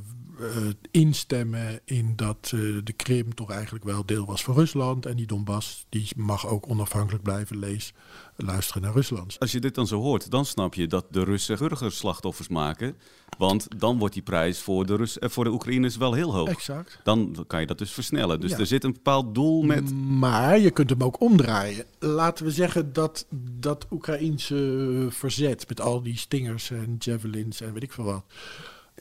instemmen 0.92 1.80
in 1.86 2.14
dat 2.16 2.48
de 2.84 2.94
Krim 2.96 3.36
toch 3.36 3.52
eigenlijk 3.52 3.84
wel 3.84 4.06
deel 4.06 4.26
was 4.26 4.44
van 4.44 4.56
Rusland. 4.56 5.06
En 5.06 5.16
die 5.16 5.28
Donbass 5.28 5.86
die 5.90 6.08
mag 6.16 6.48
ook 6.48 6.70
onafhankelijk 6.70 7.24
blijven 7.24 7.60
lezen, 7.60 7.94
luisteren 8.36 8.82
naar 8.82 8.94
Rusland. 8.94 9.40
Als 9.40 9.52
je 9.52 9.60
dit 9.60 9.76
dan 9.76 9.88
zo 9.88 10.02
hoort, 10.02 10.32
dan 10.32 10.46
snap 10.46 10.74
je 10.74 10.88
dat 10.88 11.06
de 11.10 11.24
Russen 11.24 11.58
burgerslachtoffers 11.58 12.48
maken. 12.48 12.96
Want 13.38 13.68
dan 13.80 13.98
wordt 13.98 14.14
die 14.14 14.24
prijs 14.24 14.60
voor 14.60 14.86
de, 14.86 14.96
Rus 14.96 15.18
voor 15.20 15.44
de 15.44 15.52
Oekraïners 15.52 15.98
wel 15.98 16.14
heel 16.14 16.34
hoog. 16.34 16.50
Exact. 16.50 17.00
Dan 17.04 17.44
kan 17.48 17.60
je 17.60 17.68
dat 17.68 17.78
dus 17.78 17.92
versnellen. 17.92 18.40
Dus 18.40 18.52
er 18.52 18.66
zit 18.66 18.84
een 18.84 18.94
bepaald 18.94 19.36
doel 19.36 19.62
met. 19.62 19.94
Maar 19.94 20.60
je 20.60 20.72
kunt 20.72 20.90
hem 20.90 21.04
ook 21.04 21.22
omdraaien. 21.22 21.86
Laten 22.00 22.46
we 22.46 22.52
zeggen 22.52 22.94
dat 22.94 23.26
dat 23.60 23.88
Oekraïense 23.92 25.08
verzet 25.10 25.68
met 25.68 25.82
al 25.82 26.02
die 26.02 26.18
stingers 26.18 26.72
en 26.72 26.96
javelins 27.00 27.62
en 27.62 27.74
weet 27.74 27.84
ik 27.84 27.92
veel 27.92 28.04
wat 28.04 28.24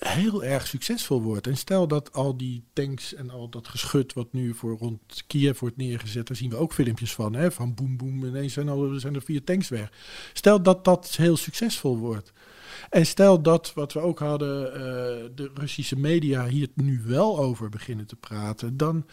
heel 0.00 0.44
erg 0.44 0.66
succesvol 0.66 1.22
wordt. 1.22 1.46
En 1.46 1.56
stel 1.56 1.88
dat 1.88 2.12
al 2.12 2.36
die 2.36 2.64
tanks 2.72 3.14
en 3.14 3.30
al 3.30 3.48
dat 3.48 3.68
geschut 3.68 4.12
wat 4.12 4.32
nu 4.32 4.54
voor 4.54 4.76
rond 4.78 5.24
Kiev 5.26 5.58
wordt 5.58 5.76
neergezet, 5.76 6.26
daar 6.26 6.36
zien 6.36 6.50
we 6.50 6.56
ook 6.56 6.72
filmpjes 6.72 7.14
van, 7.14 7.34
hè, 7.34 7.52
van 7.52 7.74
boem 7.74 7.96
boem, 7.96 8.24
ineens 8.24 8.52
zijn, 8.52 8.68
al, 8.68 8.90
zijn 8.94 9.14
er 9.14 9.22
vier 9.22 9.44
tanks 9.44 9.68
weg. 9.68 9.92
Stel 10.32 10.62
dat 10.62 10.84
dat 10.84 11.16
heel 11.16 11.36
succesvol 11.36 11.98
wordt. 11.98 12.32
En 12.90 13.06
stel 13.06 13.42
dat, 13.42 13.72
wat 13.74 13.92
we 13.92 14.00
ook 14.00 14.18
hadden, 14.18 14.66
uh, 14.66 14.72
de 15.34 15.50
Russische 15.54 15.96
media 15.96 16.46
hier 16.46 16.68
nu 16.74 17.02
wel 17.06 17.38
over 17.38 17.68
beginnen 17.68 18.06
te 18.06 18.16
praten, 18.16 18.76
dan, 18.76 19.06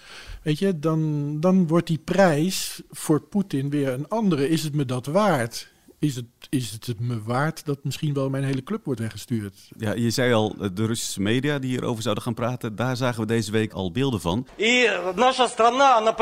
weet 0.43 0.59
je, 0.59 0.79
dan, 0.79 1.33
dan 1.39 1.67
wordt 1.67 1.87
die 1.87 1.97
prijs 2.03 2.81
voor 2.89 3.21
Poetin 3.21 3.69
weer 3.69 3.89
een 3.89 4.07
andere. 4.07 4.49
Is 4.49 4.63
het 4.63 4.75
me 4.75 4.85
dat 4.85 5.05
waard? 5.05 5.75
is 5.98 6.16
het, 6.16 6.24
is 6.48 6.70
het 6.70 7.00
me 7.00 7.22
waard 7.22 7.64
dat 7.64 7.78
misschien 7.82 8.14
wel 8.14 8.30
mijn 8.30 8.44
hele 8.44 8.62
club 8.62 8.84
wordt 8.84 9.00
weggestuurd? 9.00 9.54
Ja, 9.78 9.92
je 9.92 10.10
zei 10.10 10.32
al, 10.32 10.56
de 10.72 10.86
Russische 10.86 11.20
media 11.20 11.58
die 11.58 11.70
hierover 11.70 12.02
zouden 12.02 12.24
gaan 12.24 12.34
praten, 12.34 12.76
daar 12.76 12.96
zagen 12.96 13.20
we 13.20 13.26
deze 13.26 13.50
week 13.50 13.72
al 13.72 13.92
beelden 13.92 14.20
van. 14.20 14.46
наша 15.14 15.48
страна, 15.48 15.96
она... 16.00 16.14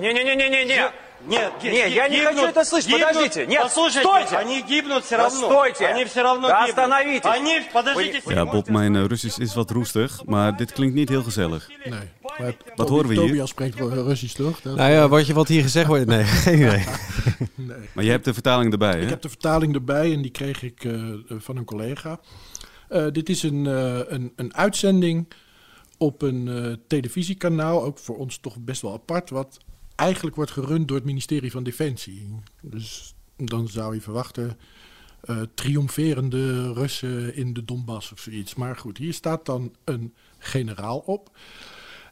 Не-не-не-не-не! 0.00 0.90
Нет, 1.26 1.52
нет, 1.62 1.92
я 1.92 2.08
не 2.08 2.20
хочу 2.20 2.46
это 2.46 2.64
слышать. 2.64 2.92
Подождите, 2.92 3.46
нет, 3.46 3.62
послушайте, 3.62 4.00
стойте. 4.00 4.36
Они 4.36 4.62
гибнут 4.62 5.04
все 5.04 5.16
равно. 5.16 5.46
Стойте. 5.46 5.86
Они 5.86 6.04
все 6.04 6.22
равно 6.22 6.48
да, 6.48 6.64
остановитесь. 6.64 7.30
Они, 7.30 7.60
подождите. 7.72 8.22
Ja, 8.26 8.44
Bob, 8.44 8.68
mijn 8.68 8.94
uh, 8.94 9.06
Russisch 9.06 9.38
is 9.38 9.54
wat 9.54 9.70
roestig, 9.70 10.24
maar 10.24 10.56
dit 10.56 10.72
klinkt 10.72 10.94
niet 10.94 11.08
heel 11.08 11.22
gezellig. 11.22 11.68
Nee. 11.84 12.00
Maar 12.38 12.54
wat 12.76 12.88
horen 12.88 13.08
we 13.08 13.14
hier? 13.14 13.26
Tobias 13.26 13.50
spreekt 13.50 13.80
Russisch, 13.80 14.34
toch? 14.34 14.60
Dat 14.60 14.76
nou 14.76 14.90
ja, 14.90 15.08
wat, 15.08 15.26
je, 15.26 15.34
wat 15.34 15.48
hier 15.48 15.62
gezegd 15.62 15.86
wordt, 15.86 16.06
nee, 16.06 16.24
geen 16.24 16.54
idee. 16.54 16.84
nee. 17.54 17.88
Maar 17.92 18.04
je 18.04 18.10
hebt 18.10 18.24
de 18.24 18.32
vertaling 18.32 18.72
erbij, 18.72 18.92
hè? 18.92 19.00
Ik 19.00 19.08
heb 19.08 19.22
de 19.22 19.28
vertaling 19.28 19.74
erbij 19.74 20.12
en 20.12 20.22
die 20.22 20.30
kreeg 20.30 20.62
ik 20.62 20.84
uh, 20.84 21.14
van 21.28 21.56
een 21.56 21.64
collega. 21.64 22.20
Uh, 22.90 23.06
dit 23.12 23.28
is 23.28 23.42
een, 23.42 23.64
uh, 23.64 23.98
een, 24.06 24.32
een 24.36 24.54
uitzending 24.54 25.32
op 25.98 26.22
een 26.22 26.80
televisiekanaal, 26.86 27.84
ook 27.84 27.98
voor 27.98 28.16
ons 28.16 28.38
toch 28.38 28.56
best 28.58 28.82
wel 28.82 28.92
apart, 28.92 29.30
wat 29.30 29.58
eigenlijk 30.01 30.35
wordt 30.35 30.51
gerund 30.51 30.87
door 30.87 30.97
het 30.97 31.05
ministerie 31.05 31.51
van 31.51 31.63
Defensie. 31.63 32.35
Dus 32.61 33.13
dan 33.37 33.67
zou 33.67 33.93
je 33.93 34.01
verwachten 34.01 34.57
uh, 35.25 35.41
triomferende 35.53 36.73
Russen 36.73 37.35
in 37.35 37.53
de 37.53 37.65
Donbass 37.65 38.11
of 38.11 38.19
zoiets. 38.19 38.55
Maar 38.55 38.75
goed, 38.75 38.97
hier 38.97 39.13
staat 39.13 39.45
dan 39.45 39.75
een 39.83 40.13
generaal 40.37 40.97
op. 40.97 41.37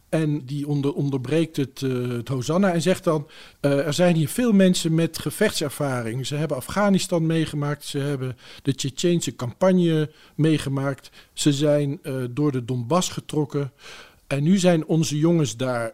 En 0.09 0.45
die 0.45 0.67
onder, 0.67 0.93
onderbreekt 0.93 1.55
het, 1.55 1.81
uh, 1.81 2.09
het 2.09 2.27
Hosanna 2.27 2.73
en 2.73 2.81
zegt 2.81 3.03
dan: 3.03 3.27
uh, 3.61 3.85
Er 3.85 3.93
zijn 3.93 4.15
hier 4.15 4.29
veel 4.29 4.51
mensen 4.51 4.95
met 4.95 5.19
gevechtservaring. 5.19 6.27
Ze 6.27 6.35
hebben 6.35 6.57
Afghanistan 6.57 7.25
meegemaakt, 7.25 7.85
ze 7.85 7.97
hebben 7.97 8.37
de 8.61 8.75
Tsjetsjeense 8.75 9.35
campagne 9.35 10.11
meegemaakt, 10.35 11.09
ze 11.33 11.53
zijn 11.53 11.99
door 12.29 12.51
de 12.51 12.65
Donbass 12.65 13.09
getrokken. 13.09 13.71
En 14.27 14.43
nu 14.43 14.57
zijn 14.57 14.85
onze 14.85 15.17
jongens 15.17 15.57
daar. 15.57 15.93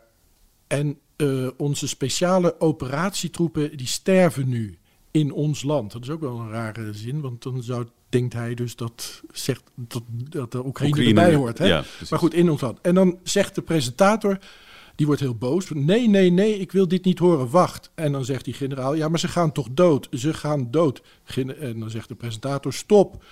En 0.68 1.00
uh, 1.18 1.48
onze 1.58 1.88
speciale 1.88 2.60
operatietroepen 2.60 3.78
die 3.78 3.88
sterven 3.88 4.50
nu 4.50 4.78
in 5.12 5.32
ons 5.32 5.64
land. 5.64 5.92
Dat 5.92 6.02
is 6.02 6.10
ook 6.10 6.22
wel 6.22 6.40
een 6.40 6.50
rare 6.50 6.94
zin, 6.94 7.22
want 7.22 7.44
dan 7.44 7.64
zou, 7.64 7.86
denkt 8.10 8.34
hij 8.34 8.54
dus 8.54 8.76
dat, 8.76 9.22
zegt, 9.32 9.64
dat, 9.76 10.04
dat 10.08 10.52
de 10.52 10.66
Oekraïne, 10.66 10.96
Oekraïne 10.96 11.22
erbij 11.22 11.36
hoort. 11.36 11.58
Hè? 11.58 11.66
Ja, 11.66 11.84
maar 12.10 12.20
goed, 12.20 12.34
in 12.34 12.50
ons 12.50 12.62
land. 12.62 12.82
En 12.82 12.96
dan 12.96 13.20
zegt 13.24 13.56
de 13.56 13.62
presentator, 13.62 14.38
die 14.96 15.06
wordt 15.06 15.22
heel 15.22 15.36
boos. 15.36 15.70
Nee, 15.70 16.08
nee, 16.08 16.30
nee, 16.30 16.60
ik 16.60 16.72
wil 16.72 16.88
dit 16.88 17.06
niet 17.06 17.20
horen. 17.20 17.50
Wacht. 17.50 17.92
En 17.94 18.12
dan 18.12 18.26
zegt 18.26 18.46
die 18.46 18.54
generaal, 18.54 18.94
ja, 18.94 19.08
maar 19.08 19.20
ze 19.20 19.28
gaan 19.28 19.52
toch 19.52 19.68
dood? 19.72 20.08
Ze 20.12 20.34
gaan 20.34 20.72
dood. 20.72 21.02
En 21.60 21.80
dan 21.80 21.90
zegt 21.90 22.08
de 22.08 22.16
presentator, 22.16 22.74
stop. 22.74 23.24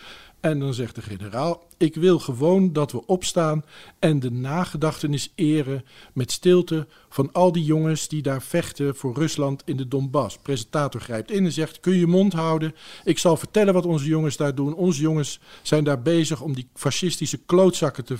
En 0.43 0.59
dan 0.59 0.73
zegt 0.73 0.95
de 0.95 1.01
generaal: 1.01 1.63
Ik 1.77 1.95
wil 1.95 2.19
gewoon 2.19 2.73
dat 2.73 2.91
we 2.91 3.05
opstaan 3.05 3.65
en 3.99 4.19
de 4.19 4.31
nagedachtenis 4.31 5.31
eren 5.35 5.85
met 6.13 6.31
stilte 6.31 6.87
van 7.09 7.31
al 7.31 7.51
die 7.51 7.63
jongens 7.63 8.07
die 8.07 8.21
daar 8.21 8.41
vechten 8.41 8.95
voor 8.95 9.13
Rusland 9.15 9.61
in 9.65 9.77
de 9.77 9.87
Donbass. 9.87 10.37
Presentator 10.37 11.01
grijpt 11.01 11.31
in 11.31 11.45
en 11.45 11.51
zegt: 11.51 11.79
Kun 11.79 11.93
je 11.93 12.07
mond 12.07 12.33
houden? 12.33 12.75
Ik 13.03 13.17
zal 13.17 13.37
vertellen 13.37 13.73
wat 13.73 13.85
onze 13.85 14.05
jongens 14.05 14.37
daar 14.37 14.55
doen. 14.55 14.73
Onze 14.75 15.01
jongens 15.01 15.39
zijn 15.61 15.83
daar 15.83 16.01
bezig 16.01 16.41
om 16.41 16.53
die 16.53 16.67
fascistische 16.73 17.37
klootzakken 17.37 18.05
te, 18.05 18.17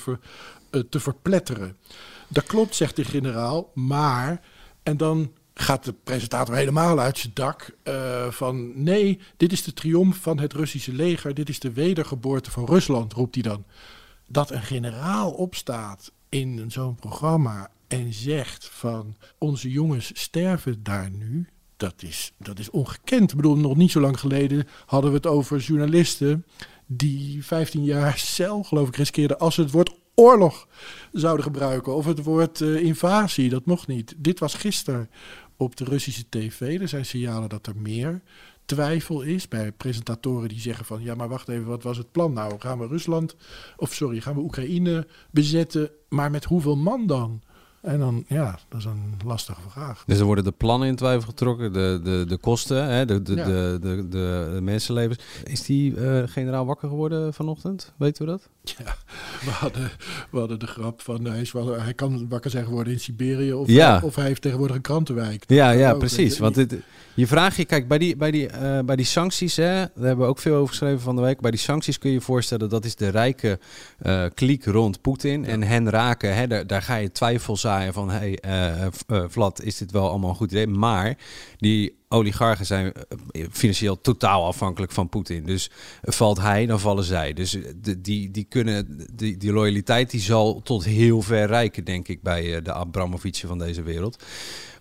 uh, 0.72 0.82
te 0.90 1.00
verpletteren. 1.00 1.78
Dat 2.28 2.46
klopt, 2.46 2.76
zegt 2.76 2.96
de 2.96 3.04
generaal, 3.04 3.72
maar. 3.74 4.42
En 4.84 4.98
dan 4.98 5.32
gaat 5.54 5.84
de 5.84 5.94
presentator 5.94 6.56
helemaal 6.56 7.00
uit 7.00 7.18
zijn 7.18 7.32
dak. 7.34 7.76
Uh, 7.84 8.28
van 8.32 8.84
nee, 8.84 9.20
dit 9.38 9.52
is 9.52 9.64
de 9.64 9.74
triomf 9.74 10.18
van 10.18 10.40
het 10.40 10.54
Russische 10.54 10.94
leger. 10.94 11.34
Dit 11.34 11.50
is 11.50 11.60
de 11.60 11.72
wedergeboorte 11.72 12.52
van 12.52 12.66
Rusland, 12.66 13.14
roept 13.14 13.34
hij 13.34 13.44
dan. 13.44 13.66
Dat 14.28 14.52
een 14.52 14.64
generaal 14.64 15.32
opstaat 15.32 16.12
in 16.30 16.72
zo'n 16.72 16.96
programma 16.96 17.72
en 17.88 18.14
zegt 18.14 18.70
van 18.70 19.16
onze 19.38 19.72
jongens 19.72 20.12
sterven 20.14 20.84
daar 20.84 21.10
nu. 21.12 21.48
Dat 21.78 22.04
is, 22.04 22.34
dat 22.38 22.60
is 22.60 22.70
ongekend. 22.70 23.30
Ik 23.30 23.36
bedoel, 23.36 23.58
nog 23.58 23.76
niet 23.76 23.92
zo 23.92 24.00
lang 24.00 24.20
geleden 24.20 24.68
hadden 24.86 25.10
we 25.10 25.16
het 25.16 25.28
over 25.28 25.60
journalisten 25.60 26.46
die 26.86 27.46
15 27.46 27.84
jaar 27.84 28.18
cel, 28.18 28.64
geloof 28.64 28.88
ik, 28.88 28.96
riskeerden 28.96 29.40
als 29.40 29.56
het 29.56 29.72
woord 29.72 29.96
oorlog 30.16 30.68
zouden 31.12 31.44
gebruiken. 31.44 31.96
Of 31.96 32.06
het 32.06 32.24
woord 32.24 32.60
uh, 32.60 32.82
invasie, 32.82 33.50
dat 33.50 33.66
mocht 33.66 33.88
niet. 33.88 34.14
Dit 34.18 34.40
was 34.40 34.54
gisteren 34.54 35.10
op 35.64 35.76
de 35.76 35.84
Russische 35.84 36.30
tv. 36.30 36.82
Er 36.82 36.88
zijn 36.88 37.06
signalen 37.06 37.50
dat 37.50 37.68
er 37.68 37.76
meer 37.78 38.22
twijfel 38.66 39.22
is 39.22 39.48
bij 39.48 39.72
presentatoren 39.72 40.50
die 40.50 40.60
zeggen 40.60 40.86
van 40.86 41.02
ja, 41.02 41.16
maar 41.16 41.30
wacht 41.30 41.50
even, 41.50 41.66
wat 41.66 41.84
was 41.84 41.98
het 41.98 42.12
plan 42.12 42.34
nou? 42.34 42.60
Gaan 42.60 42.80
we 42.80 42.88
Rusland, 42.88 43.36
of 43.78 43.94
sorry, 43.94 44.22
gaan 44.22 44.36
we 44.36 44.42
Oekraïne 44.42 45.08
bezetten, 45.32 45.92
maar 46.10 46.32
met 46.32 46.44
hoeveel 46.44 46.76
man 46.76 47.08
dan? 47.08 47.42
En 47.84 48.00
dan, 48.00 48.26
ja, 48.28 48.60
dat 48.70 48.80
is 48.80 48.86
een 48.86 49.14
lastige 49.26 49.62
vraag. 49.70 50.04
Dus 50.06 50.20
er 50.20 50.26
worden 50.26 50.44
de 50.44 50.52
plannen 50.52 50.88
in 50.88 50.96
twijfel 50.96 51.30
getrokken, 51.30 51.74
de, 51.74 52.00
de, 52.04 52.26
de 52.28 52.38
kosten, 52.38 52.86
hè, 52.86 53.06
de, 53.06 53.22
de, 53.22 53.36
de, 53.36 53.78
de, 53.82 54.08
de, 54.10 54.60
mensenlevens. 54.62 55.20
Is 55.44 55.64
die 55.64 55.96
uh, 55.96 56.24
generaal 56.26 56.66
wakker 56.66 56.90
geworden 56.90 57.34
vanochtend? 57.34 57.94
Weten 57.98 58.26
we 58.26 58.32
dat? 58.32 58.50
Ja, 58.64 58.96
we 59.46 59.50
hadden, 59.50 59.92
we 60.32 60.40
hadden 60.40 60.60
de 60.60 60.68
grap 60.68 61.02
van 61.02 61.26
hij, 61.26 61.42
is 61.42 61.52
wel, 61.52 61.80
hij 61.80 61.94
kan 61.94 62.30
wakker 62.30 62.52
zijn 62.52 62.66
geworden 62.66 62.94
in 62.94 63.00
Siberië 63.00 63.54
of, 63.54 63.68
ja. 63.68 64.00
of 64.04 64.16
hij 64.16 64.26
heeft 64.26 64.42
tegenwoordig 64.42 64.76
een 64.76 64.82
krantenwijk. 64.82 65.44
Ja, 65.48 65.72
ja 65.72 65.92
ook, 65.92 66.00
precies. 66.00 66.40
Want 66.40 66.56
dit, 66.56 66.76
je 67.16 67.28
vraagt 67.28 67.56
je, 67.56 67.66
kijk, 67.66 67.88
bij 67.88 67.98
die, 67.98 68.16
bij 68.16 68.32
die, 68.32 68.50
uh, 68.52 68.80
bij 68.80 68.96
die 68.96 69.06
sancties, 69.06 69.56
hè, 69.56 69.64
daar 69.74 69.90
hebben 69.94 70.26
we 70.26 70.32
ook 70.32 70.40
veel 70.40 70.56
over 70.56 70.68
geschreven 70.68 71.00
van 71.00 71.16
de 71.16 71.22
week. 71.22 71.42
Bij 71.42 71.52
die 71.52 71.60
sancties 71.60 71.98
kun 71.98 72.10
je 72.10 72.16
je 72.16 72.22
voorstellen, 72.22 72.70
dat 72.70 72.86
is 72.86 72.96
de 72.96 73.10
rijke 73.10 73.60
uh, 74.02 74.26
kliek 74.34 74.66
rond 74.66 75.02
Poetin. 75.02 75.42
Ja. 75.44 75.48
En 75.48 75.64
hen 75.64 75.90
raken, 75.90 76.36
hè, 76.36 76.48
daar, 76.48 76.68
daar 76.68 76.82
ga 76.82 76.96
je 76.96 77.12
twijfel 77.12 77.58
zaaien 77.58 77.94
van, 77.94 78.10
hé, 78.10 78.34
hey, 78.42 78.90
uh, 79.08 79.24
Vlad, 79.28 79.62
is 79.62 79.78
dit 79.78 79.92
wel 79.92 80.10
allemaal 80.10 80.30
een 80.30 80.36
goed 80.36 80.52
idee? 80.52 80.68
Maar 80.68 81.18
die 81.58 82.02
oligarchen 82.08 82.66
zijn 82.66 82.94
financieel 83.52 84.02
totaal 84.02 84.46
afhankelijk 84.46 84.92
van 84.92 85.10
Poetin. 85.10 85.46
Dus 85.46 85.70
valt 86.02 86.42
hij, 86.42 86.66
dan 86.66 86.80
vallen 86.80 87.04
zij. 87.04 87.34
Dus 87.34 87.58
de, 87.82 88.02
die, 88.02 88.32
die 88.32 88.44
kunnen, 88.44 89.06
die, 89.14 89.38
die 89.38 89.54
loyaliteit 89.54 90.12
die 90.12 90.22
zal 90.22 90.62
tot 90.62 90.84
heel 90.84 91.22
ver 91.22 91.48
rijken, 91.48 91.84
denk 91.84 92.08
ik, 92.08 92.22
bij 92.22 92.62
de 92.62 92.74
Abramovic 92.74 93.44
van 93.46 93.58
deze 93.58 93.82
wereld. 93.82 94.24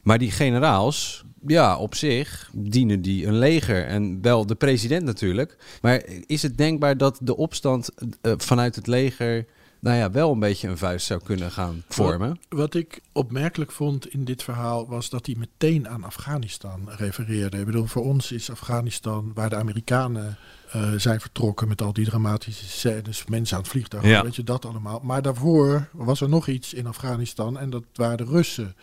Maar 0.03 0.19
die 0.19 0.31
generaals, 0.31 1.25
ja, 1.47 1.77
op 1.77 1.95
zich 1.95 2.51
dienen 2.53 3.03
die 3.03 3.27
een 3.27 3.39
leger 3.39 3.87
en 3.87 4.23
wel 4.23 4.47
de 4.47 4.55
president 4.55 5.05
natuurlijk. 5.05 5.57
Maar 5.83 6.03
is 6.27 6.43
het 6.43 6.57
denkbaar 6.57 6.97
dat 6.97 7.19
de 7.23 7.37
opstand 7.37 7.91
uh, 8.23 8.33
vanuit 8.37 8.75
het 8.75 8.87
leger 8.87 9.47
nou 9.83 9.97
ja, 9.97 10.11
wel 10.11 10.33
een 10.33 10.39
beetje 10.39 10.69
een 10.69 10.79
vuist 10.79 11.07
zou 11.07 11.21
kunnen 11.23 11.51
gaan 11.51 11.83
vormen. 11.89 12.29
Wat, 12.29 12.59
wat, 12.59 12.75
ik 12.75 13.01
opmerkelijk 13.13 13.73
vond 13.73 14.09
in 14.09 14.25
dit 14.25 14.43
verhaal 14.43 14.89
was 14.89 15.11
dat 15.11 15.27
hij 15.27 15.35
meteen 15.39 15.89
aan 15.89 16.05
Afghanistan 16.05 16.89
refereerde. 16.97 17.59
Ik 17.59 17.65
bedoel, 17.65 17.87
voor 17.87 18.05
ons 18.05 18.33
is 18.33 18.51
Afghanistan 18.51 19.31
waar 19.35 19.51
de 19.51 19.57
Amerikanen 19.57 20.39
uh, 20.77 20.93
zijn 20.97 21.21
vertrokken 21.21 21.69
met 21.69 21.83
al 21.83 21.93
die 21.93 22.05
dramatische 22.05 22.69
scènes, 22.69 23.25
mensen 23.27 23.57
aan 23.57 23.63
het 23.63 23.71
vliegtuig, 23.71 24.05
ja. 24.05 24.23
weet 24.23 24.37
je 24.37 24.45
dat 24.45 24.65
allemaal. 24.65 25.01
Maar 25.03 25.23
daarvoor 25.23 25.89
was 25.93 26.21
er 26.21 26.29
nog 26.29 26.49
iets 26.49 26.75
in 26.75 26.87
Afghanistan 26.87 27.59
en 27.59 27.71
dat 27.71 27.85
waren 27.95 28.17
de 28.17 28.25
Russen 28.25 28.75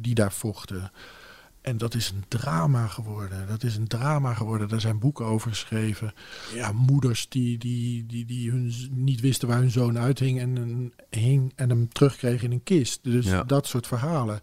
die 0.00 0.14
daar 0.14 0.32
vochten. 0.32 0.90
En 1.60 1.78
dat 1.78 1.94
is 1.94 2.10
een 2.10 2.24
drama 2.28 2.86
geworden. 2.86 3.46
Dat 3.48 3.62
is 3.62 3.76
een 3.76 3.86
drama 3.86 4.34
geworden. 4.34 4.68
Daar 4.68 4.80
zijn 4.80 4.98
boeken 4.98 5.24
over 5.24 5.50
geschreven. 5.50 6.14
Ja, 6.54 6.72
moeders 6.72 7.28
die, 7.28 7.58
die, 7.58 8.06
die, 8.06 8.24
die 8.24 8.50
hun 8.50 8.72
niet 8.90 9.20
wisten 9.20 9.48
waar 9.48 9.58
hun 9.58 9.70
zoon 9.70 9.98
uithing 9.98 10.40
en, 10.40 10.56
en, 10.56 10.92
hing 11.20 11.52
en 11.56 11.68
hem 11.68 11.88
terugkregen 11.92 12.44
in 12.44 12.52
een 12.52 12.62
kist. 12.62 12.98
Dus 13.02 13.26
Ja. 13.26 13.42
dat 13.44 13.66
soort 13.66 13.86
verhalen. 13.86 14.40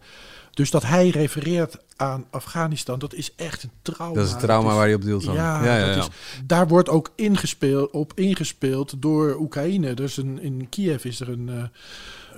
Dus 0.50 0.70
dat 0.70 0.82
hij 0.82 1.08
refereert 1.08 1.76
aan 1.96 2.24
Afghanistan, 2.30 2.98
dat 2.98 3.14
is 3.14 3.34
echt 3.34 3.62
een 3.62 3.70
trauma. 3.82 4.14
Dat 4.14 4.24
is 4.24 4.30
het 4.30 4.40
trauma 4.40 4.70
is- 4.70 4.76
waar 4.76 4.88
je 4.88 4.94
op 4.94 5.02
deelt. 5.02 5.22
Ja, 5.22 5.32
Ja, 5.64 5.76
ja. 5.76 5.94
Is, 5.96 6.08
daar 6.44 6.68
wordt 6.68 6.88
ook 6.88 7.12
ingespeeld, 7.16 7.90
op 7.90 8.12
ingespeeld 8.14 9.02
door 9.02 9.36
Oekraïne. 9.40 9.94
Dus 9.94 10.16
een, 10.16 10.40
in 10.40 10.68
Kiev 10.68 11.04
is 11.04 11.20
er 11.20 11.28
een, 11.28 11.48
eh, 11.48 11.62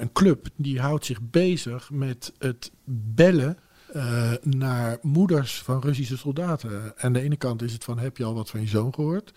een 0.01 0.13
club 0.13 0.49
die 0.57 0.81
houdt 0.81 1.05
zich 1.05 1.21
bezig 1.23 1.91
met 1.91 2.33
het 2.39 2.71
bellen 3.15 3.59
eh, 3.93 4.33
naar 4.43 4.99
moeders 5.03 5.63
van 5.63 5.81
Russische 5.81 6.17
soldaten. 6.17 6.93
Aan 6.97 7.13
de 7.13 7.21
ene 7.21 7.37
kant 7.37 7.63
is 7.63 7.73
het 7.73 7.85
van 7.85 7.99
heb 7.99 8.17
je 8.17 8.25
al 8.25 8.35
wat 8.35 8.51
van 8.51 8.61
je 8.61 8.67
zoon 8.67 8.95
gehoord? 8.95 9.33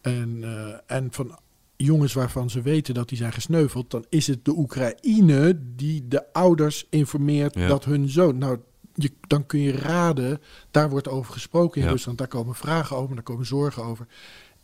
En, 0.00 0.38
eh, 0.42 0.96
en 0.96 1.08
van 1.10 1.38
jongens 1.76 2.12
waarvan 2.12 2.50
ze 2.50 2.62
weten 2.62 2.94
dat 2.94 3.08
die 3.08 3.18
zijn 3.18 3.32
gesneuveld, 3.32 3.90
dan 3.90 4.04
is 4.08 4.26
het 4.26 4.44
de 4.44 4.56
Oekraïne 4.56 5.58
die 5.76 6.08
de 6.08 6.32
ouders 6.32 6.86
informeert 6.90 7.54
Ja. 7.54 7.68
dat 7.68 7.84
hun 7.84 8.08
zoon. 8.08 8.38
Nou, 8.38 8.58
je, 8.94 9.12
dan 9.26 9.46
kun 9.46 9.60
je 9.60 9.72
raden, 9.72 10.40
daar 10.70 10.90
wordt 10.90 11.08
over 11.08 11.32
gesproken 11.32 11.80
in 11.80 11.86
Ja. 11.86 11.92
Rusland. 11.92 12.18
Daar 12.18 12.28
komen 12.28 12.54
vragen 12.54 12.96
over, 12.96 13.14
daar 13.14 13.24
komen 13.24 13.46
zorgen 13.46 13.84
over. 13.84 14.06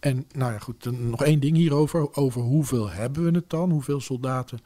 En 0.00 0.26
nou 0.32 0.52
ja, 0.52 0.58
goed, 0.58 0.82
dan 0.82 1.10
nog 1.10 1.24
één 1.24 1.40
ding 1.40 1.56
hierover. 1.56 2.16
Over 2.16 2.40
hoeveel 2.40 2.90
hebben 2.90 3.24
we 3.24 3.30
het 3.30 3.50
dan? 3.50 3.70
Hoeveel 3.70 4.00
soldaten? 4.00 4.58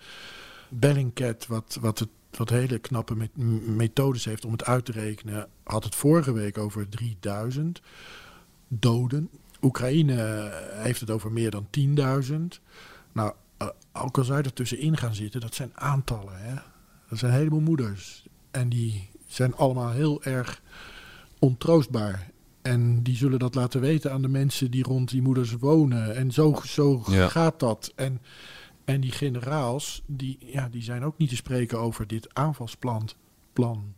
Bellingcat, 0.69 1.47
wat, 1.47 1.79
wat, 1.81 1.99
het, 1.99 2.09
wat 2.31 2.49
hele 2.51 2.79
knappe 2.79 3.15
met, 3.17 3.31
methodes 3.67 4.25
heeft 4.25 4.45
om 4.45 4.53
het 4.53 4.65
uit 4.65 4.85
te 4.85 4.93
rekenen, 4.93 5.49
had 5.63 5.85
het 5.85 5.95
vorige 5.95 6.33
week 6.33 6.59
over 6.59 6.89
3000 6.89 7.81
doden. 8.69 9.31
Oekraïne 9.63 10.51
heeft 10.71 11.01
het 11.01 11.11
over 11.11 11.33
meer 11.33 11.51
dan 11.51 11.67
10.000. 11.71 12.61
Nou, 13.13 13.33
eh, 13.57 13.69
ook 13.93 14.19
al 14.19 14.25
zou 14.25 14.39
je 14.39 14.45
er 14.45 14.53
tussenin 14.53 14.97
gaan 14.97 15.15
zitten, 15.15 15.41
dat 15.41 15.55
zijn 15.55 15.71
aantallen. 15.75 16.41
Hè? 16.43 16.55
Dat 17.09 17.19
zijn 17.19 17.33
een 17.33 17.39
heleboel 17.39 17.61
moeders. 17.61 18.27
En 18.51 18.69
die 18.69 19.09
zijn 19.27 19.55
allemaal 19.57 19.91
heel 19.91 20.23
erg 20.23 20.63
ontroostbaar. 21.39 22.31
En 22.63 23.03
die 23.03 23.17
zullen 23.17 23.39
dat 23.39 23.55
laten 23.55 23.81
weten 23.81 24.13
aan 24.13 24.23
de 24.23 24.29
mensen 24.29 24.71
die 24.71 24.83
rond 24.83 25.11
die 25.11 25.23
moeders 25.23 25.53
wonen. 25.53 26.15
En 26.17 26.33
zo, 26.33 26.61
zo 26.65 27.03
Ja. 27.07 27.29
gaat 27.29 27.61
dat. 27.61 27.93
En, 27.95 28.21
en 28.89 29.01
die 29.01 29.13
generaals, 29.13 30.03
die, 30.07 30.39
ja, 30.41 30.69
die 30.69 30.83
zijn 30.83 31.05
ook 31.05 31.19
niet 31.19 31.29
te 31.29 31.37
spreken 31.37 31.79
over 31.79 32.07
dit 32.07 32.35
aanvalsplan. 32.35 33.09
Plan. 33.53 33.95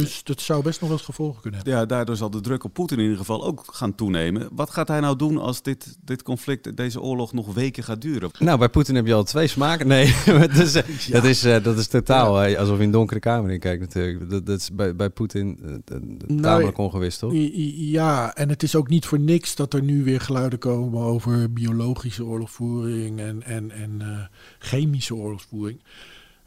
Dus 0.00 0.24
dat 0.24 0.40
zou 0.40 0.62
best 0.62 0.80
nog 0.80 0.88
wel 0.88 0.98
eens 0.98 1.06
gevolgen 1.06 1.40
kunnen 1.40 1.60
hebben. 1.60 1.78
Ja, 1.78 1.86
daardoor 1.86 2.16
zal 2.16 2.30
de 2.30 2.40
druk 2.40 2.64
op 2.64 2.72
Poetin 2.72 2.96
in 2.96 3.02
ieder 3.02 3.18
geval 3.18 3.44
ook 3.44 3.62
gaan 3.66 3.94
toenemen. 3.94 4.48
Wat 4.52 4.70
gaat 4.70 4.88
hij 4.88 5.00
nou 5.00 5.16
doen 5.16 5.38
als 5.38 5.62
dit, 5.62 5.96
dit 6.04 6.22
conflict, 6.22 6.76
deze 6.76 7.00
oorlog 7.00 7.32
nog 7.32 7.54
weken 7.54 7.84
gaat 7.84 8.00
duren? 8.00 8.30
Nou, 8.38 8.58
bij 8.58 8.68
Poetin 8.68 8.94
heb 8.94 9.06
je 9.06 9.14
al 9.14 9.24
twee 9.24 9.46
smaken. 9.46 9.86
Nee, 9.86 10.14
dat, 10.26 10.54
is, 10.54 10.74
eh, 10.74 10.82
dat, 11.10 11.24
is, 11.24 11.44
eh, 11.44 11.62
dat 11.62 11.78
is 11.78 11.86
totaal 11.86 12.38
alsof 12.38 12.66
je 12.66 12.72
in 12.74 12.80
een 12.80 12.90
donkere 12.90 13.20
kamer 13.20 13.50
in 13.50 13.60
kijkt 13.60 13.80
natuurlijk. 13.80 14.30
Dat, 14.30 14.46
dat 14.46 14.60
is 14.60 14.70
bij, 14.72 14.96
bij 14.96 15.10
Poetin 15.10 15.58
eh, 15.62 15.96
Nou, 16.26 16.40
tamelijk 16.40 16.78
ongewist, 16.78 17.18
toch? 17.18 17.32
Ja, 17.74 18.34
en 18.34 18.48
het 18.48 18.62
is 18.62 18.76
ook 18.76 18.88
niet 18.88 19.06
voor 19.06 19.20
niks 19.20 19.54
dat 19.54 19.74
er 19.74 19.82
nu 19.82 20.04
weer 20.04 20.20
geluiden 20.20 20.58
komen 20.58 21.02
over 21.02 21.52
biologische 21.52 22.24
oorlogsvoering 22.24 23.20
en, 23.20 23.42
en, 23.42 23.70
en 23.70 24.00
eh, 24.00 24.24
chemische 24.58 25.14
oorlogsvoering. 25.14 25.80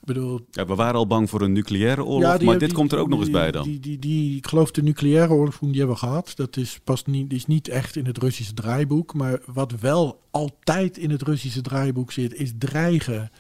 Bedoel, 0.04 0.40
Ja, 0.52 0.66
we 0.66 0.76
waren 0.76 0.96
al 0.96 1.08
bang 1.08 1.30
voor 1.30 1.42
een 1.42 1.52
nucleaire 1.52 2.04
oorlog, 2.04 2.22
Ja, 2.32 2.38
die- 2.38 2.46
maar 2.48 2.58
dit 2.58 2.68
die- 2.68 2.78
komt 2.78 2.92
er 2.92 3.00
ook 3.00 3.08
nog 3.10 3.20
eens 3.20 3.30
bij 3.30 3.52
dan. 3.52 3.64
Die, 3.64 3.80
die, 3.80 4.00
die, 4.00 4.38
ik 4.38 4.48
geloof 4.48 4.72
de 4.72 4.84
nucleaire 4.84 5.34
oorlogsvoering 5.34 5.72
die 5.78 5.80
hebben 5.88 6.02
we 6.02 6.08
gehad. 6.08 6.32
Dat 6.36 6.58
is, 6.58 6.80
past 6.84 7.08
niet, 7.08 7.34
is 7.34 7.46
niet 7.46 7.68
echt 7.68 7.96
in 7.96 8.06
het 8.06 8.18
Russische 8.18 8.54
draaiboek. 8.54 9.14
Maar 9.14 9.40
wat 9.46 9.72
wel 9.80 10.22
altijd 10.32 10.98
in 10.98 11.10
het 11.10 11.22
Russische 11.22 11.62
draaiboek 11.62 12.12
zit, 12.12 12.34
is 12.34 12.52
dreigen. 12.58 13.32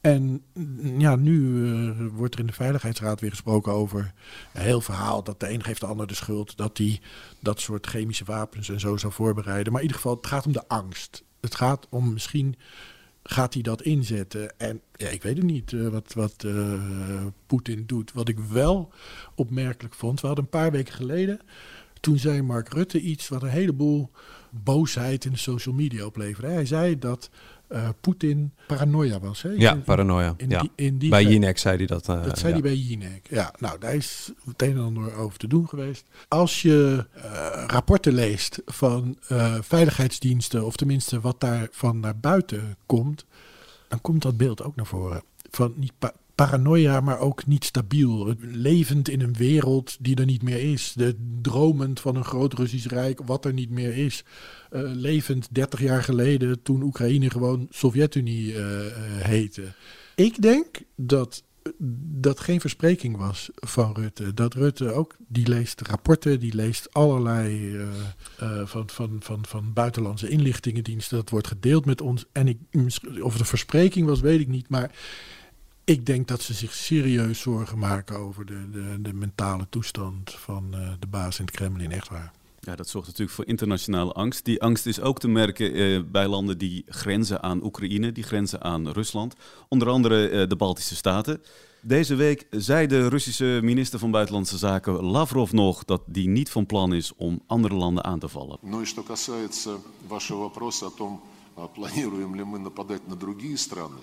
En 0.00 0.42
mm, 0.54 1.00
ja, 1.00 1.16
nu 1.16 1.64
eh, 1.66 1.90
wordt 2.12 2.34
er 2.34 2.40
in 2.40 2.46
de 2.46 2.52
Veiligheidsraad 2.52 3.20
weer 3.20 3.30
gesproken 3.30 3.72
over 3.72 4.12
een 4.54 4.62
heel 4.62 4.80
verhaal 4.80 5.22
dat 5.22 5.40
de 5.40 5.50
een 5.50 5.62
geeft 5.64 5.80
de 5.80 5.86
ander 5.86 6.06
de 6.06 6.14
schuld. 6.14 6.56
Dat 6.56 6.76
die 6.76 7.00
dat 7.40 7.60
soort 7.60 7.86
chemische 7.86 8.24
wapens 8.24 8.68
en 8.68 8.80
zo 8.80 8.96
zou 8.96 9.12
voorbereiden. 9.12 9.72
Maar 9.72 9.82
in 9.82 9.86
ieder 9.86 10.02
geval, 10.02 10.16
het 10.16 10.26
gaat 10.26 10.46
om 10.46 10.52
de 10.52 10.68
angst. 10.68 11.24
Het 11.40 11.54
gaat 11.54 11.86
om 11.90 12.12
misschien 12.12 12.54
gaat 13.28 13.54
hij 13.54 13.62
dat 13.62 13.82
inzetten. 13.82 14.58
En 14.58 14.80
ja, 14.92 15.08
ik 15.08 15.22
weet 15.22 15.36
het 15.36 15.46
niet 15.46 15.72
eh, 15.72 15.88
wat, 15.88 16.12
wat 16.12 16.44
eh, 16.44 17.26
Poetin 17.46 17.84
doet. 17.86 18.12
Wat 18.12 18.28
ik 18.28 18.38
wel 18.38 18.92
opmerkelijk 19.34 19.94
vond, 19.94 20.20
we 20.20 20.26
hadden 20.26 20.44
een 20.44 20.50
paar 20.50 20.70
weken 20.70 20.94
geleden, 20.94 21.40
toen 22.00 22.18
zei 22.18 22.42
Mark 22.42 22.72
Rutte 22.72 23.00
iets 23.00 23.28
wat 23.28 23.42
een 23.42 23.48
heleboel 23.48 24.10
boosheid 24.50 25.24
in 25.24 25.32
de 25.32 25.38
social 25.38 25.74
media 25.74 26.04
opleverde. 26.04 26.48
Hij 26.48 26.66
zei 26.66 26.98
dat 26.98 27.30
eh, 27.68 27.88
Poetin 28.00 28.52
paranoia 28.66 29.20
was. 29.20 29.42
Hè? 29.42 29.48
Ja, 29.48 29.72
In- 29.72 29.82
paranoia. 29.82 30.34
in 30.36 30.48
ja. 30.50 30.60
die- 30.60 30.70
in 30.74 30.98
die 30.98 31.10
bij 31.10 31.24
Jinek 31.24 31.58
zei 31.58 31.76
hij 31.76 31.86
dat. 31.86 32.08
eh, 32.08 32.22
dat 32.24 32.38
zei 32.38 32.54
ja. 32.54 32.60
hij 32.60 32.70
bij 32.70 32.76
Jinek. 32.80 33.26
Ja, 33.30 33.54
nou, 33.58 33.78
daar 33.78 33.94
is 33.94 34.32
het 34.46 34.62
een 34.62 34.70
en 34.76 34.78
ander 34.82 35.14
over 35.14 35.38
te 35.38 35.46
doen 35.48 35.68
geweest. 35.68 36.04
Als 36.28 36.62
je 36.62 37.06
eh, 37.12 37.64
rapporten 37.66 38.12
leest 38.12 38.62
van 38.66 39.16
veiligheidsdiensten, 39.60 40.64
of 40.66 40.76
tenminste 40.76 41.20
wat 41.20 41.40
daarvan 41.40 42.00
naar 42.00 42.18
buiten 42.18 42.76
komt, 42.86 43.24
dan 43.88 44.00
komt 44.00 44.22
dat 44.22 44.36
beeld 44.36 44.62
ook 44.62 44.76
naar 44.76 44.86
voren. 44.86 45.22
Van 45.50 45.72
niet 45.76 45.92
paranoia, 46.36 47.00
maar 47.00 47.18
ook 47.18 47.46
niet 47.46 47.64
stabiel. 47.64 48.34
Levend 48.40 49.08
in 49.08 49.20
een 49.20 49.34
wereld 49.34 49.96
die 50.00 50.16
er 50.16 50.24
niet 50.24 50.42
meer 50.42 50.72
is. 50.72 50.92
De 50.96 51.16
dromend 51.42 52.00
van 52.00 52.16
een 52.16 52.24
groot 52.24 52.52
Russisch 52.52 52.86
Rijk, 52.86 53.20
wat 53.24 53.44
er 53.44 53.52
niet 53.52 53.70
meer 53.70 53.96
is. 53.96 54.24
Eh, 54.70 54.80
levend 54.84 55.48
30 55.50 55.80
jaar 55.80 56.02
geleden, 56.02 56.62
toen 56.62 56.82
Oekraïne 56.82 57.30
gewoon 57.30 57.66
Sovjet-Unie 57.70 58.54
eh, 58.54 58.64
heette. 59.26 59.62
Ik 60.14 60.42
denk 60.42 60.66
dat 60.94 61.44
dat 62.20 62.40
geen 62.40 62.60
verspreking 62.60 63.16
was 63.16 63.50
van 63.54 63.94
Rutte. 63.94 64.34
Dat 64.34 64.54
Rutte 64.54 64.92
ook, 64.92 65.16
die 65.28 65.48
leest 65.48 65.80
rapporten, 65.80 66.40
die 66.40 66.54
leest 66.54 66.92
allerlei 66.92 67.76
van, 68.64 68.88
van, 68.90 69.16
van, 69.20 69.44
van 69.46 69.72
buitenlandse 69.72 70.28
inlichtingendiensten. 70.28 71.16
Dat 71.16 71.30
wordt 71.30 71.46
gedeeld 71.46 71.84
met 71.84 72.00
ons. 72.00 72.24
En 72.32 72.48
ik, 72.48 72.58
of 73.20 73.38
een 73.38 73.44
verspreking 73.44 74.06
was, 74.06 74.20
weet 74.20 74.40
ik 74.40 74.48
niet. 74.48 74.68
Maar 74.68 74.90
ik 75.85 76.05
denk 76.05 76.27
dat 76.27 76.41
ze 76.41 76.53
zich 76.53 76.73
serieus 76.73 77.39
zorgen 77.39 77.79
maken 77.79 78.17
over 78.17 78.45
de, 78.45 78.69
de, 78.71 79.01
de 79.01 79.13
mentale 79.13 79.65
toestand 79.69 80.31
van 80.31 80.73
eh, 80.73 80.91
de 80.99 81.07
baas 81.07 81.39
in 81.39 81.45
het 81.45 81.55
Kremlin. 81.55 81.91
Echt 81.91 82.09
waar. 82.09 82.31
Ja, 82.59 82.75
dat 82.75 82.87
zorgt 82.87 83.07
natuurlijk 83.07 83.35
voor 83.35 83.47
internationale 83.47 84.11
angst. 84.11 84.45
Die 84.45 84.61
angst 84.61 84.85
is 84.85 84.99
ook 84.99 85.19
te 85.19 85.27
merken 85.27 85.73
eh, 85.73 86.01
bij 86.11 86.27
landen 86.27 86.57
die 86.57 86.83
grenzen 86.87 87.43
aan 87.43 87.63
Oekraïne, 87.63 88.11
die 88.11 88.23
grenzen 88.23 88.61
aan 88.61 88.89
Rusland. 88.89 89.35
Onder 89.67 89.89
andere 89.89 90.29
eh, 90.29 90.47
de 90.47 90.55
Baltische 90.55 90.95
Staten. 90.95 91.41
Deze 91.83 92.15
week 92.15 92.47
zei 92.49 92.87
de 92.87 93.07
Russische 93.07 93.59
minister 93.63 93.99
van 93.99 94.11
Buitenlandse 94.11 94.57
Zaken 94.57 94.93
Lavrov 94.93 95.51
nog 95.51 95.85
dat 95.85 96.01
die 96.05 96.27
niet 96.27 96.49
van 96.49 96.65
plan 96.65 96.93
is 96.93 97.15
om 97.15 97.41
andere 97.47 97.75
landen 97.75 98.03
aan 98.03 98.19
te 98.19 98.27
vallen. 98.27 98.57
Ну 98.61 98.81
и 98.81 98.85
что 98.85 99.03
касается 99.03 99.79
вашего 100.07 100.39
вопроса 100.39 100.85
о 100.85 100.91
том, 100.91 101.21
а, 101.55 101.67
планируем 101.67 102.35
ли 102.35 102.43
мы 102.43 102.59
нападать 102.59 103.07
на 103.07 103.15
другие 103.15 103.57
страны, 103.57 103.97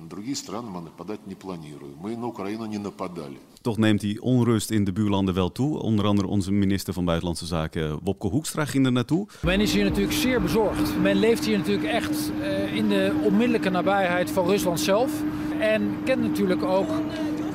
на 0.00 0.08
другие 0.08 0.36
страны 0.36 0.68
мы 0.70 0.80
нападать 0.82 1.26
не 1.26 1.34
планируем. 1.34 1.94
Мы 2.00 2.16
на 2.16 2.26
Украину 2.26 2.66
не 2.66 2.78
нападали. 2.78 3.38
Toch 3.62 3.78
neemt 3.78 4.00
die 4.00 4.22
onrust 4.22 4.70
in 4.70 4.84
de 4.84 4.92
buurlanden 4.92 5.34
wel 5.34 5.52
toe. 5.52 5.78
Onder 5.78 6.06
andere 6.06 6.28
onze 6.28 6.52
minister 6.52 6.92
van 6.94 7.04
Buitenlandse 7.04 7.46
Zaken 7.46 7.98
Wopke 8.02 8.26
Hoekstra 8.26 8.64
ging 8.64 8.86
er 8.86 8.92
naartoe. 8.92 9.26
Men 9.42 9.60
is 9.60 9.72
hier 9.72 9.84
natuurlijk 9.84 10.16
zeer 10.16 10.42
bezorgd. 10.42 10.98
Men 11.00 11.16
leeft 11.16 11.44
hier 11.44 11.58
natuurlijk 11.58 11.88
echt 11.88 12.30
eh, 12.40 12.74
in 12.74 12.88
de 12.88 13.12
onmiddellijke 13.24 13.70
nabijheid 13.70 14.30
van 14.30 14.46
Rusland 14.46 14.80
zelf. 14.80 15.22
En 15.60 15.96
kent 16.04 16.22
natuurlijk 16.22 16.62
ook 16.62 16.88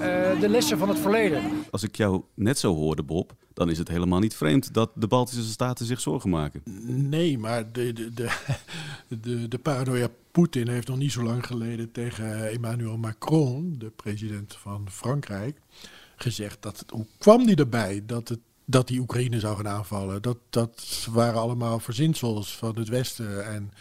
eh, 0.01 0.41
de 0.41 0.49
lessen 0.49 0.79
van 0.79 0.89
het 0.89 0.99
verleden. 0.99 1.43
Als 1.71 1.83
ik 1.83 1.97
jou 1.97 2.23
net 2.35 2.59
zo 2.59 2.75
hoorde, 2.75 3.03
Bob, 3.03 3.35
dan 3.55 3.71
is 3.71 3.79
het 3.79 3.89
helemaal 3.89 4.19
niet 4.19 4.35
vreemd 4.35 4.75
dat 4.75 4.91
de 4.95 5.07
Baltische 5.07 5.43
Staten 5.43 5.87
zich 5.87 6.01
zorgen 6.01 6.31
maken. 6.31 6.63
Nee, 7.09 7.39
maar 7.39 7.73
de, 7.73 7.93
de, 7.93 8.15
de, 8.15 8.31
de, 9.21 9.49
de 9.49 9.59
paranoia 9.59 10.09
Poetin 10.31 10.69
heeft 10.69 10.89
nog 10.89 10.97
niet 10.97 11.13
zo 11.13 11.23
lang 11.23 11.47
geleden 11.47 11.93
tegen 11.93 12.51
Emmanuel 12.51 12.97
Macron, 12.97 13.75
de 13.79 13.91
president 13.91 14.55
van 14.55 14.87
Frankrijk, 14.91 15.59
gezegd 16.17 16.63
dat 16.63 16.79
het, 16.79 16.91
hoe 16.91 17.07
kwam 17.19 17.47
die 17.47 17.57
erbij 17.57 18.03
dat, 18.07 18.29
het, 18.29 18.41
dat 18.65 18.89
die 18.89 19.01
Oekraïne 19.01 19.41
zou 19.41 19.57
gaan 19.57 19.69
aanvallen? 19.69 20.23
Dat, 20.23 20.39
dat 20.51 21.07
waren 21.11 21.41
allemaal 21.41 21.79
verzinsels 21.79 22.57
van 22.57 22.79
het 22.79 22.89
Westen 22.89 23.47
en 23.47 23.73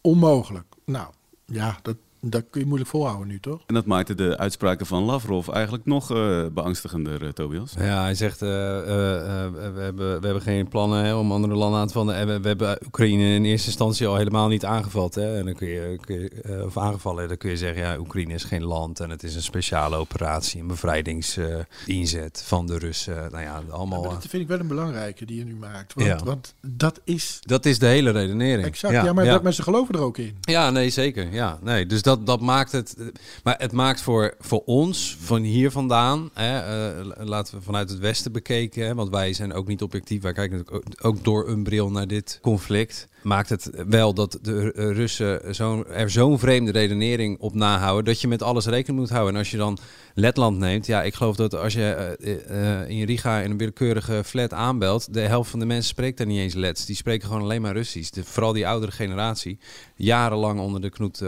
onmogelijk. 0.00 0.66
Nou, 0.84 1.12
ja, 1.46 1.78
dat, 1.82 1.96
Dat 2.30 2.44
kun 2.50 2.60
je 2.60 2.66
moeilijk 2.66 2.90
volhouden 2.90 3.26
nu, 3.26 3.40
toch? 3.40 3.60
En 3.66 3.74
dat 3.74 3.86
maakte 3.86 4.14
de 4.14 4.38
uitspraken 4.38 4.86
van 4.86 5.02
Lavrov 5.02 5.48
eigenlijk 5.48 5.84
nog 5.84 6.12
uh, 6.12 6.46
beangstigender, 6.52 7.22
uh, 7.22 7.28
Tobias. 7.28 7.74
Ja, 7.78 8.02
hij 8.02 8.14
zegt, 8.14 8.42
uh, 8.42 8.48
we, 8.48 9.80
hebben, 9.80 10.20
we 10.20 10.24
hebben 10.24 10.42
geen 10.42 10.68
plannen 10.68 11.04
hè, 11.04 11.14
om 11.14 11.32
andere 11.32 11.54
landen 11.54 11.80
aan 11.80 11.86
te 11.86 11.92
vallen. 11.92 12.14
En 12.14 12.26
we, 12.26 12.40
we, 12.40 12.48
hebben 12.48 12.78
Oekraïne 12.86 13.34
in 13.34 13.44
eerste 13.44 13.66
instantie 13.66 14.06
al 14.06 14.16
helemaal 14.16 14.48
niet 14.48 14.64
aangevallen. 14.64 14.94
Hè. 15.14 15.38
En 15.38 15.44
dan 15.44 15.54
kun 15.54 15.68
je, 15.68 15.98
kun 16.00 16.20
je 16.20 16.62
of 16.64 16.76
aangevallen, 16.76 17.28
dan 17.28 17.36
kun 17.36 17.50
je 17.50 17.56
zeggen, 17.56 17.82
ja, 17.82 17.98
Oekraïne 17.98 18.34
is 18.34 18.44
geen 18.44 18.64
land 18.64 19.00
en 19.00 19.10
het 19.10 19.22
is 19.22 19.34
een 19.34 19.42
speciale 19.42 19.96
operatie, 19.96 20.60
een 20.60 20.66
bevrijdingsinzet 20.66 22.42
van 22.44 22.66
de 22.66 22.78
Russen. 22.78 23.30
Nou 23.30 23.42
ja, 23.42 23.62
allemaal... 23.70 24.02
Ja, 24.02 24.08
dat 24.08 24.26
vind 24.26 24.42
ik 24.42 24.48
wel 24.48 24.60
een 24.60 24.66
belangrijke 24.66 25.24
die 25.24 25.38
je 25.38 25.44
nu 25.44 25.54
maakt. 25.54 25.94
Want, 25.94 26.06
ja. 26.06 26.18
want 26.24 26.54
dat 26.60 27.00
is... 27.04 27.38
Dat 27.42 27.66
is 27.66 27.78
de 27.78 27.86
hele 27.86 28.10
redenering. 28.10 28.66
Exact, 28.66 28.94
ja, 28.94 29.12
maar, 29.12 29.24
Dat, 29.24 29.42
maar 29.42 29.52
ze 29.52 29.62
geloven 29.62 29.94
er 29.94 30.00
ook 30.00 30.18
in. 30.18 30.36
Ja, 30.40 30.70
nee, 30.70 30.90
zeker. 30.90 31.32
Ja, 31.32 31.58
nee, 31.62 31.86
dus 31.86 32.02
dat, 32.02 32.15
dat 32.24 32.40
maakt 32.40 32.72
het... 32.72 32.96
Maar 33.44 33.54
het 33.58 33.72
maakt 33.72 34.00
voor, 34.00 34.34
voor 34.38 34.62
ons, 34.64 35.16
van 35.20 35.42
hier 35.42 35.70
vandaan, 35.70 36.30
hè, 36.34 36.98
uh, 36.98 37.06
laten 37.16 37.54
we 37.54 37.62
vanuit 37.62 37.90
het 37.90 37.98
Westen 37.98 38.32
bekeken, 38.32 38.86
hè, 38.86 38.94
want 38.94 39.10
wij 39.10 39.32
zijn 39.32 39.52
ook 39.52 39.66
niet 39.66 39.82
objectief, 39.82 40.22
wij 40.22 40.32
kijken 40.32 40.64
ook, 41.02 41.24
door 41.24 41.48
een 41.48 41.62
bril 41.62 41.90
naar 41.90 42.06
dit 42.06 42.38
conflict 42.42 43.08
maakt 43.26 43.48
het 43.48 43.70
wel 43.88 44.14
dat 44.14 44.38
de 44.42 44.70
Russen 44.74 45.54
zo, 45.54 45.82
er 45.82 46.10
zo'n 46.10 46.38
vreemde 46.38 46.70
redenering 46.70 47.38
op 47.40 47.54
nahouden 47.54 48.04
dat 48.04 48.20
je 48.20 48.28
met 48.28 48.42
alles 48.42 48.66
rekening 48.66 48.98
moet 48.98 49.10
houden. 49.10 49.32
En 49.32 49.38
als 49.38 49.50
je 49.50 49.56
dan 49.56 49.78
Letland 50.18 50.58
neemt, 50.58 50.86
ja, 50.86 51.02
ik 51.02 51.14
geloof 51.14 51.36
dat 51.36 51.54
als 51.54 51.72
je 51.72 52.16
uh, 52.50 52.98
in 52.98 53.04
Riga 53.04 53.40
in 53.40 53.50
een 53.50 53.58
willekeurige 53.58 54.22
flat 54.24 54.52
aanbelt, 54.52 55.14
de 55.14 55.20
helft 55.20 55.50
van 55.50 55.58
de 55.58 55.66
mensen 55.66 55.88
spreekt 55.88 56.18
daar 56.18 56.26
niet 56.26 56.38
eens 56.38 56.54
Lets. 56.54 56.86
Die 56.86 56.96
spreken 56.96 57.26
gewoon 57.26 57.42
alleen 57.42 57.62
maar 57.62 57.72
Russisch. 57.72 58.10
Vooral 58.22 58.52
die 58.52 58.66
oudere 58.66 58.92
generatie, 58.92 59.58
jarenlang 59.96 60.60
onder 60.60 60.80
de 60.80 60.90
knoet 60.90 61.18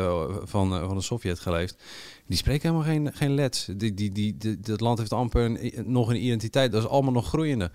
van, 0.45 0.79
van 0.87 0.97
de 0.97 1.03
Sovjet 1.03 1.39
geleefd. 1.39 1.77
Die 2.29 2.37
spreken 2.37 2.71
helemaal 2.71 2.95
geen, 2.95 3.11
geen 3.15 3.35
Lets. 3.35 3.69
Die, 3.77 3.95
die, 3.95 4.13
die, 4.13 4.59
dat 4.61 4.81
land 4.81 4.99
heeft 4.99 5.13
amper 5.13 5.59
nog 5.85 6.09
een 6.09 6.25
identiteit. 6.25 6.73
Dat 6.73 6.83
is 6.83 6.89
allemaal 6.89 7.13
nog 7.13 7.29
groeiende. 7.29 7.71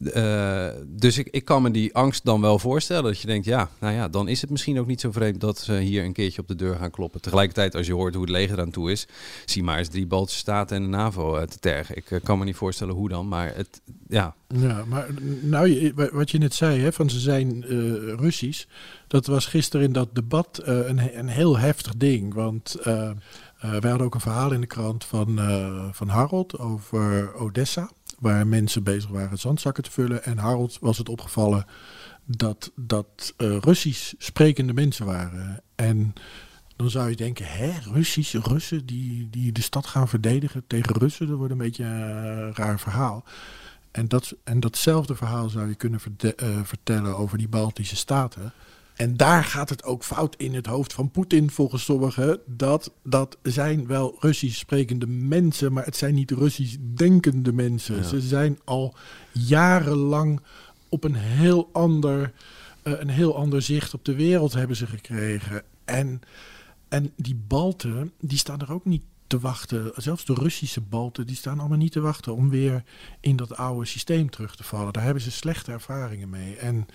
Uh, 0.00 0.68
dus 0.86 1.18
ik, 1.18 1.28
ik 1.30 1.44
kan 1.44 1.62
me 1.62 1.70
die 1.70 1.94
angst 1.94 2.24
dan 2.24 2.40
wel 2.40 2.58
voorstellen. 2.58 3.04
Dat 3.04 3.20
je 3.20 3.26
denkt, 3.26 3.46
ja, 3.46 3.70
nou 3.80 3.94
ja, 3.94 4.08
dan 4.08 4.28
is 4.28 4.40
het 4.40 4.50
misschien 4.50 4.78
ook 4.78 4.86
niet 4.86 5.00
zo 5.00 5.12
vreemd 5.12 5.40
dat 5.40 5.58
ze 5.58 5.72
hier 5.72 6.04
een 6.04 6.12
keertje 6.12 6.40
op 6.40 6.48
de 6.48 6.54
deur 6.54 6.76
gaan 6.76 6.90
kloppen. 6.90 7.20
Tegelijkertijd, 7.20 7.74
als 7.74 7.86
je 7.86 7.94
hoort 7.94 8.14
hoe 8.14 8.22
het 8.22 8.32
leger 8.32 8.60
aan 8.60 8.70
toe 8.70 8.90
is, 8.90 9.06
zie 9.44 9.62
maar 9.62 9.78
eens 9.78 9.88
drie 9.88 10.06
Baltische 10.06 10.40
Staten 10.40 10.76
en 10.76 10.82
de 10.82 10.88
NAVO 10.88 11.36
uh, 11.36 11.42
te 11.42 11.58
tergen. 11.58 11.96
Ik 11.96 12.10
uh, 12.10 12.20
kan 12.22 12.38
me 12.38 12.44
niet 12.44 12.56
voorstellen 12.56 12.94
hoe 12.94 13.08
dan, 13.08 13.28
maar 13.28 13.52
het, 13.54 13.80
ja. 14.08 14.34
Ja, 14.48 14.84
maar 14.84 15.08
nou, 15.40 15.92
wat 16.12 16.30
je 16.30 16.38
net 16.38 16.54
zei, 16.54 16.80
hè, 16.80 16.92
van 16.92 17.10
ze 17.10 17.20
zijn 17.20 17.64
Russisch. 18.18 18.64
Dat 19.06 19.26
was 19.26 19.46
gisteren 19.46 19.86
in 19.86 19.92
dat 19.92 20.14
debat 20.14 20.60
een, 20.62 21.18
een 21.18 21.28
heel 21.28 21.58
heftig 21.58 21.96
ding. 21.96 22.34
Want 22.34 22.76
wij 23.60 23.90
hadden 23.90 24.06
ook 24.06 24.14
een 24.14 24.20
verhaal 24.20 24.52
in 24.52 24.60
de 24.60 24.66
krant 24.66 25.04
van, 25.04 25.38
uh, 25.38 25.88
van 25.92 26.08
Harold 26.08 26.58
over 26.58 27.34
Odessa, 27.34 27.90
waar 28.18 28.46
mensen 28.46 28.82
bezig 28.82 29.10
waren 29.10 29.38
zandzakken 29.38 29.82
te 29.82 29.90
vullen. 29.90 30.24
En 30.24 30.38
Harold 30.38 30.78
was 30.80 30.98
het 30.98 31.08
opgevallen 31.08 31.66
dat 32.24 32.72
dat 32.74 33.34
uh, 33.38 33.58
Russisch 33.58 34.14
sprekende 34.18 34.72
mensen 34.72 35.06
waren. 35.06 35.62
En 35.74 36.12
dan 36.76 36.90
zou 36.90 37.10
je 37.10 37.16
denken, 37.16 37.46
hè, 37.46 37.72
Russische 37.92 38.40
Russen 38.40 38.86
die, 38.86 39.30
die 39.30 39.52
de 39.52 39.62
stad 39.62 39.86
gaan 39.86 40.08
verdedigen 40.08 40.64
tegen 40.66 40.96
Russen, 40.96 41.26
dat 41.26 41.36
wordt 41.36 41.52
een 41.52 41.58
beetje 41.58 41.84
een 41.84 42.54
raar 42.54 42.80
verhaal. 42.80 43.24
En, 43.90 44.08
dat, 44.08 44.34
en 44.44 44.60
datzelfde 44.60 45.14
verhaal 45.14 45.48
zou 45.48 45.68
je 45.68 45.74
kunnen 45.74 46.00
vertellen 46.64 47.16
over 47.16 47.38
die 47.38 47.48
Baltische 47.48 47.96
staten. 47.96 48.52
En 48.96 49.16
daar 49.16 49.44
gaat 49.44 49.68
het 49.68 49.84
ook 49.84 50.04
fout 50.04 50.34
in 50.36 50.54
het 50.54 50.66
hoofd 50.66 50.92
van 50.92 51.10
Poetin, 51.10 51.50
volgens 51.50 51.84
sommigen. 51.84 52.40
Dat, 52.46 52.92
dat 53.02 53.38
zijn 53.42 53.86
wel 53.86 54.16
Russisch 54.20 54.58
sprekende 54.58 55.06
mensen, 55.06 55.72
maar 55.72 55.84
het 55.84 55.96
zijn 55.96 56.14
niet 56.14 56.30
Russisch 56.30 56.76
denkende 56.80 57.52
mensen. 57.52 58.04
Ze 58.04 58.20
zijn 58.20 58.58
al 58.64 58.94
jarenlang 59.32 60.40
op 60.88 61.04
een 61.04 61.14
heel 61.14 61.68
ander, 61.72 62.32
uh, 62.84 63.00
een 63.00 63.08
heel 63.08 63.36
ander 63.36 63.62
zicht 63.62 63.94
op 63.94 64.04
de 64.04 64.14
wereld 64.14 64.52
hebben 64.52 64.76
ze 64.76 64.86
gekregen. 64.86 65.62
En, 65.84 66.20
en 66.88 67.12
die 67.16 67.40
Balten, 67.46 68.12
die 68.20 68.38
staan 68.38 68.60
er 68.60 68.72
ook 68.72 68.84
niet 68.84 69.02
te 69.26 69.38
wachten. 69.38 69.92
Zelfs 69.94 70.24
de 70.24 70.34
Russische 70.34 70.80
Balten, 70.80 71.26
die 71.26 71.36
staan 71.36 71.58
allemaal 71.58 71.78
niet 71.78 71.92
te 71.92 72.00
wachten 72.00 72.34
om 72.34 72.50
weer 72.50 72.82
in 73.20 73.36
dat 73.36 73.56
oude 73.56 73.86
systeem 73.86 74.30
terug 74.30 74.56
te 74.56 74.64
vallen. 74.64 74.92
Daar 74.92 75.04
hebben 75.04 75.22
ze 75.22 75.30
slechte 75.30 75.72
ervaringen 75.72 76.30
mee. 76.30 76.56
En 76.56 76.86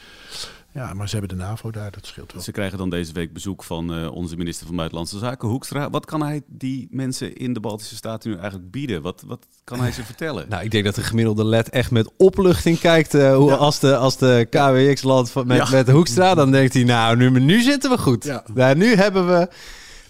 ja, 0.73 0.93
maar 0.93 1.09
ze 1.09 1.17
hebben 1.17 1.37
de 1.37 1.43
NAVO 1.43 1.71
daar, 1.71 1.91
dat 1.91 2.05
scheelt 2.05 2.33
wel. 2.33 2.41
Ze 2.41 2.51
krijgen 2.51 2.77
dan 2.77 2.89
deze 2.89 3.13
week 3.13 3.33
bezoek 3.33 3.63
van 3.63 3.99
uh, 3.99 4.11
onze 4.11 4.35
minister 4.35 4.65
van 4.65 4.75
Buitenlandse 4.75 5.17
Zaken, 5.17 5.47
Hoekstra. 5.47 5.89
Wat 5.89 6.05
kan 6.05 6.21
hij 6.21 6.41
die 6.47 6.87
mensen 6.91 7.35
in 7.35 7.53
de 7.53 7.59
Baltische 7.59 7.95
Staten 7.95 8.29
nu 8.29 8.37
eigenlijk 8.37 8.71
bieden? 8.71 9.01
Wat, 9.01 9.23
wat 9.27 9.47
kan 9.63 9.79
hij 9.79 9.91
ze 9.91 10.03
vertellen? 10.03 10.45
Nou, 10.49 10.63
ik 10.63 10.71
denk 10.71 10.85
dat 10.85 10.95
de 10.95 11.03
gemiddelde 11.03 11.45
led 11.45 11.69
echt 11.69 11.91
met 11.91 12.11
opluchting 12.17 12.79
kijkt. 12.79 13.15
Uh, 13.15 13.35
hoe, 13.35 13.49
ja. 13.49 13.55
als, 13.55 13.79
de, 13.79 13.95
als 13.95 14.17
de 14.17 14.47
KWX-land 14.49 15.33
met, 15.45 15.57
ja. 15.57 15.69
met 15.69 15.89
Hoekstra, 15.89 16.35
dan 16.35 16.51
denkt 16.51 16.73
hij, 16.73 16.83
nou, 16.83 17.17
nu, 17.17 17.29
nu 17.39 17.61
zitten 17.61 17.89
we 17.89 17.97
goed. 17.97 18.23
Ja. 18.23 18.43
Nou, 18.53 18.75
nu 18.75 18.95
hebben 18.95 19.27
we... 19.27 19.49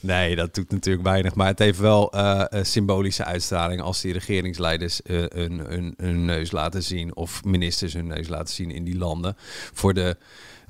Nee, 0.02 0.36
dat 0.36 0.56
doet 0.56 0.72
natuurlijk 0.72 1.06
weinig. 1.08 1.36
Maar 1.36 1.48
het 1.48 1.60
heeft 1.60 1.80
wel 1.80 2.16
uh, 2.16 2.44
symbolische 2.62 3.26
uitstraling 3.26 3.82
als 3.82 4.02
die 4.02 4.14
regeringsleiders 4.14 5.02
uh, 5.04 5.24
hun, 5.28 5.60
hun, 5.60 5.94
hun 5.98 6.26
neus 6.26 6.52
laten 6.52 6.84
zien. 6.84 7.16
Of 7.16 7.44
ministers 7.44 7.94
hun 7.94 8.08
neus 8.08 8.28
laten 8.28 8.54
zien 8.54 8.72
in 8.72 8.84
die 8.84 8.98
landen. 8.98 9.36
Voor 9.74 9.94
de 9.94 10.18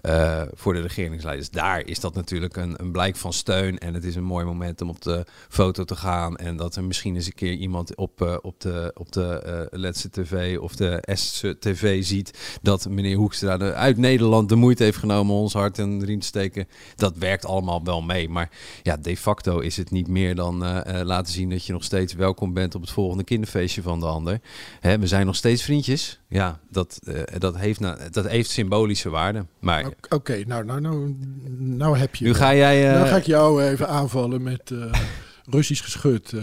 uh, 0.02 0.42
voor 0.54 0.74
de 0.74 0.82
regeringsleiders. 0.82 1.50
Daar 1.50 1.86
is 1.86 2.00
dat 2.00 2.14
natuurlijk 2.14 2.56
een, 2.56 2.74
een 2.78 2.92
blijk 2.92 3.16
van 3.16 3.34
steun. 3.34 3.80
En 3.80 3.94
het 3.94 4.04
is 4.04 4.16
een 4.16 4.24
mooi 4.24 4.46
moment 4.46 4.82
om 4.82 4.90
op 4.90 5.02
de 5.02 5.26
foto 5.50 5.84
te 5.84 5.96
gaan. 5.96 6.36
En 6.36 6.58
dat 6.58 6.76
er 6.76 6.84
misschien 6.84 7.16
eens 7.16 7.26
een 7.26 7.34
keer 7.34 7.54
iemand 7.54 7.96
op, 7.96 8.22
uh, 8.22 8.36
op 8.42 8.62
de, 8.62 8.92
op 8.94 9.12
de 9.12 9.44
uh, 9.72 9.80
Letse 9.80 10.10
TV 10.10 10.58
of 10.60 10.76
de 10.76 11.04
S-TV 11.14 12.04
ziet 12.04 12.60
dat 12.62 12.90
meneer 12.90 13.16
Hoekstra 13.16 13.58
uit 13.58 13.98
Nederland 13.98 14.50
de 14.50 14.56
moeite 14.56 14.84
heeft 14.84 14.98
genomen 14.98 15.36
ons 15.36 15.54
hart 15.54 15.80
en 15.80 16.00
de 16.00 16.06
riem 16.06 16.20
te 16.20 16.26
steken. 16.26 16.68
Dat 16.96 17.18
werkt 17.18 17.46
allemaal 17.46 17.84
wel 17.84 18.02
mee. 18.02 18.30
Maar 18.30 18.50
ja, 18.84 18.98
de 18.98 19.18
facto 19.18 19.60
is 19.60 19.78
het 19.78 19.92
niet 19.92 20.08
meer 20.08 20.36
dan 20.36 20.58
laten 21.04 21.34
zien 21.34 21.50
dat 21.50 21.66
je 21.66 21.74
nog 21.74 21.84
steeds 21.84 22.14
welkom 22.14 22.54
bent 22.54 22.76
op 22.76 22.82
het 22.82 22.90
volgende 22.90 23.24
kinderfeestje 23.24 23.82
van 23.82 24.00
de 24.00 24.06
ander. 24.06 24.42
Hè, 24.80 25.00
we 25.00 25.08
zijn 25.08 25.26
nog 25.26 25.36
steeds 25.36 25.64
vriendjes. 25.64 26.21
Ja, 26.32 26.60
dat, 26.70 27.00
dat, 27.38 27.58
heeft, 27.58 27.80
dat 28.14 28.28
heeft 28.28 28.50
symbolische 28.50 29.10
waarde. 29.10 29.46
Maar 29.60 29.86
Oké, 29.86 30.16
okay, 30.16 30.42
nou, 30.42 30.66
nou, 30.66 30.82
nou, 30.82 31.16
nou 31.58 31.98
heb 31.98 32.16
je. 32.16 32.26
Nu 32.26 32.34
ga 32.34 32.56
jij. 32.56 32.88
Uh... 32.88 32.96
Nou 32.96 33.08
ga 33.08 33.16
ik 33.16 33.26
jou 33.26 33.64
even 33.64 33.88
aanvallen 33.88 34.44
met 34.44 34.70
uh, 34.70 34.94
Russisch 35.56 35.84
geschut. 35.84 36.34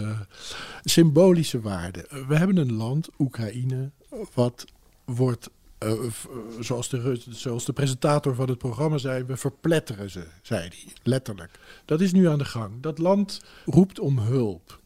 Symbolische 0.83 1.61
waarde. 1.61 2.05
We 2.27 2.35
hebben 2.35 2.57
een 2.57 2.73
land, 2.73 3.09
Oekraïne, 3.19 3.91
wat 4.33 4.65
wordt. 5.05 5.49
zoals, 6.59 6.89
de, 6.89 7.21
zoals 7.29 7.65
de 7.65 7.73
presentator 7.73 8.35
van 8.35 8.49
het 8.49 8.57
programma 8.57 8.97
zei, 8.97 9.23
we 9.23 9.37
verpletteren 9.37 10.09
ze, 10.09 10.23
zei 10.41 10.59
hij, 10.59 10.93
letterlijk. 11.03 11.59
Dat 11.85 12.01
is 12.01 12.11
nu 12.11 12.27
aan 12.27 12.37
de 12.37 12.45
gang. 12.45 12.81
Dat 12.81 12.97
land 12.97 13.41
roept 13.65 13.99
om 13.99 14.19
hulp, 14.19 14.79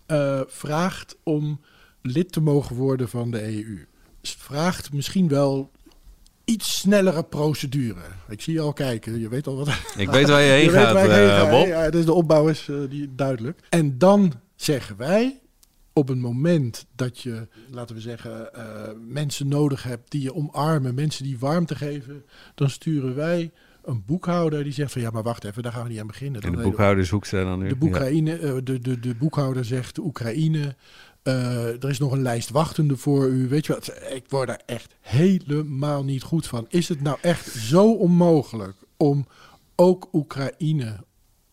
vraagt 0.48 1.18
om 1.24 1.60
lid 2.02 2.32
te 2.32 2.42
mogen 2.42 2.76
worden 2.76 3.10
van 3.10 3.32
de 3.32 3.44
EU. 3.44 3.86
Vraagt 4.32 4.94
misschien 4.94 5.28
wel 5.28 5.72
iets 6.46 6.80
snellere 6.80 7.24
procedure. 7.24 8.02
Ik 8.28 8.42
zie 8.42 8.54
je 8.54 8.60
al 8.60 8.74
kijken, 8.74 9.20
je 9.20 9.30
weet 9.30 9.48
al 9.48 9.56
wat. 9.56 9.68
Ik 9.98 10.10
weet 10.10 10.30
waar 10.30 10.42
je 10.42 10.52
heen 10.58 10.64
je 10.64 10.70
gaat, 10.70 10.96
heen 10.96 11.10
uh, 11.10 11.40
ga. 11.40 11.50
Bob. 11.50 11.68
Ja, 11.68 11.90
dus 11.90 12.06
de 12.06 12.14
opbouw 12.14 12.48
is 12.48 12.68
uh, 12.68 12.90
die, 12.90 13.16
duidelijk. 13.16 13.60
En 13.70 13.98
dan 13.98 14.34
zeggen 14.56 14.98
wij, 14.98 15.40
op 15.94 16.10
een 16.10 16.20
moment 16.20 16.86
dat 16.96 17.20
je, 17.20 17.48
laten 17.70 17.96
we 17.96 18.02
zeggen, 18.02 18.50
uh, 18.56 18.64
mensen 19.08 19.48
nodig 19.48 19.84
hebt 19.84 20.12
die 20.12 20.22
je 20.22 20.36
omarmen, 20.36 20.96
mensen 20.96 21.24
die 21.24 21.40
warmte 21.40 21.76
geven, 21.76 22.26
dan 22.56 22.70
sturen 22.70 23.16
wij 23.16 23.52
een 23.84 24.04
boekhouder 24.06 24.64
die 24.64 24.74
zegt 24.74 24.92
van 24.92 25.02
ja, 25.02 25.10
maar 25.10 25.24
wacht 25.24 25.44
even, 25.44 25.64
daar 25.64 25.72
gaan 25.72 25.84
we 25.84 25.90
niet 25.90 26.00
aan 26.00 26.08
beginnen. 26.08 26.42
En 26.42 26.52
de 26.52 26.62
boekhouder 26.62 27.06
zoekt 27.06 27.28
ze 27.28 27.36
dan 27.36 27.60
nu. 27.60 27.78
De, 27.78 27.86
ja. 27.86 28.62
de, 28.62 28.80
de, 28.80 29.00
de 29.00 29.16
boekhouder 29.16 29.66
zegt 29.66 29.98
Oekraïne 29.98 30.76
er 31.24 31.90
is 31.90 32.00
nog 32.00 32.12
een 32.12 32.22
lijst 32.22 32.50
wachtende 32.50 32.98
voor 32.98 33.28
u. 33.28 33.48
Weet 33.48 33.66
je 33.66 33.74
wat? 33.74 33.94
Ik 34.10 34.24
word 34.28 34.48
daar 34.48 34.62
echt 34.66 34.96
helemaal 35.02 36.04
niet 36.04 36.24
goed 36.24 36.48
van. 36.48 36.66
Is 36.70 36.90
het 36.90 37.02
nou 37.02 37.18
echt 37.22 37.52
zo 37.52 37.94
onmogelijk 37.94 38.76
om 38.98 39.28
ook 39.76 40.10
Oekraïne 40.14 41.04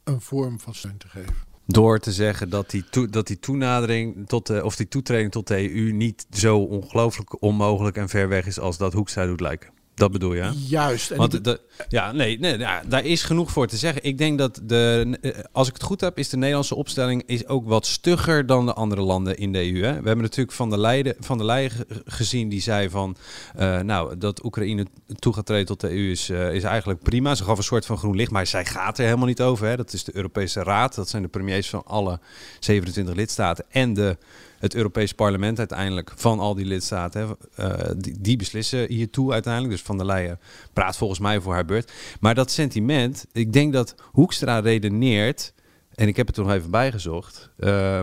een 0.04 0.20
vorm 0.20 0.60
van 0.60 0.74
steun 0.74 0.96
te 0.96 1.08
geven? 1.08 1.34
Door 1.66 1.98
te 1.98 2.12
zeggen 2.12 2.50
dat 2.50 2.70
die, 2.70 2.84
dat 3.10 3.26
die 3.26 3.38
toenadering 3.38 4.28
tot 4.28 4.46
de, 4.46 4.64
of 4.64 4.76
die 4.76 4.88
toetreding 4.88 5.30
tot 5.30 5.46
de 5.46 5.74
EU 5.74 5.92
niet 5.92 6.26
zo 6.30 6.58
ongelooflijk 6.58 7.42
onmogelijk 7.42 7.96
en 7.96 8.08
ver 8.08 8.28
weg 8.28 8.46
is 8.46 8.58
als 8.58 8.78
dat 8.78 8.92
Hoekstra 8.92 9.26
doet 9.26 9.40
lijken. 9.40 9.70
Dat 9.94 10.12
bedoel 10.12 10.34
je? 10.34 10.50
Juist. 10.68 11.10
En 11.10 11.16
Want 11.16 11.44
de, 11.44 11.60
ja, 11.88 12.12
nee, 12.12 12.38
nee 12.38 12.58
ja, 12.58 12.82
daar 12.88 13.04
is 13.04 13.22
genoeg 13.22 13.50
voor 13.50 13.66
te 13.66 13.76
zeggen. 13.76 14.04
Ik 14.04 14.18
denk 14.18 14.38
dat 14.38 14.60
de, 14.62 15.16
eh, 15.20 15.30
als 15.52 15.68
ik 15.68 15.74
het 15.74 15.82
goed 15.82 16.00
heb, 16.00 16.18
is 16.18 16.28
de 16.28 16.36
Nederlandse 16.36 16.74
opstelling 16.74 17.22
is 17.26 17.46
ook 17.46 17.68
wat 17.68 17.86
stugger 17.86 18.46
dan 18.46 18.66
de 18.66 18.72
andere 18.74 19.00
landen 19.02 19.36
in 19.36 19.52
de 19.52 19.58
EU. 19.58 19.82
Hè? 19.82 19.88
We 20.00 20.06
hebben 20.06 20.20
natuurlijk 20.20 20.56
van 20.56 20.70
de 20.70 20.78
Leyen, 20.78 21.14
van 21.20 21.38
de 21.38 21.44
Leyen 21.44 21.70
ge- 21.70 21.86
gezien 22.04 22.48
die 22.48 22.60
zei 22.60 22.90
van, 22.90 23.16
eh, 23.56 23.80
nou, 23.80 24.18
dat 24.18 24.44
Oekraïne 24.44 24.86
toe 25.18 25.32
gaat 25.34 25.46
treden 25.46 25.66
tot 25.66 25.80
de 25.80 25.90
EU 25.90 26.10
is, 26.10 26.28
eh, 26.30 26.54
is 26.54 26.62
eigenlijk 26.62 27.02
prima. 27.02 27.34
Ze 27.34 27.44
gaf 27.44 27.58
een 27.58 27.64
soort 27.64 27.86
van 27.86 27.98
groen 27.98 28.16
licht, 28.16 28.30
maar 28.30 28.46
zij 28.46 28.64
gaat 28.64 28.98
er 28.98 29.04
helemaal 29.04 29.26
niet 29.26 29.40
over. 29.42 29.66
Hè? 29.66 29.76
Dat 29.76 29.92
is 29.92 30.04
de 30.04 30.16
Europese 30.16 30.62
Raad, 30.62 30.94
dat 30.94 31.08
zijn 31.08 31.22
de 31.22 31.28
premiers 31.28 31.68
van 31.68 31.82
alle 31.86 32.20
27 32.60 33.14
lidstaten 33.14 33.64
en 33.70 33.94
de 33.94 34.16
het 34.60 34.74
Europees 34.74 35.12
Parlement 35.12 35.58
uiteindelijk 35.58 36.12
van 36.16 36.38
al 36.38 36.54
die 36.54 36.64
lidstaten, 36.64 37.36
eh, 37.54 37.90
die, 37.96 38.20
die 38.20 38.36
beslissen 38.36 38.88
hiertoe 38.88 39.32
uiteindelijk. 39.32 39.72
Dus 39.72 39.82
Van 39.82 39.96
der 39.96 40.06
Leyen 40.06 40.38
praat 40.72 40.96
volgens 40.96 41.20
mij 41.20 41.40
voor 41.40 41.52
haar 41.52 41.64
beurt. 41.64 41.92
Maar 42.20 42.34
dat 42.34 42.50
sentiment, 42.50 43.26
ik 43.32 43.52
denk 43.52 43.72
dat 43.72 43.94
Hoekstra 44.04 44.58
redeneert, 44.58 45.52
en 45.94 46.08
ik 46.08 46.16
heb 46.16 46.26
het 46.26 46.36
er 46.36 46.42
nog 46.42 46.52
even 46.52 46.70
bijgezocht, 46.70 47.50
eh, 47.56 48.00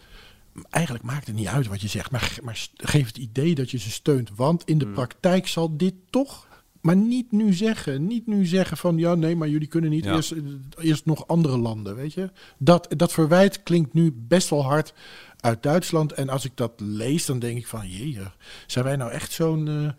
eigenlijk 0.69 1.05
maakt 1.05 1.27
het 1.27 1.35
niet 1.35 1.47
uit 1.47 1.67
wat 1.67 1.81
je 1.81 1.87
zegt, 1.87 2.11
maar, 2.11 2.37
maar 2.43 2.67
geef 2.77 3.07
het 3.07 3.17
idee 3.17 3.55
dat 3.55 3.71
je 3.71 3.77
ze 3.77 3.91
steunt. 3.91 4.29
Want 4.35 4.63
in 4.65 4.77
de 4.77 4.85
Hmm. 4.85 4.93
praktijk 4.93 5.47
zal 5.47 5.77
dit 5.77 5.93
toch, 6.09 6.47
maar 6.81 6.95
niet 6.95 7.31
nu 7.31 7.53
zeggen. 7.53 8.07
Niet 8.07 8.27
nu 8.27 8.45
zeggen 8.45 8.77
van 8.77 8.97
ja, 8.97 9.15
nee, 9.15 9.35
maar 9.35 9.49
jullie 9.49 9.67
kunnen 9.67 9.89
niet 9.89 10.03
Ja. 10.05 10.15
eerst, 10.15 10.33
eerst 10.77 11.05
nog 11.05 11.27
andere 11.27 11.57
landen, 11.57 11.95
weet 11.95 12.13
je. 12.13 12.31
Dat, 12.57 12.87
dat 12.97 13.11
verwijt 13.13 13.63
klinkt 13.63 13.93
nu 13.93 14.11
best 14.15 14.49
wel 14.49 14.63
hard 14.63 14.93
uit 15.39 15.63
Duitsland. 15.63 16.11
En 16.11 16.29
als 16.29 16.45
ik 16.45 16.51
dat 16.55 16.71
lees, 16.77 17.25
dan 17.25 17.39
denk 17.39 17.57
ik 17.57 17.67
van 17.67 17.89
jee, 17.89 18.19
zijn 18.67 18.85
wij 18.85 18.95
nou 18.95 19.11
echt 19.11 19.31
zo'n... 19.31 19.67
eh, 19.67 19.89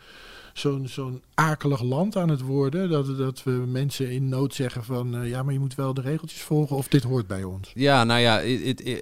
Zo'n 0.59 0.89
zo'n 0.89 1.23
akelig 1.35 1.83
land 1.83 2.17
aan 2.17 2.29
het 2.29 2.41
worden. 2.41 2.91
Dat, 2.91 3.19
dat 3.19 3.43
we 3.43 3.51
mensen 3.51 4.11
in 4.11 4.29
nood 4.29 4.55
zeggen 4.55 4.85
van 4.85 5.17
eh, 5.17 5.29
ja, 5.29 5.43
maar 5.43 5.53
je 5.53 5.59
moet 5.59 5.75
wel 5.75 5.95
de 5.95 6.01
regeltjes 6.01 6.41
volgen 6.41 6.77
of 6.77 6.89
dit 6.89 7.03
hoort 7.03 7.27
bij 7.27 7.43
ons. 7.43 7.71
Ja, 7.75 8.05
nou 8.05 8.21
ja, 8.21 8.43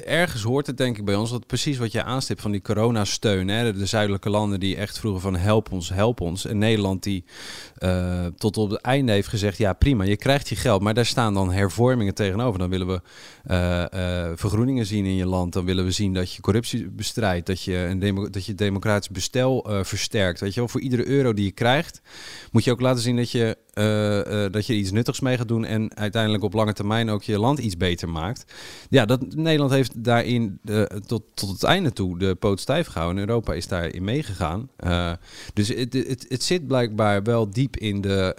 ergens 0.04 0.42
hoort 0.42 0.66
het 0.66 0.76
denk 0.76 0.98
ik 0.98 1.04
bij 1.04 1.14
ons. 1.14 1.30
Dat 1.30 1.46
precies 1.46 1.78
wat 1.78 1.92
je 1.92 2.02
aanstipt 2.02 2.40
van 2.40 2.50
die 2.50 2.62
coronasteun. 2.62 3.48
Hè? 3.48 3.72
De, 3.72 3.78
de 3.78 3.86
zuidelijke 3.86 4.30
landen 4.30 4.60
die 4.60 4.76
echt 4.76 4.98
vroegen 4.98 5.20
van 5.20 5.36
help 5.36 5.72
ons, 5.72 5.88
help 5.88 6.20
ons. 6.20 6.44
En 6.44 6.58
Nederland 6.58 7.02
die 7.02 7.24
eh, 7.76 8.26
tot 8.36 8.56
op 8.56 8.70
het 8.70 8.80
einde 8.80 9.12
heeft 9.12 9.28
gezegd... 9.28 9.58
ja 9.58 9.72
prima, 9.72 10.04
je 10.04 10.16
krijgt 10.16 10.48
je 10.48 10.56
geld. 10.56 10.82
Maar 10.82 10.94
daar 10.94 11.06
staan 11.06 11.34
dan 11.34 11.52
hervormingen 11.52 12.14
tegenover. 12.14 12.58
Dan 12.58 12.70
willen 12.70 12.86
we 12.86 13.00
eh, 13.44 14.32
vergroeningen 14.34 14.86
zien 14.86 15.04
in 15.04 15.16
je 15.16 15.26
land. 15.26 15.52
Dan 15.52 15.64
willen 15.64 15.84
we 15.84 15.90
zien 15.90 16.14
dat 16.14 16.32
je 16.32 16.40
corruptie 16.40 16.90
bestrijdt. 16.90 17.46
Dat 17.46 17.62
je, 17.62 17.76
een 17.76 17.98
demo, 17.98 18.30
dat 18.30 18.46
je 18.46 18.54
democratisch 18.54 19.10
bestel 19.10 19.66
versterkt. 19.82 20.40
Weet 20.40 20.54
je 20.54 20.60
wel, 20.60 20.68
voor 20.68 20.80
iedere 20.80 21.06
euro 21.06 21.34
die 21.34 21.45
krijgt... 21.50 22.00
moet 22.52 22.64
je 22.64 22.70
ook 22.70 22.80
laten 22.80 23.02
zien 23.02 23.16
dat 23.16 23.30
je, 23.30 23.56
eh, 23.72 24.44
eh, 24.44 24.52
dat 24.52 24.66
je 24.66 24.74
iets 24.74 24.90
nuttigs 24.90 25.20
mee 25.20 25.36
gaat 25.36 25.48
doen... 25.48 25.64
en 25.64 25.96
uiteindelijk 25.96 26.44
op 26.44 26.52
lange 26.52 26.72
termijn 26.72 27.10
ook 27.10 27.22
je 27.22 27.38
land 27.38 27.58
iets 27.58 27.76
beter 27.76 28.08
maakt. 28.08 28.52
Ja, 28.90 29.04
dat, 29.04 29.34
Nederland 29.34 29.70
heeft 29.70 30.04
daarin 30.04 30.58
eh, 30.64 30.82
tot, 30.82 31.22
tot 31.34 31.48
het 31.48 31.62
einde 31.62 31.92
toe 31.92 32.18
de 32.18 32.34
poot 32.34 32.60
stijf 32.60 32.86
gehouden. 32.86 33.22
En 33.22 33.28
Europa 33.28 33.52
is 33.52 33.68
daarin 33.68 34.04
meegegaan. 34.04 34.70
Eh, 34.76 35.12
dus 35.54 35.68
het, 35.68 35.92
het, 35.92 36.26
het 36.28 36.42
zit 36.42 36.66
blijkbaar 36.66 37.22
wel 37.22 37.50
diep 37.50 37.76
in 37.76 38.00
de, 38.00 38.34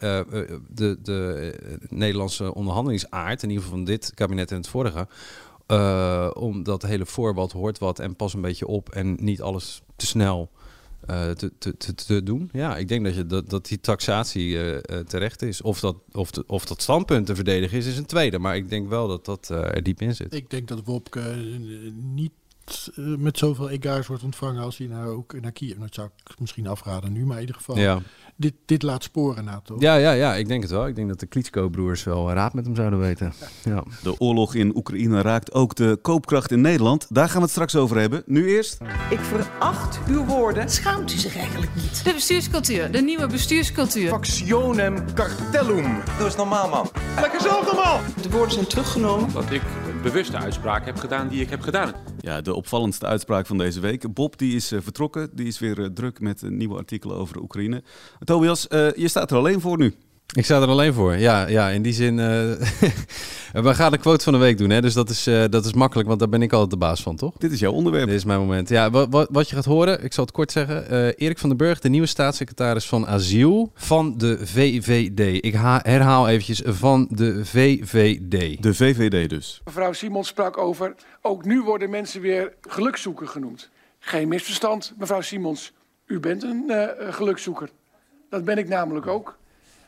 de, 0.70 0.98
de 1.04 1.54
Nederlandse 1.90 2.54
onderhandelingsaard. 2.54 3.44
In 3.44 3.50
ieder 3.50 3.64
geval 3.64 3.78
van 3.78 3.88
dit 3.88 4.12
kabinet 4.16 4.52
en 4.52 4.58
het 4.58 4.68
vorige. 4.68 5.08
Eh, 5.68 6.30
om 6.34 6.64
hele 6.80 7.06
voor 7.06 7.36
hoort 7.52 7.78
wat 7.78 8.00
en 8.00 8.16
pas 8.16 8.34
een 8.34 8.42
beetje 8.42 8.68
op 8.68 8.90
en 8.90 9.18
niet 9.20 9.42
alles 9.42 9.82
te 9.96 10.06
snel 10.06 10.50
te, 11.08 11.52
te, 11.58 11.78
te, 11.78 11.94
te 11.94 12.24
doen. 12.24 12.50
Ja, 12.54 12.78
ik 12.78 12.88
denk 12.88 13.06
dat, 13.06 13.16
je, 13.16 13.26
dat, 13.26 13.50
dat 13.50 13.68
die 13.68 13.80
taxatie 13.80 14.58
eh, 14.58 14.76
eh, 14.76 15.06
terecht 15.06 15.42
is. 15.42 15.62
Of 15.62 15.80
dat, 15.80 15.96
of, 16.12 16.32
de, 16.32 16.44
of 16.48 16.66
dat 16.66 16.82
standpunt 16.82 17.26
te 17.26 17.36
verdedigen 17.36 17.78
is, 17.78 17.86
is 17.86 17.98
een 17.98 18.06
tweede. 18.06 18.40
Maar 18.40 18.56
ik 18.56 18.70
denk 18.70 18.90
wel 18.90 19.08
dat 19.08 19.26
dat 19.26 19.50
eh, 19.50 19.76
er 19.76 19.84
diep 19.84 20.02
in 20.02 20.16
zit. 20.16 20.34
Ik 20.34 20.50
denk 20.50 20.68
dat 20.68 20.82
Wopke 20.84 21.20
eh, 21.20 21.38
niet 21.94 22.32
eh, 22.96 23.06
met 23.06 23.38
zoveel 23.38 23.70
egaars 23.70 24.08
wordt 24.08 24.24
ontvangen 24.24 24.64
als 24.64 24.78
hij 24.78 24.88
nou 24.88 25.10
ook 25.10 25.42
naar 25.42 25.52
Kiev. 25.52 25.78
Dat 25.78 25.94
zou 25.94 26.10
ik 26.26 26.40
misschien 26.40 26.68
afraden 26.68 27.12
nu, 27.12 27.26
maar 27.26 27.36
in 27.36 27.42
ieder 27.42 27.56
geval. 27.56 27.78
Ja. 27.78 28.02
Dit, 28.40 28.54
dit 28.66 28.84
laat 28.84 29.04
sporen 29.04 29.44
na, 29.44 29.62
toch? 29.64 29.82
Ja, 29.82 29.96
ja, 29.96 30.12
ja, 30.12 30.36
ik 30.36 30.48
denk 30.48 30.62
het 30.62 30.72
wel. 30.72 30.88
Ik 30.88 30.96
denk 30.96 31.08
dat 31.08 31.20
de 31.20 31.26
Klitschko-broers 31.26 32.04
wel 32.04 32.32
raad 32.34 32.54
met 32.54 32.66
hem 32.66 32.76
zouden 32.76 33.00
weten. 33.00 33.34
Ja. 33.64 33.84
De 34.04 34.20
oorlog 34.20 34.56
in 34.56 34.76
Oekraïne 34.76 35.22
raakt 35.22 35.54
ook 35.54 35.76
de 35.76 36.00
koopkracht 36.02 36.52
in 36.52 36.62
Nederland. 36.62 37.06
Daar 37.10 37.28
gaan 37.28 37.36
we 37.36 37.42
het 37.42 37.52
straks 37.52 37.76
over 37.76 38.00
hebben. 38.00 38.24
Nu 38.26 38.48
eerst. 38.48 38.78
Ik 39.10 39.20
veracht 39.20 40.00
uw 40.08 40.26
woorden. 40.26 40.70
Schaamt 40.70 41.14
u 41.14 41.18
zich 41.18 41.38
eigenlijk 41.38 41.76
niet? 41.76 42.04
De 42.04 42.14
bestuurscultuur, 42.14 42.92
de 42.92 43.02
nieuwe 43.02 43.28
bestuurscultuur. 43.28 44.10
Factionem 44.10 45.14
cartellum. 45.14 46.00
Dat 46.18 46.28
is 46.28 46.36
normaal, 46.36 46.70
man. 46.70 46.90
Lekker 47.20 47.42
zelf 47.42 47.66
normaal. 47.66 48.00
De 48.22 48.30
woorden 48.30 48.52
zijn 48.52 48.68
teruggenomen. 48.68 49.34
Dat 49.34 49.52
ik 49.52 49.62
bewuste 50.02 50.38
uitspraak 50.38 50.86
heb 50.86 50.98
gedaan 50.98 51.28
die 51.28 51.42
ik 51.42 51.50
heb 51.50 51.62
gedaan. 51.62 51.94
Ja, 52.20 52.42
de 52.42 52.54
opvallendste 52.54 53.06
uitspraak 53.06 53.46
van 53.46 53.58
deze 53.58 53.80
week. 53.80 54.14
Bob 54.14 54.38
die 54.38 54.56
is 54.56 54.72
eh, 54.72 54.80
vertrokken. 54.82 55.30
Die 55.34 55.48
is 55.48 55.60
weer 55.60 55.84
eh, 55.84 55.86
druk 55.86 56.20
met 56.20 56.44
eh, 56.44 56.50
nieuwe 56.50 56.78
artikelen 56.78 57.18
over 57.18 57.42
Oekraïne. 57.42 57.84
Tobias, 58.20 58.68
je 58.96 59.08
staat 59.08 59.32
er 59.32 59.38
alleen 59.38 59.62
voor 59.62 59.78
nu. 59.78 59.96
Ik 60.36 60.46
sta 60.46 60.62
er 60.62 60.68
alleen 60.68 60.94
voor. 60.94 61.16
Ja, 61.18 61.48
ja 61.48 61.70
in 61.70 61.82
die 61.82 61.94
zin. 61.94 62.20
eh, 62.20 62.26
we 63.68 63.74
gaan 63.74 63.92
de 63.92 63.98
quote 63.98 64.24
van 64.24 64.34
de 64.34 64.40
week 64.40 64.58
doen. 64.58 64.70
Hè? 64.70 64.82
Dus 64.82 64.94
dat 64.94 65.10
is, 65.10 65.28
eh, 65.28 65.44
dat 65.50 65.66
is 65.66 65.74
makkelijk, 65.74 66.08
want 66.08 66.20
daar 66.20 66.30
ben 66.30 66.42
ik 66.42 66.52
altijd 66.54 66.72
de 66.72 66.78
baas 66.78 67.02
van, 67.02 67.16
toch? 67.16 67.34
Dit 67.38 67.52
is 67.52 67.60
jouw 67.60 67.72
onderwerp. 67.72 68.08
Dit 68.08 68.16
is 68.16 68.26
mijn 68.26 68.40
moment. 68.40 68.70
Ja, 68.70 68.90
wat, 68.90 69.08
wat, 69.10 69.28
wat 69.32 69.50
je 69.50 69.56
gaat 69.56 69.66
horen, 69.66 70.04
ik 70.04 70.14
zal 70.14 70.24
het 70.24 70.34
kort 70.34 70.52
zeggen. 70.52 70.90
eh, 70.90 71.06
Erik 71.26 71.38
van 71.38 71.50
den 71.50 71.58
Burg, 71.58 71.80
de 71.80 71.90
nieuwe 71.90 72.08
staatssecretaris 72.08 72.86
van 72.88 73.08
Asiel 73.08 73.72
van 73.76 74.18
de 74.18 74.40
VVD. 74.48 75.44
Ik 75.46 75.54
ha- 75.54 75.80
herhaal 75.84 76.28
eventjes 76.28 76.62
van 76.66 77.08
de 77.12 77.46
VVD. 77.46 78.62
De 78.64 78.74
VVD 78.74 79.30
dus. 79.30 79.62
Mevrouw 79.66 79.94
Simons 79.94 80.28
sprak 80.28 80.58
over, 80.58 80.96
ook 81.22 81.46
nu 81.46 81.62
worden 81.62 81.90
mensen 81.90 82.22
weer 82.22 82.54
gelukzoeker 82.62 83.28
genoemd. 83.28 83.70
Geen 84.00 84.28
misverstand, 84.28 84.94
mevrouw 84.98 85.22
Simons. 85.22 85.72
U 86.06 86.20
bent 86.20 86.44
een 86.44 86.64
eh, 86.70 87.14
gelukzoeker. 87.14 87.70
Dat 88.30 88.46
ben 88.46 88.58
ik 88.58 88.68
namelijk 88.68 89.08
ook. 89.08 89.38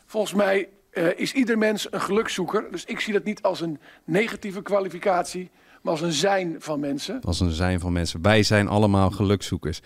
Volgens 0.10 0.34
mij 0.34 0.70
eh, 0.92 1.06
is 1.16 1.34
ieder 1.34 1.58
mens 1.58 1.88
een 1.92 2.02
gelukzoeker. 2.02 2.68
Dus 2.72 2.86
ik 2.86 3.00
zie 3.00 3.14
dat 3.14 3.24
niet 3.24 3.42
als 3.42 3.62
een 3.62 3.80
negatieve 4.06 4.62
kwalificatie. 4.62 5.50
maar 5.82 5.92
als 5.92 6.02
een 6.02 6.12
zijn 6.12 6.56
van 6.60 6.80
mensen. 6.80 7.22
Als 7.22 7.40
een 7.40 7.52
zijn 7.52 7.80
van 7.80 7.94
mensen. 7.94 8.22
Wij 8.22 8.44
zijn 8.44 8.68
allemaal 8.68 9.12
gelukzoekers. 9.12 9.80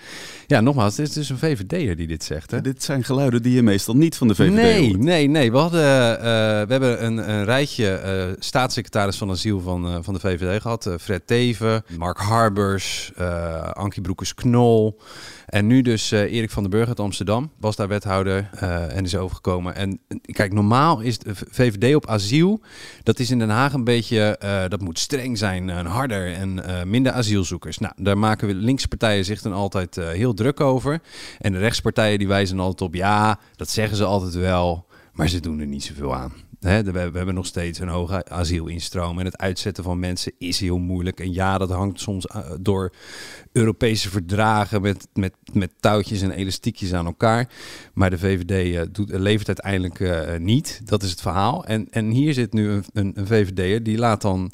Ja, 0.48 0.62
nogmaals, 0.62 0.98
het 0.98 1.08
is 1.08 1.14
dus 1.14 1.30
een 1.30 1.38
VVD'er 1.38 1.96
die 1.96 2.08
dit 2.08 2.24
zegt. 2.24 2.52
Hè? 2.52 2.62
Dit 2.62 2.84
zijn 2.84 3.04
geluiden 3.04 3.42
die 3.42 3.54
je 3.54 3.62
meestal 3.64 3.96
niet 3.96 4.16
van 4.18 4.28
de 4.28 4.36
VVD 4.36 4.54
Nee, 4.54 4.88
hoort. 4.88 5.00
nee, 5.00 5.28
nee. 5.28 5.52
We, 5.52 5.58
hadden, 5.58 5.82
eh, 6.18 6.24
we 6.24 6.68
hebben 6.68 7.06
een, 7.06 7.30
een 7.30 7.46
rijtje 7.46 7.90
eh, 7.90 8.26
staatssecretaris 8.40 9.18
van 9.18 9.30
asiel 9.30 9.60
van, 9.60 9.86
eh, 9.88 9.98
van 10.02 10.14
de 10.14 10.20
VVD 10.20 10.62
gehad. 10.62 10.86
Eh, 10.86 10.94
Fred 11.00 11.28
Teven, 11.28 11.84
Mark 11.98 12.18
Harbers, 12.18 13.12
eh 13.16 13.70
Ankie 13.72 14.02
Broekers-Knol. 14.02 15.00
En 15.46 15.68
nu 15.68 15.82
dus 15.82 16.12
eh, 16.12 16.34
Erik 16.34 16.50
van 16.50 16.64
den 16.64 16.72
Burg 16.72 16.88
uit 16.88 17.00
Amsterdam 17.00 17.52
was 17.60 17.76
daar 17.76 17.88
wethouder 17.88 18.50
eh, 18.54 18.96
en 18.98 19.04
is 19.04 19.16
overgekomen. 19.16 19.76
En 19.76 20.00
eh, 20.08 20.18
kijk, 20.22 20.54
normaal 20.54 21.00
is 21.00 21.20
de 21.20 21.36
VVD 21.36 21.96
op 21.96 22.08
asiel, 22.08 22.62
dat 23.04 23.20
is 23.20 23.32
in 23.32 23.40
Den 23.40 23.50
Haag 23.50 23.74
een 23.74 23.84
beetje, 23.84 24.38
dat 24.70 24.82
moet 24.82 25.00
streng 25.00 25.38
zijn, 25.38 25.70
en 25.70 25.86
harder 25.86 26.34
en 26.34 26.64
minder 26.90 27.12
asielzoekers. 27.12 27.78
Nou, 27.78 27.94
daar 27.98 28.18
maken 28.18 28.48
we 28.48 28.54
linkse 28.54 28.88
partijen 28.88 29.26
zich 29.26 29.42
dan 29.42 29.54
altijd 29.54 29.96
heel 29.96 30.34
druk 30.34 30.60
over. 30.60 31.02
En 31.40 31.52
de 31.52 31.58
rechtspartijen 31.58 32.20
die 32.20 32.28
wijzen 32.28 32.60
altijd 32.60 32.82
op, 32.82 32.96
ja, 32.96 33.40
dat 33.56 33.70
zeggen 33.70 33.98
ze 33.98 34.04
altijd 34.04 34.34
wel, 34.34 34.86
maar 35.14 35.28
ze 35.28 35.40
doen 35.40 35.60
er 35.60 35.66
niet 35.66 35.84
zoveel 35.84 36.16
aan. 36.16 36.34
We 36.64 36.70
hebben 36.70 37.34
nog 37.34 37.46
steeds 37.46 37.80
een 37.80 37.88
hoge 37.88 38.26
asielinstroom 38.26 39.20
en 39.20 39.26
het 39.26 39.38
uitzetten 39.38 39.84
van 39.84 40.00
mensen 40.00 40.32
is 40.38 40.60
heel 40.60 40.78
moeilijk. 40.78 41.20
En 41.20 41.34
ja, 41.34 41.58
dat 41.58 41.70
hangt 41.70 42.00
soms 42.00 42.28
eh, 42.28 42.52
door 42.60 42.94
Europese 43.52 44.10
verdragen 44.10 44.82
met, 44.82 45.08
met, 45.14 45.34
met 45.54 45.72
touwtjes 45.80 46.22
en 46.22 46.32
elastiekjes 46.32 46.94
aan 46.94 47.06
elkaar. 47.06 47.50
Maar 47.94 48.10
de 48.10 48.18
VVD 48.18 48.76
eh, 48.76 48.82
doet, 48.92 49.10
levert 49.10 49.48
uiteindelijk 49.48 50.00
eh, 50.00 50.40
niet. 50.40 50.82
Dat 50.84 51.04
is 51.04 51.10
het 51.10 51.22
verhaal. 51.22 51.66
En, 51.66 51.88
en 51.92 52.10
hier 52.10 52.34
zit 52.34 52.54
nu 52.54 52.70
een, 52.70 52.86
een, 52.94 53.12
een 53.16 53.28
VVD'er 53.28 53.84
die 53.84 53.98
laat 53.98 54.22
dan 54.22 54.52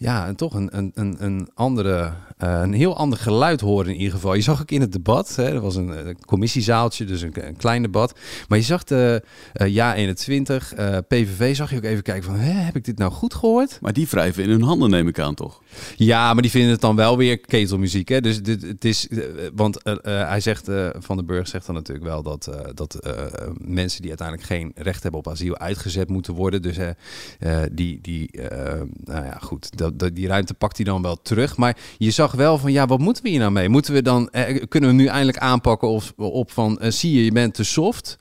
ja, 0.00 0.26
en 0.26 0.36
toch 0.36 0.54
een, 0.54 0.76
een, 0.76 0.90
een, 0.94 1.16
een, 1.18 1.48
andere, 1.54 2.12
eh, 2.38 2.60
een 2.62 2.72
heel 2.72 2.96
ander 2.96 3.18
geluid 3.18 3.60
horen 3.60 3.92
in 3.92 3.98
ieder 3.98 4.12
geval. 4.12 4.34
Je 4.34 4.40
zag 4.40 4.60
ook 4.60 4.70
in 4.70 4.80
het 4.80 4.92
debat, 4.92 5.36
hè, 5.36 5.44
er 5.44 5.60
was 5.60 5.76
een, 5.76 6.08
een 6.08 6.24
commissiezaaltje, 6.24 7.04
dus 7.04 7.22
een, 7.22 7.46
een 7.46 7.56
klein 7.56 7.82
debat. 7.82 8.18
Maar 8.48 8.58
je 8.58 8.64
zag 8.64 8.84
de 8.84 9.22
eh, 9.52 9.66
Ja 9.66 9.94
21, 9.94 10.74
eh, 10.74 10.96
PVV, 11.08 11.56
zag 11.56 11.70
je 11.70 11.76
ook 11.76 11.82
even 11.82 12.02
kijken 12.02 12.24
van, 12.24 12.34
hè, 12.34 12.52
heb 12.52 12.76
ik 12.76 12.84
dit 12.84 12.98
nou 12.98 13.12
goed 13.12 13.34
gehoord? 13.34 13.78
Maar 13.80 13.92
die 13.92 14.06
wrijven 14.10 14.42
in 14.42 14.50
hun 14.50 14.62
handen, 14.62 14.90
neem 14.90 15.08
ik 15.08 15.18
aan, 15.18 15.34
toch? 15.34 15.62
Ja, 15.96 16.32
maar 16.32 16.42
die 16.42 16.50
vinden 16.50 16.70
het 16.70 16.80
dan 16.80 16.96
wel 16.96 17.16
weer 17.16 17.38
ketelmuziek. 17.38 18.08
Hè? 18.08 18.20
Dus 18.20 18.42
dit, 18.42 18.62
het 18.62 18.84
is, 18.84 19.08
eh, 19.08 19.18
want 19.54 19.82
eh, 19.82 19.92
eh, 19.92 20.28
hij 20.28 20.40
zegt, 20.40 20.68
eh, 20.68 20.88
Van 20.98 21.16
den 21.16 21.26
Burg 21.26 21.48
zegt 21.48 21.66
dan 21.66 21.74
natuurlijk 21.74 22.06
wel 22.06 22.22
dat, 22.22 22.46
eh, 22.46 22.60
dat 22.74 22.94
eh, 22.94 23.12
mensen 23.58 24.00
die 24.00 24.08
uiteindelijk 24.08 24.48
geen 24.48 24.72
recht 24.74 25.02
hebben 25.02 25.20
op 25.20 25.28
asiel 25.28 25.58
uitgezet 25.58 26.08
moeten 26.08 26.34
worden. 26.34 26.62
Dus 26.62 26.76
eh, 26.76 26.88
eh, 27.38 27.70
die, 27.72 27.98
die, 28.00 28.30
eh, 28.30 28.80
nou 29.04 29.24
ja, 29.24 29.38
goed, 29.40 29.76
dat, 29.78 29.89
dat- 29.98 30.14
die 30.14 30.26
ruimte 30.28 30.54
pakt 30.54 30.76
hij 30.76 30.84
dan 30.84 31.02
wel 31.02 31.22
terug. 31.22 31.56
Maar 31.56 31.76
je 31.98 32.10
zag 32.10 32.32
wel 32.32 32.58
van, 32.58 32.72
ja, 32.72 32.86
wat 32.86 32.98
moeten 32.98 33.22
we 33.22 33.28
hier 33.28 33.38
nou 33.38 33.50
mee? 33.52 33.68
Moeten 33.68 33.92
we 33.94 34.02
dan, 34.02 34.28
eh, 34.30 34.62
kunnen 34.68 34.88
we 34.90 34.94
nu 34.94 35.06
eindelijk 35.06 35.38
aanpakken 35.38 35.88
of, 35.88 36.12
op 36.16 36.50
van, 36.50 36.78
eh, 36.80 36.90
zie 36.90 37.14
je, 37.14 37.24
je 37.24 37.32
bent 37.32 37.54
te 37.54 37.64
soft? 37.64 38.18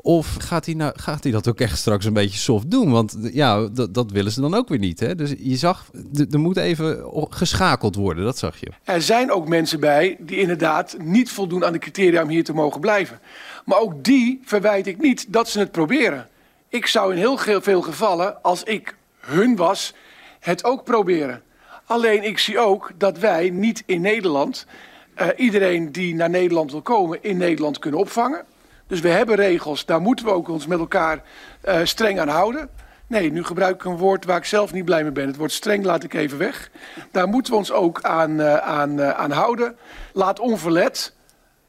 Of 0.00 0.36
gaat 0.38 0.64
hij, 0.66 0.74
nou, 0.74 0.92
gaat 0.96 1.22
hij 1.22 1.32
dat 1.32 1.48
ook 1.48 1.60
echt 1.60 1.78
straks 1.78 2.04
een 2.04 2.12
beetje 2.12 2.38
soft 2.38 2.70
doen? 2.70 2.90
Want 2.90 3.16
eh, 3.24 3.34
ja, 3.34 3.66
dat, 3.68 3.94
dat 3.94 4.10
willen 4.10 4.32
ze 4.32 4.40
dan 4.40 4.54
ook 4.54 4.68
weer 4.68 4.78
niet. 4.78 5.00
Hè? 5.00 5.14
Dus 5.14 5.34
je 5.38 5.56
zag, 5.56 5.90
er 6.30 6.38
moet 6.40 6.56
even 6.56 7.04
geschakeld 7.30 7.94
worden, 7.94 8.24
dat 8.24 8.38
zag 8.38 8.60
je. 8.60 8.70
Er 8.84 9.02
zijn 9.02 9.32
ook 9.32 9.48
mensen 9.48 9.80
bij 9.80 10.16
die 10.20 10.38
inderdaad 10.38 10.96
niet 11.02 11.30
voldoen 11.30 11.64
aan 11.64 11.72
de 11.72 11.78
criteria 11.78 12.22
om 12.22 12.28
hier 12.28 12.44
te 12.44 12.52
mogen 12.52 12.80
blijven. 12.80 13.18
Maar 13.64 13.78
ook 13.80 14.04
die 14.04 14.40
verwijt 14.44 14.86
ik 14.86 15.00
niet 15.00 15.26
dat 15.32 15.48
ze 15.48 15.58
het 15.58 15.72
proberen. 15.72 16.28
Ik 16.68 16.86
zou 16.86 17.12
in 17.12 17.18
heel 17.18 17.38
veel 17.60 17.82
gevallen, 17.82 18.42
als 18.42 18.62
ik 18.62 18.96
hun 19.20 19.56
was, 19.56 19.94
het 20.40 20.64
ook 20.64 20.84
proberen. 20.84 21.42
Alleen 21.84 22.22
ik 22.22 22.38
zie 22.38 22.58
ook 22.58 22.90
dat 22.96 23.18
wij 23.18 23.50
niet 23.50 23.82
in 23.86 24.00
Nederland 24.00 24.66
eh, 25.14 25.26
iedereen 25.36 25.92
die 25.92 26.14
naar 26.14 26.30
Nederland 26.30 26.70
wil 26.70 26.82
komen 26.82 27.22
in 27.22 27.36
Nederland 27.36 27.78
kunnen 27.78 28.00
opvangen. 28.00 28.44
Dus 28.86 29.00
we 29.00 29.08
hebben 29.08 29.36
regels, 29.36 29.84
daar 29.84 30.00
moeten 30.00 30.24
we 30.24 30.30
ook 30.30 30.48
ons 30.48 30.66
met 30.66 30.78
elkaar 30.78 31.22
eh, 31.60 31.80
streng 31.84 32.20
aan 32.20 32.28
houden. 32.28 32.68
Nee, 33.06 33.32
nu 33.32 33.44
gebruik 33.44 33.74
ik 33.74 33.84
een 33.84 33.96
woord 33.96 34.24
waar 34.24 34.36
ik 34.36 34.44
zelf 34.44 34.72
niet 34.72 34.84
blij 34.84 35.02
mee 35.02 35.12
ben. 35.12 35.26
Het 35.26 35.36
woord 35.36 35.52
streng 35.52 35.84
laat 35.84 36.04
ik 36.04 36.14
even 36.14 36.38
weg. 36.38 36.70
Daar 37.10 37.28
moeten 37.28 37.52
we 37.52 37.58
ons 37.58 37.72
ook 37.72 38.02
aan, 38.02 38.40
eh, 38.40 38.56
aan, 38.56 39.02
aan 39.02 39.30
houden. 39.30 39.76
Laat 40.12 40.40
onverlet 40.40 41.14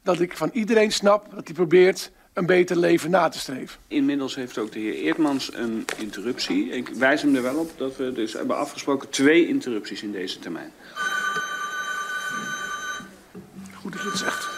dat 0.02 0.20
ik 0.20 0.36
van 0.36 0.50
iedereen 0.52 0.92
snap 0.92 1.30
dat 1.34 1.46
hij 1.46 1.54
probeert 1.54 2.10
een 2.32 2.46
beter 2.46 2.76
leven 2.76 3.10
na 3.10 3.28
te 3.28 3.38
streven. 3.38 3.80
Inmiddels 3.88 4.34
heeft 4.34 4.58
ook 4.58 4.72
de 4.72 4.78
heer 4.78 4.94
Eertmans 4.94 5.54
een 5.54 5.84
interruptie. 5.98 6.70
Ik 6.70 6.88
wijs 6.88 7.22
hem 7.22 7.34
er 7.34 7.42
wel 7.42 7.56
op 7.56 7.70
dat 7.76 7.96
we 7.96 8.12
dus 8.12 8.32
hebben 8.32 8.56
afgesproken 8.56 9.08
twee 9.08 9.48
interrupties 9.48 10.02
in 10.02 10.12
deze 10.12 10.38
termijn. 10.38 10.72
Goed 13.74 13.92
dat 13.92 14.02
je 14.02 14.08
het 14.08 14.18
zegt. 14.18 14.48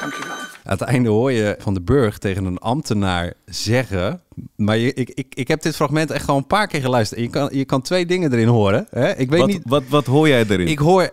Dank 0.00 0.14
je 0.14 0.22
wel. 0.26 0.36
Aan 0.36 0.78
het 0.78 0.80
einde 0.80 1.08
hoor 1.08 1.32
je 1.32 1.56
Van 1.58 1.74
de 1.74 1.80
Burg 1.80 2.18
tegen 2.18 2.44
een 2.44 2.58
ambtenaar 2.58 3.32
zeggen... 3.44 4.22
Maar 4.56 4.76
je, 4.76 4.92
ik, 4.94 5.10
ik, 5.14 5.34
ik 5.34 5.48
heb 5.48 5.62
dit 5.62 5.76
fragment 5.76 6.10
echt 6.10 6.24
gewoon 6.24 6.40
een 6.40 6.46
paar 6.46 6.66
keer 6.66 6.80
geluisterd. 6.80 7.20
Je 7.20 7.28
kan, 7.30 7.48
je 7.52 7.64
kan 7.64 7.82
twee 7.82 8.06
dingen 8.06 8.32
erin 8.32 8.46
horen. 8.48 8.86
Hè? 8.90 9.16
Ik 9.16 9.30
weet 9.30 9.40
Wat, 9.40 9.48
niet... 9.48 9.62
wat, 9.64 9.82
wat 9.88 10.06
hoor 10.06 10.28
jij 10.28 10.44
erin? 10.48 10.68
Ik 10.68 10.78
hoor, 10.78 11.10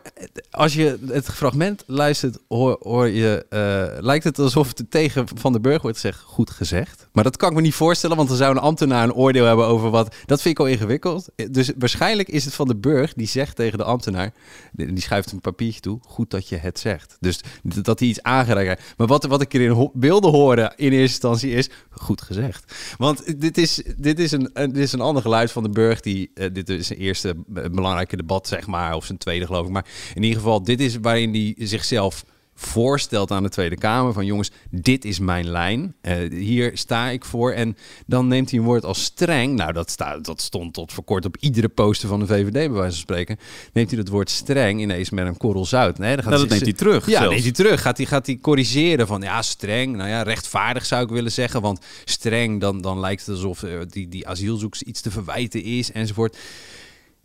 als 0.52 0.74
je 0.74 1.00
het 1.08 1.26
fragment 1.26 1.84
luistert, 1.86 2.38
hoor, 2.48 2.78
hoor 2.82 3.08
je, 3.08 3.46
eh, 3.50 4.04
lijkt 4.04 4.24
het 4.24 4.40
alsof 4.40 4.68
het 4.68 4.92
tegen 4.92 5.26
Van 5.36 5.52
den 5.52 5.62
Burg 5.62 5.82
wordt 5.82 5.98
gezegd, 6.00 6.20
goed 6.22 6.50
gezegd. 6.50 7.08
Maar 7.12 7.24
dat 7.24 7.38
kan 7.38 7.50
ik 7.50 7.56
me 7.56 7.62
niet 7.62 7.74
voorstellen, 7.74 8.16
want 8.18 8.28
dan 8.28 8.38
zou 8.38 8.52
een 8.52 8.62
ambtenaar 8.62 9.04
een 9.04 9.14
oordeel 9.14 9.46
hebben 9.46 9.66
over 9.66 9.90
wat. 9.90 10.16
Dat 10.26 10.42
vind 10.42 10.60
ik 10.60 10.66
al 10.66 10.72
ingewikkeld. 10.72 11.30
Dus 11.52 11.72
waarschijnlijk 11.78 12.30
is 12.30 12.46
het 12.46 12.54
Van 12.54 12.68
den 12.68 12.80
Burg 12.82 13.14
die 13.14 13.28
zegt 13.28 13.56
tegen 13.56 13.78
de 13.78 13.84
ambtenaar, 13.84 14.32
die 14.72 15.02
schuift 15.02 15.32
een 15.32 15.42
papiertje 15.42 15.82
toe, 15.82 16.00
goed 16.02 16.30
dat 16.32 16.50
je 16.50 16.56
het 16.58 16.80
zegt. 16.80 17.18
Dus 17.20 17.40
dat 17.64 18.00
hij 18.00 18.08
iets 18.08 18.22
aangereikt. 18.24 18.82
Maar 18.98 19.08
wat, 19.08 19.26
wat 19.26 19.42
ik 19.42 19.54
erin 19.54 19.70
ho- 19.70 19.92
wilde 19.94 20.28
horen 20.28 20.74
in 20.76 20.92
eerste 20.92 21.02
instantie 21.02 21.52
is, 21.52 21.70
goed 21.90 22.22
gezegd. 22.22 22.74
Want 22.98 23.17
dit 23.38 23.58
is, 23.58 23.82
dit 23.98 24.20
is, 24.20 24.32
een, 24.32 24.50
dit 24.54 24.78
is 24.78 24.92
een 24.92 25.02
ander 25.02 25.22
geluid 25.22 25.52
van 25.52 25.64
de 25.64 25.70
Burg. 25.70 26.00
Die, 26.00 26.32
eh, 26.34 26.48
dit 26.54 26.70
is 26.70 26.88
zijn 26.88 27.00
eerste 27.00 27.30
eh, 27.30 27.64
belangrijke 27.72 28.18
debat, 28.18 28.48
zeg 28.48 28.68
maar. 28.68 28.96
Of 28.96 29.06
zijn 29.06 29.18
tweede, 29.18 29.46
geloof 29.46 29.66
ik. 29.66 29.72
Maar 29.72 29.86
in 30.14 30.24
ieder 30.24 30.40
geval, 30.40 30.64
dit 30.64 30.80
is 30.80 30.98
waarin 30.98 31.32
hij 31.32 31.68
zichzelf 31.68 32.26
voorstelt 32.60 33.32
aan 33.32 33.44
de 33.44 33.50
Tweede 33.50 33.78
Kamer. 33.78 34.14
Van 34.14 34.26
jongens, 34.26 34.52
dit 34.70 35.06
is 35.06 35.20
mijn 35.20 35.50
lijn. 35.50 35.96
Eh, 36.02 36.16
hier 36.32 36.72
sta 36.74 37.10
ik 37.10 37.26
voor. 37.26 37.52
En 37.52 37.78
dan 38.06 38.28
neemt 38.28 38.50
hij 38.50 38.60
een 38.60 38.66
woord 38.66 38.86
als 38.86 39.04
streng. 39.04 39.56
Nou, 39.56 39.74
dat, 39.74 39.90
staat, 39.90 40.26
dat 40.26 40.42
stond 40.42 40.74
tot 40.74 40.94
voor 40.94 41.04
kort 41.04 41.26
op 41.26 41.38
iedere 41.40 41.68
poster 41.70 42.08
van 42.10 42.20
de 42.20 42.26
VVD, 42.26 42.52
bij 42.52 42.70
wijze 42.70 42.90
van 42.90 42.92
spreken. 42.92 43.38
Neemt 43.74 43.90
hij 43.90 44.00
dat 44.00 44.08
woord 44.08 44.30
streng 44.30 44.82
ineens 44.82 45.10
met 45.10 45.28
een 45.28 45.38
korrel 45.38 45.66
zout. 45.66 45.98
Nee, 45.98 46.16
dan 46.16 46.24
gaat 46.24 46.34
Nou, 46.34 46.48
dat 46.48 46.50
hij 46.50 46.60
neemt 46.60 46.80
hij 46.80 46.88
terug 46.88 47.06
Ja, 47.06 47.12
zelfs. 47.12 47.30
neemt 47.30 47.44
hij 47.44 47.52
terug. 47.66 47.82
Gaat 47.82 47.98
hij, 47.98 48.06
gaat 48.06 48.26
hij 48.26 48.38
corrigeren 48.42 49.08
van 49.08 49.22
ja, 49.22 49.42
streng. 49.42 49.96
Nou 49.96 50.10
ja, 50.10 50.22
rechtvaardig 50.22 50.86
zou 50.86 51.04
ik 51.04 51.10
willen 51.10 51.32
zeggen. 51.32 51.62
Want 51.62 51.80
streng, 52.06 52.62
dan, 52.62 52.82
dan 52.82 53.00
lijkt 53.00 53.26
het 53.26 53.36
alsof 53.36 53.64
eh, 53.64 53.72
die, 53.90 54.08
die 54.08 54.28
asielzoekers 54.28 54.84
iets 54.84 55.02
te 55.02 55.12
verwijten 55.12 55.64
is 55.64 55.92
enzovoort. 55.92 56.38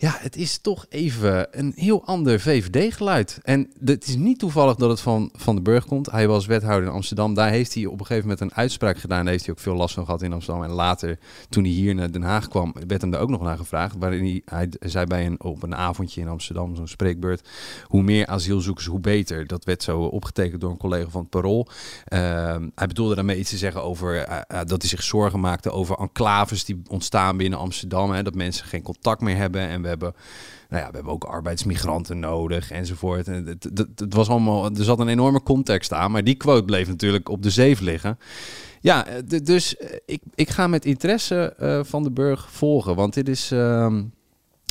Ja, 0.02 0.16
het 0.18 0.36
is 0.36 0.58
toch 0.58 0.86
even 0.88 1.46
een 1.50 1.72
heel 1.76 2.04
ander 2.04 2.40
VVD-geluid. 2.40 3.38
En 3.42 3.70
het 3.84 4.06
is 4.06 4.16
niet 4.16 4.38
toevallig 4.38 4.74
dat 4.74 4.90
het 4.90 5.00
van 5.00 5.30
Van 5.34 5.54
den 5.54 5.64
Burg 5.64 5.86
komt. 5.86 6.10
Hij 6.10 6.28
was 6.28 6.46
wethouder 6.46 6.88
in 6.88 6.94
Amsterdam. 6.94 7.34
Daar 7.34 7.50
heeft 7.50 7.74
hij 7.74 7.86
op 7.86 8.00
een 8.00 8.06
gegeven 8.06 8.28
moment 8.28 8.40
een 8.40 8.54
uitspraak 8.54 8.98
gedaan. 8.98 9.22
Daar 9.22 9.32
heeft 9.32 9.44
hij 9.44 9.54
ook 9.54 9.60
veel 9.60 9.74
last 9.74 9.94
van 9.94 10.04
gehad 10.04 10.22
in 10.22 10.32
Amsterdam. 10.32 10.64
En 10.64 10.70
later, 10.70 11.18
toen 11.48 11.64
hij 11.64 11.72
hier 11.72 11.94
naar 11.94 12.12
Den 12.12 12.22
Haag 12.22 12.48
kwam, 12.48 12.74
werd 12.86 13.00
hem 13.00 13.10
daar 13.10 13.20
ook 13.20 13.30
nog 13.30 13.42
naar 13.42 13.56
gevraagd. 13.56 13.94
Waarin 13.98 14.42
hij, 14.44 14.68
hij 14.78 14.88
zei 14.90 15.06
bij 15.06 15.26
een, 15.26 15.40
op 15.40 15.62
een 15.62 15.74
avondje 15.76 16.20
in 16.20 16.28
Amsterdam, 16.28 16.76
zo'n 16.76 16.88
spreekbeurt... 16.88 17.48
hoe 17.84 18.02
meer 18.02 18.26
asielzoekers, 18.26 18.86
hoe 18.86 19.00
beter. 19.00 19.46
Dat 19.46 19.64
werd 19.64 19.82
zo 19.82 20.00
opgetekend 20.00 20.60
door 20.60 20.70
een 20.70 20.76
collega 20.76 21.10
van 21.10 21.20
het 21.20 21.30
Parool. 21.30 21.68
Ehm, 22.04 22.68
hij 22.74 22.86
bedoelde 22.86 23.14
daarmee 23.14 23.38
iets 23.38 23.50
te 23.50 23.56
zeggen 23.56 23.82
over 23.82 24.18
eh, 24.18 24.36
eh, 24.48 24.66
dat 24.66 24.80
hij 24.80 24.90
zich 24.90 25.02
zorgen 25.02 25.40
maakte 25.40 25.70
over 25.70 25.98
enclaves 25.98 26.64
die 26.64 26.82
ontstaan 26.88 27.36
binnen 27.36 27.58
Amsterdam. 27.58 28.10
Hè, 28.10 28.22
dat 28.22 28.34
mensen 28.34 28.66
geen 28.66 28.82
contact 28.82 29.20
meer 29.20 29.36
hebben. 29.36 29.60
En 29.60 29.82
we 29.82 29.91
nou 29.98 30.82
ja, 30.82 30.88
we 30.88 30.94
hebben 30.94 31.12
ook 31.12 31.24
arbeidsmigranten 31.24 32.18
nodig 32.18 32.70
enzovoort. 32.70 33.28
En 33.28 33.46
het, 33.46 33.70
het, 33.96 34.14
was 34.14 34.28
allemaal, 34.28 34.64
er 34.64 34.84
zat 34.84 34.98
een 35.00 35.08
enorme 35.08 35.42
context 35.42 35.92
aan, 35.92 36.10
maar 36.10 36.24
die 36.24 36.34
quote 36.34 36.64
bleef 36.64 36.88
natuurlijk 36.88 37.28
op 37.28 37.42
de 37.42 37.50
zeef 37.50 37.80
liggen. 37.80 38.18
Ja, 38.80 39.06
dus 39.42 39.76
eh, 39.76 39.96
ik, 40.06 40.20
ik 40.34 40.50
ga 40.50 40.66
met 40.66 40.84
interesse 40.84 41.54
eh, 41.58 41.80
van 41.84 42.02
de 42.02 42.10
Burg 42.10 42.50
volgen, 42.50 42.94
want 42.94 43.14
dit 43.14 43.28
is. 43.28 43.50
ehm, 43.50 44.02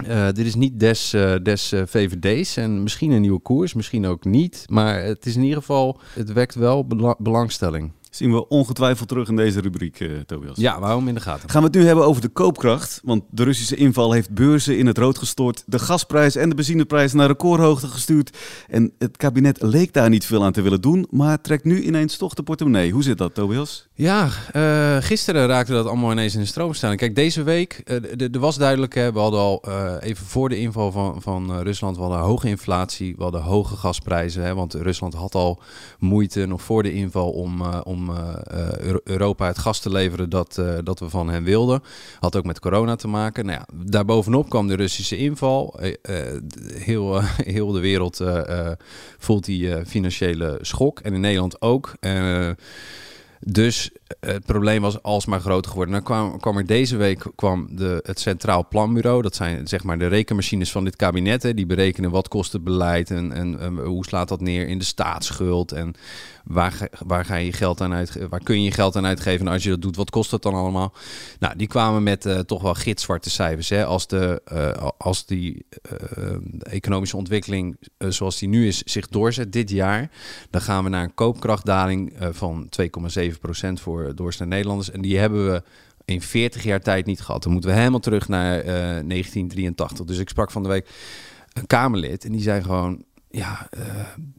eh, 0.06 0.26
dit 0.26 0.46
is 0.46 0.56
niet 0.56 0.80
des, 0.80 1.10
des 1.44 1.74
VVD's 1.86 2.58
en 2.58 2.84
misschien 2.84 3.12
een 3.12 3.22
nieuwe 3.22 3.40
koers, 3.40 3.74
misschien 3.74 4.06
ook 4.06 4.26
niet. 4.26 4.66
Maar 4.70 5.04
het 5.04 5.26
is 5.26 5.36
in 5.36 5.42
ieder 5.42 5.58
geval, 5.58 6.00
het 6.14 6.34
wekt 6.34 6.56
wel 6.56 6.86
bela- 6.86 7.16
belangstelling. 7.18 7.92
Zien 8.12 8.32
we 8.32 8.48
ongetwijfeld 8.48 9.08
terug 9.08 9.30
in 9.30 9.36
deze 9.36 9.62
rubriek, 9.62 10.00
uh, 10.00 10.20
Tobias. 10.20 10.58
Ja, 10.58 10.80
waarom 10.80 11.08
in 11.08 11.14
de 11.14 11.20
gaten? 11.20 11.50
Gaan 11.50 11.62
we 11.62 11.68
het 11.68 11.78
nu 11.78 11.86
hebben 11.86 12.06
over 12.06 12.22
de 12.22 12.28
koopkracht. 12.28 13.02
Want 13.04 13.24
de 13.30 13.44
Russische 13.44 13.76
inval 13.76 14.12
heeft 14.12 14.30
beurzen 14.34 14.78
in 14.78 14.86
het 14.86 14.98
rood 14.98 15.18
gestort. 15.18 15.64
De 15.66 15.80
gasprijs 15.80 16.36
en 16.36 16.50
de 16.50 16.56
benzineprijs 16.56 17.14
naar 17.14 17.28
recordhoogte 17.28 17.88
gestuurd. 17.88 18.38
En 18.68 18.94
het 18.98 19.18
kabinet 19.18 19.62
leek 19.62 19.94
daar 19.94 20.10
niet 20.10 20.26
veel 20.26 20.44
aan 20.44 20.52
te 20.52 20.62
willen 20.62 20.82
doen. 20.82 21.08
Maar 21.10 21.42
trekt 21.42 21.64
nu 21.64 21.82
ineens 21.82 22.18
toch 22.18 22.34
de 22.34 22.44
portemonnee. 22.44 22.92
Hoe 22.92 23.04
zit 23.04 23.18
dat, 23.18 23.34
Tobias? 23.34 23.88
Ja, 23.94 24.30
uh, 24.56 24.98
gisteren 25.00 25.48
raakte 25.48 25.72
dat 25.72 25.86
allemaal 25.86 26.12
ineens 26.12 26.34
in 26.34 26.40
de 26.40 26.46
stroomstelling. 26.46 27.00
Kijk, 27.00 27.16
deze 27.16 27.44
week, 27.44 27.82
uh, 27.86 28.22
er 28.34 28.40
was 28.40 28.58
duidelijk, 28.58 28.96
hè, 28.96 29.14
we 29.14 29.20
hadden 29.20 29.40
al 29.40 29.64
even 30.00 30.26
voor 30.26 30.50
de 30.50 30.60
inval 30.60 30.92
van, 30.92 31.22
van 31.22 31.62
Rusland, 31.62 31.96
we 31.96 32.02
hadden 32.02 32.20
hoge 32.20 32.48
inflatie, 32.48 33.16
we 33.18 33.24
hadden 33.24 33.42
hoge 33.42 33.76
gasprijzen. 33.76 34.44
Hè, 34.44 34.54
want 34.54 34.74
Rusland 34.74 35.14
had 35.14 35.36
al 35.36 35.62
moeite 36.00 36.46
nog 36.46 36.62
voor 36.62 36.84
de 36.84 36.94
inval 36.94 37.30
om, 37.32 37.62
om 37.84 38.01
om 38.02 38.16
eh, 38.16 38.90
eh, 38.90 38.96
Europa 39.04 39.48
het 39.48 39.58
gas 39.58 39.80
te 39.80 39.90
leveren 39.90 40.30
dat, 40.30 40.58
eh, 40.58 40.78
dat 40.84 41.00
we 41.00 41.10
van 41.10 41.30
hen 41.30 41.44
wilden. 41.44 41.84
Had 42.20 42.36
ook 42.36 42.46
met 42.46 42.60
corona 42.60 42.96
te 42.96 43.08
maken. 43.08 43.46
Nou 43.46 43.58
ja, 43.58 43.68
daarbovenop 43.86 44.50
kwam 44.50 44.68
de 44.68 44.76
Russische 44.76 45.18
inval. 45.18 45.80
heel, 46.74 47.22
heel 47.56 47.72
de 47.72 47.80
wereld 47.80 48.24
voelt 49.18 49.46
die 49.46 49.86
financiële 49.86 50.58
schok. 50.62 51.00
En 51.00 51.14
in 51.14 51.22
Nederland 51.22 51.62
ook. 51.62 51.94
Dus 53.40 53.92
het 54.20 54.46
probleem 54.46 54.82
was 54.82 55.04
alsmaar 55.04 55.40
groter 55.40 55.70
geworden. 55.70 55.94
Dan 55.94 56.04
kwam, 56.04 56.40
kwam 56.40 56.58
er 56.58 56.66
deze 56.66 56.98
week 56.98 57.26
kwam 57.36 57.68
de, 57.72 58.00
het 58.06 58.20
Centraal 58.20 58.68
Planbureau. 58.68 59.22
Dat 59.22 59.36
zijn 59.36 59.68
zeg 59.68 59.84
maar 59.84 60.00
de 60.00 60.08
rekenmachines 60.08 60.72
van 60.72 60.84
dit 60.84 60.96
kabinet. 60.96 61.44
Hè, 61.44 61.54
die 61.54 61.66
berekenen 61.66 62.12
wat 62.12 62.28
kost 62.28 62.54
het 62.54 62.64
beleid 62.64 63.12
en, 63.12 63.32
en, 63.32 63.78
hoe 63.78 64.06
slaat 64.06 64.28
dat 64.28 64.42
neer 64.42 64.68
in 64.68 64.78
de 64.78 64.86
staatsschuld. 64.86 65.72
En 65.72 65.96
Waar, 66.44 66.90
waar 67.06 67.26
ga 67.26 67.36
je 67.36 67.54
geld 67.54 67.82
aan 67.82 67.94
uit, 67.94 68.28
waar 68.30 68.44
kun 68.44 68.58
je 68.58 68.64
je 68.64 68.72
geld 68.72 68.96
aan 68.96 69.06
uitgeven? 69.06 69.46
En 69.46 69.54
als 69.54 69.64
je 69.64 69.70
dat 69.70 69.82
doet, 69.82 69.96
wat 69.96 70.10
kost 70.10 70.32
dat 70.32 70.44
dan 70.44 70.54
allemaal? 70.54 70.94
Nou, 71.40 71.56
die 71.56 71.68
kwamen 71.68 72.04
met 72.04 72.26
uh, 72.26 72.40
toch 72.40 72.62
wel 72.62 72.74
gitzwarte 72.74 73.30
cijfers. 73.30 73.70
Hè? 73.70 73.86
Als, 73.86 74.08
de, 74.08 74.42
uh, 74.54 74.90
als 74.98 75.26
die 75.26 75.66
uh, 76.18 76.36
economische 76.60 77.18
ontwikkeling 77.18 77.78
zoals 77.98 78.40
die 78.40 78.50
nu 78.50 78.68
is 78.68 78.84
zich 78.84 79.08
doorzet 79.08 79.54
dit 79.54 79.70
jaar, 79.70 80.12
dan 80.50 80.62
gaan 80.62 80.84
we 80.84 80.90
naar 80.90 81.04
een 81.04 81.14
koopkrachtdaling 81.14 82.14
van 82.32 82.70
2,7% 82.82 82.88
voor 83.74 84.01
doorsnee 84.16 84.48
Nederlanders. 84.48 84.92
En 84.92 85.02
die 85.02 85.18
hebben 85.18 85.52
we 85.52 85.64
in 86.06 86.22
40 86.22 86.64
jaar 86.64 86.82
tijd 86.82 87.06
niet 87.06 87.22
gehad. 87.22 87.44
Dan 87.44 87.52
moeten 87.52 87.70
we 87.70 87.78
helemaal 87.78 88.00
terug 88.00 88.28
naar 88.28 88.64
1983. 88.64 90.06
Dus 90.06 90.18
ik 90.18 90.30
sprak 90.30 90.52
van 90.52 90.64
de 90.64 90.70
week 90.70 90.90
een 91.54 91.68
Kamerlid 91.68 92.26
en 92.26 92.32
die 92.32 92.42
zei 92.42 92.62
gewoon 92.62 93.04
ja, 93.32 93.70
uh, 93.78 93.84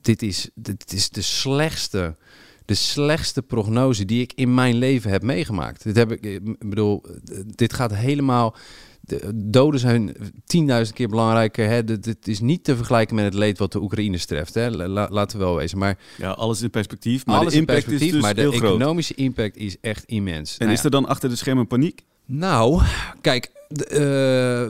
dit, 0.01 0.23
is, 0.23 0.51
dit 0.55 0.93
is 0.93 1.11
de 1.11 1.23
slechtste, 1.23 2.17
de 2.65 2.75
slechtste 2.75 3.43
prognose 3.43 4.05
die 4.05 4.23
ik 4.23 4.33
in 4.35 4.55
mijn 4.55 4.75
leven 4.75 5.11
heb 5.11 5.23
meegemaakt. 5.23 5.83
Dit 5.83 5.97
heb 5.97 6.13
ik, 6.13 6.25
ik 6.25 6.69
bedoel, 6.69 7.05
dit 7.45 7.73
gaat 7.73 7.95
helemaal. 7.95 8.57
De 9.05 9.31
doden 9.35 9.81
zijn 9.81 10.17
10.000 10.17 10.93
keer 10.95 11.09
belangrijker. 11.09 11.69
Hè. 11.69 11.85
Dit, 11.85 12.29
is 12.29 12.41
niet 12.41 12.65
te 12.65 12.77
vergelijken 12.77 13.15
met 13.15 13.25
het 13.25 13.35
leed 13.35 13.59
wat 13.59 13.73
de 13.73 13.83
Oekraïners 13.83 14.25
treft. 14.25 14.55
Hè. 14.55 14.71
laten 14.89 15.39
we 15.39 15.45
wel 15.45 15.57
wezen. 15.57 15.79
Maar, 15.79 15.99
ja, 16.17 16.31
alles 16.31 16.63
in 16.63 16.71
perspectief. 16.71 17.27
Maar 17.27 17.37
alles 17.37 17.53
de 17.53 17.59
impact 17.59 17.79
in 17.79 17.85
perspectief, 17.85 18.09
is 18.09 18.23
dus 18.23 18.23
maar 18.23 18.35
de 18.35 18.67
economische 18.67 19.15
impact 19.15 19.57
is 19.57 19.77
echt 19.81 20.05
immens. 20.05 20.57
En 20.59 20.67
nou 20.67 20.79
is 20.79 20.85
er 20.85 20.91
dan 20.91 21.07
achter 21.07 21.29
de 21.29 21.37
schermen 21.37 21.67
paniek? 21.67 22.05
Nou, 22.27 22.83
kijk, 23.21 23.51
uh, 23.93 24.67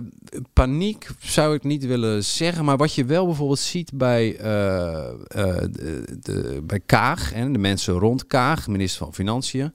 paniek 0.53 1.09
zou 1.19 1.55
ik 1.55 1.63
niet 1.63 1.87
willen 1.87 2.25
zeggen. 2.25 2.65
Maar 2.65 2.77
wat 2.77 2.95
je 2.95 3.05
wel 3.05 3.27
bijvoorbeeld 3.27 3.59
ziet 3.59 3.91
bij, 3.95 4.33
uh, 4.33 4.45
de, 5.71 6.05
de, 6.21 6.63
bij 6.67 6.81
Kaag 6.87 7.33
en 7.33 7.53
de 7.53 7.59
mensen 7.59 7.95
rond 7.95 8.27
Kaag, 8.27 8.69
minister 8.69 9.05
van 9.05 9.15
Financiën, 9.15 9.73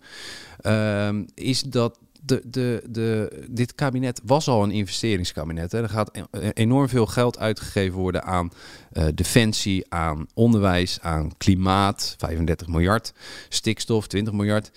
ehm, 0.62 1.24
is 1.34 1.62
dat 1.62 2.00
de, 2.24 2.42
de, 2.46 2.84
de, 2.90 3.46
dit 3.50 3.76
kabinet 3.76 4.22
was 4.24 4.48
al 4.48 4.64
een 4.64 4.72
investeringskabinet. 4.72 5.72
Hè. 5.72 5.82
Er 5.82 5.90
gaat 5.90 6.18
e-, 6.32 6.50
enorm 6.54 6.90
veel 6.90 7.06
geld 7.06 7.40
uitgegeven 7.40 8.00
worden 8.00 8.24
aan 8.24 8.52
uh, 8.94 9.06
defensie, 9.14 9.86
aan 9.90 10.28
onderwijs, 10.34 10.98
aan 11.02 11.38
klimaat. 11.38 12.16
35 12.18 12.68
miljard, 12.68 13.14
stikstof 13.50 14.08
20 14.08 14.34
miljard. 14.34 14.72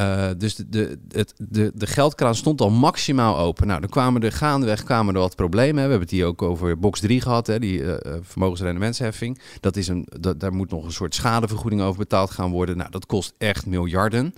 Uh, 0.00 0.28
dus 0.36 0.54
de, 0.54 0.68
de, 0.68 0.98
het, 1.08 1.34
de, 1.36 1.72
de 1.74 1.86
geldkraan 1.86 2.34
stond 2.34 2.60
al 2.60 2.70
maximaal 2.70 3.38
open. 3.38 3.66
Nou, 3.66 3.80
dan 3.80 3.88
kwamen 3.88 4.22
er 4.22 4.32
gaandeweg 4.32 4.84
kwamen 4.84 5.14
er 5.14 5.20
wat 5.20 5.36
problemen. 5.36 5.76
Hè. 5.76 5.84
We 5.84 5.90
hebben 5.90 6.00
het 6.00 6.10
hier 6.10 6.26
ook 6.26 6.42
over 6.42 6.78
box 6.78 7.00
3 7.00 7.20
gehad, 7.20 7.46
hè, 7.46 7.58
die 7.58 7.78
uh, 7.78 7.94
vermogensrendementsheffing. 8.20 9.40
Dat 9.60 9.76
is 9.76 9.88
een, 9.88 10.08
dat, 10.20 10.40
daar 10.40 10.52
moet 10.52 10.70
nog 10.70 10.84
een 10.84 10.92
soort 10.92 11.14
schadevergoeding 11.14 11.82
over 11.82 11.98
betaald 11.98 12.30
gaan 12.30 12.50
worden. 12.50 12.76
Nou, 12.76 12.90
dat 12.90 13.06
kost 13.06 13.34
echt 13.38 13.66
miljarden. 13.66 14.34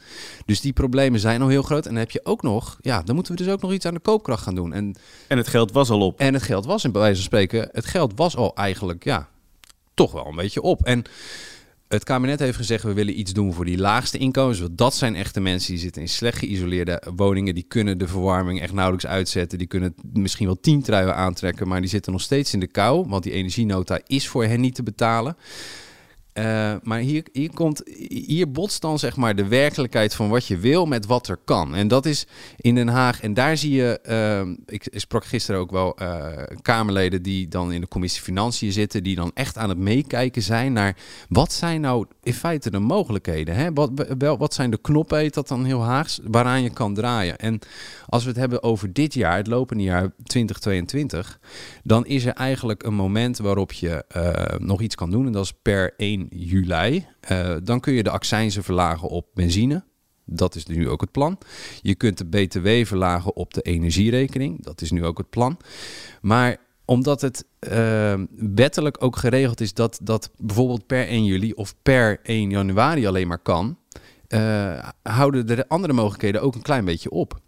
Dus 0.47 0.61
die 0.61 0.73
problemen 0.73 1.21
zijn 1.21 1.43
al 1.43 1.49
heel 1.49 1.63
groot. 1.63 1.85
En 1.85 1.91
dan 1.91 2.01
heb 2.01 2.11
je 2.11 2.25
ook 2.25 2.43
nog, 2.43 2.79
ja, 2.81 3.03
dan 3.03 3.15
moeten 3.15 3.37
we 3.37 3.43
dus 3.43 3.53
ook 3.53 3.63
nog 3.63 3.73
iets 3.73 3.87
aan 3.87 3.95
de 3.95 4.01
koopkracht 4.01 4.43
gaan 4.43 4.55
doen. 4.55 4.73
En, 4.73 4.95
en 5.29 5.37
het 5.37 5.49
geld 5.49 5.73
was 5.73 5.91
al 5.91 6.01
op. 6.01 6.19
En 6.19 6.35
het 6.35 6.43
geld 6.43 6.65
was, 6.65 6.85
in 6.85 6.93
bij 6.93 7.01
wijze 7.01 7.17
van 7.17 7.25
spreken, 7.25 7.69
het 7.73 7.87
geld 7.87 8.13
was 8.17 8.37
al 8.37 8.55
eigenlijk, 8.55 9.05
ja, 9.05 9.29
toch 9.95 10.13
wel 10.13 10.27
een 10.27 10.37
beetje 10.37 10.63
op. 10.63 10.85
En 10.85 11.05
het 11.91 12.05
kabinet 12.05 12.38
heeft 12.38 12.57
gezegd, 12.57 12.82
we 12.82 12.93
willen 12.93 13.18
iets 13.18 13.32
doen 13.32 13.53
voor 13.53 13.64
die 13.64 13.78
laagste 13.78 14.18
inkomens. 14.18 14.61
Want 14.61 14.78
dat 14.78 14.95
zijn 14.95 15.16
echte 15.16 15.41
mensen 15.41 15.70
die 15.72 15.80
zitten 15.80 16.03
in 16.03 16.09
slecht 16.09 16.38
geïsoleerde 16.38 17.03
woningen. 17.14 17.55
Die 17.55 17.64
kunnen 17.68 17.99
de 17.99 18.09
verwarming 18.09 18.61
echt 18.61 18.72
nauwelijks 18.72 19.07
uitzetten. 19.07 19.59
Die 19.59 19.66
kunnen 19.66 19.95
misschien 20.12 20.47
wel 20.47 20.61
tien 20.61 20.82
truien 20.82 21.16
aantrekken, 21.16 21.68
maar 21.68 21.80
die 21.80 21.91
zitten 21.91 22.12
nog 22.12 22.20
steeds 22.20 22.53
in 22.53 22.61
de 22.61 22.66
kou. 22.66 23.09
Want 23.09 23.22
die 23.22 23.32
energienota 23.32 24.01
is 24.07 24.28
voor 24.28 24.45
hen 24.45 24.61
niet 24.61 24.74
te 24.74 24.82
betalen. 24.82 25.36
Uh, 26.35 26.74
maar 26.83 26.99
hier, 26.99 27.26
hier, 27.33 27.55
komt, 27.55 27.83
hier 28.09 28.51
botst 28.51 28.81
dan 28.81 28.99
zeg 28.99 29.16
maar 29.16 29.37
de 29.37 29.49
werkelijkheid 29.49 30.14
van 30.14 30.28
wat 30.28 30.47
je 30.47 30.57
wil 30.59 30.87
met 30.87 31.07
wat 31.07 31.28
er 31.28 31.39
kan. 31.45 31.74
En 31.74 31.89
dat 31.89 32.07
is 32.07 32.26
in 32.57 32.74
Den 32.74 32.89
Haag. 32.89 33.20
En 33.20 33.35
daar 33.35 33.57
zie 33.57 33.72
je, 33.72 34.01
uh, 34.09 34.55
ik 34.66 34.89
sprak 34.91 35.24
gisteren 35.24 35.61
ook 35.61 35.70
wel 35.70 35.97
uh, 36.03 36.28
Kamerleden 36.62 37.22
die 37.22 37.49
dan 37.49 37.72
in 37.72 37.81
de 37.81 37.89
commissie 37.89 38.22
Financiën 38.22 38.72
zitten, 38.72 39.03
die 39.03 39.16
dan 39.16 39.31
echt 39.35 39.59
aan 39.59 39.68
het 39.68 39.78
meekijken 39.78 40.43
zijn 40.43 40.72
naar 40.72 40.97
wat 41.28 41.53
zijn 41.53 41.81
nou 41.81 42.07
in 42.22 42.35
feite 42.35 42.70
de 42.70 42.78
mogelijkheden. 42.78 43.55
Hè? 43.55 43.72
Wat, 43.72 43.91
wel, 44.18 44.39
wat 44.39 44.55
zijn 44.55 44.70
de 44.70 44.81
knoppen, 44.81 45.18
heet 45.18 45.35
dat 45.35 45.49
dan 45.49 45.64
heel 45.64 45.83
Haags, 45.83 46.20
waaraan 46.24 46.62
je 46.62 46.70
kan 46.70 46.95
draaien. 46.95 47.39
En 47.39 47.59
als 48.07 48.22
we 48.22 48.28
het 48.28 48.39
hebben 48.39 48.62
over 48.62 48.93
dit 48.93 49.14
jaar, 49.14 49.37
het 49.37 49.47
lopende 49.47 49.83
jaar 49.83 50.12
2022, 50.22 51.39
dan 51.83 52.07
is 52.07 52.24
er 52.24 52.33
eigenlijk 52.33 52.83
een 52.83 52.95
moment 52.95 53.39
waarop 53.39 53.72
je 53.72 54.05
nog 54.59 54.81
iets 54.81 54.95
kan 54.95 55.11
doen. 55.11 55.26
En 55.26 55.33
dat 55.33 55.45
is 55.45 55.53
per 55.62 55.95
1 55.97 56.20
juli. 56.31 57.07
Uh, 57.33 57.57
dan 57.62 57.81
kun 57.81 57.93
je 57.93 58.03
de 58.03 58.11
accijnzen 58.11 58.64
verlagen 58.64 59.09
op 59.09 59.27
benzine. 59.35 59.85
Dat 60.25 60.55
is 60.55 60.66
nu 60.66 60.89
ook 60.89 61.01
het 61.01 61.11
plan. 61.11 61.39
Je 61.83 61.95
kunt 61.95 62.18
de 62.18 62.25
BTW 62.25 62.68
verlagen 62.87 63.37
op 63.37 63.55
de 63.55 63.62
energierekening. 63.62 64.64
Dat 64.64 64.81
is 64.81 64.91
nu 64.91 65.05
ook 65.05 65.18
het 65.18 65.31
plan. 65.31 65.57
Maar 66.21 66.57
omdat 66.85 67.21
het 67.21 67.45
uh, 67.73 68.14
wettelijk 68.37 69.03
ook 69.05 69.16
geregeld 69.16 69.61
is 69.61 69.75
dat 69.75 69.99
dat 70.03 70.31
bijvoorbeeld 70.37 70.87
per 70.87 71.07
1 71.07 71.25
juli 71.25 71.53
of 71.53 71.75
per 71.83 72.21
1 72.23 72.51
januari 72.51 73.07
alleen 73.07 73.29
maar 73.29 73.39
kan, 73.39 73.79
uh, 74.29 74.89
houden 75.03 75.47
de 75.47 75.68
andere 75.68 75.93
mogelijkheden 75.93 76.43
ook 76.43 76.55
een 76.55 76.62
klein 76.62 76.85
beetje 76.85 77.11
op. 77.11 77.41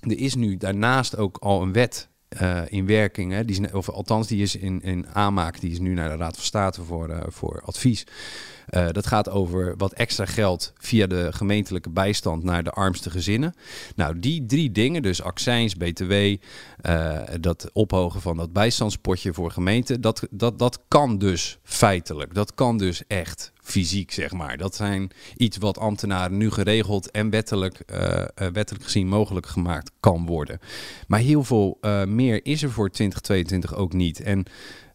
Er 0.00 0.18
is 0.18 0.34
nu 0.34 0.56
daarnaast 0.56 1.16
ook 1.16 1.36
al 1.36 1.62
een 1.62 1.72
wet 1.72 2.08
uh, 2.42 2.62
in 2.68 2.86
werking, 2.86 3.32
hè, 3.32 3.44
die 3.44 3.60
is, 3.60 3.72
of 3.72 3.90
althans 3.90 4.26
die 4.26 4.42
is 4.42 4.56
in, 4.56 4.82
in 4.82 5.06
aanmaak, 5.12 5.60
die 5.60 5.70
is 5.70 5.78
nu 5.78 5.94
naar 5.94 6.08
de 6.08 6.16
Raad 6.16 6.34
van 6.34 6.44
State 6.44 6.84
voor, 6.84 7.08
uh, 7.08 7.20
voor 7.26 7.62
advies. 7.64 8.04
Uh, 8.76 8.86
dat 8.92 9.06
gaat 9.06 9.30
over 9.30 9.76
wat 9.76 9.92
extra 9.92 10.24
geld 10.24 10.72
via 10.78 11.06
de 11.06 11.32
gemeentelijke 11.32 11.90
bijstand 11.90 12.42
naar 12.42 12.64
de 12.64 12.70
armste 12.70 13.10
gezinnen. 13.10 13.54
Nou, 13.94 14.18
die 14.18 14.46
drie 14.46 14.72
dingen, 14.72 15.02
dus 15.02 15.22
accijns, 15.22 15.74
btw, 15.74 16.36
dat 17.40 17.70
ophogen 17.72 18.20
van 18.20 18.36
dat 18.36 18.52
bijstandspotje 18.52 19.32
voor 19.32 19.50
gemeenten, 19.50 20.00
dat, 20.00 20.26
dat, 20.30 20.58
dat 20.58 20.80
kan 20.88 21.18
dus 21.18 21.58
feitelijk. 21.62 22.34
Dat 22.34 22.54
kan 22.54 22.78
dus 22.78 23.02
echt 23.06 23.52
fysiek, 23.60 24.12
zeg 24.12 24.32
maar. 24.32 24.56
Dat 24.56 24.74
zijn 24.74 25.10
iets 25.36 25.56
wat 25.56 25.78
ambtenaren 25.78 26.36
nu 26.36 26.50
geregeld 26.50 27.10
en 27.10 27.30
wettelijk, 27.30 27.82
uh, 27.92 28.24
wettelijk 28.52 28.84
gezien 28.84 29.08
mogelijk 29.08 29.46
gemaakt 29.46 29.90
kan 30.00 30.26
worden. 30.26 30.60
Maar 31.06 31.20
heel 31.20 31.44
veel 31.44 31.78
meer 32.06 32.44
is 32.44 32.62
er 32.62 32.70
voor 32.70 32.90
2022 32.90 33.74
ook 33.74 33.92
niet. 33.92 34.20
En 34.20 34.46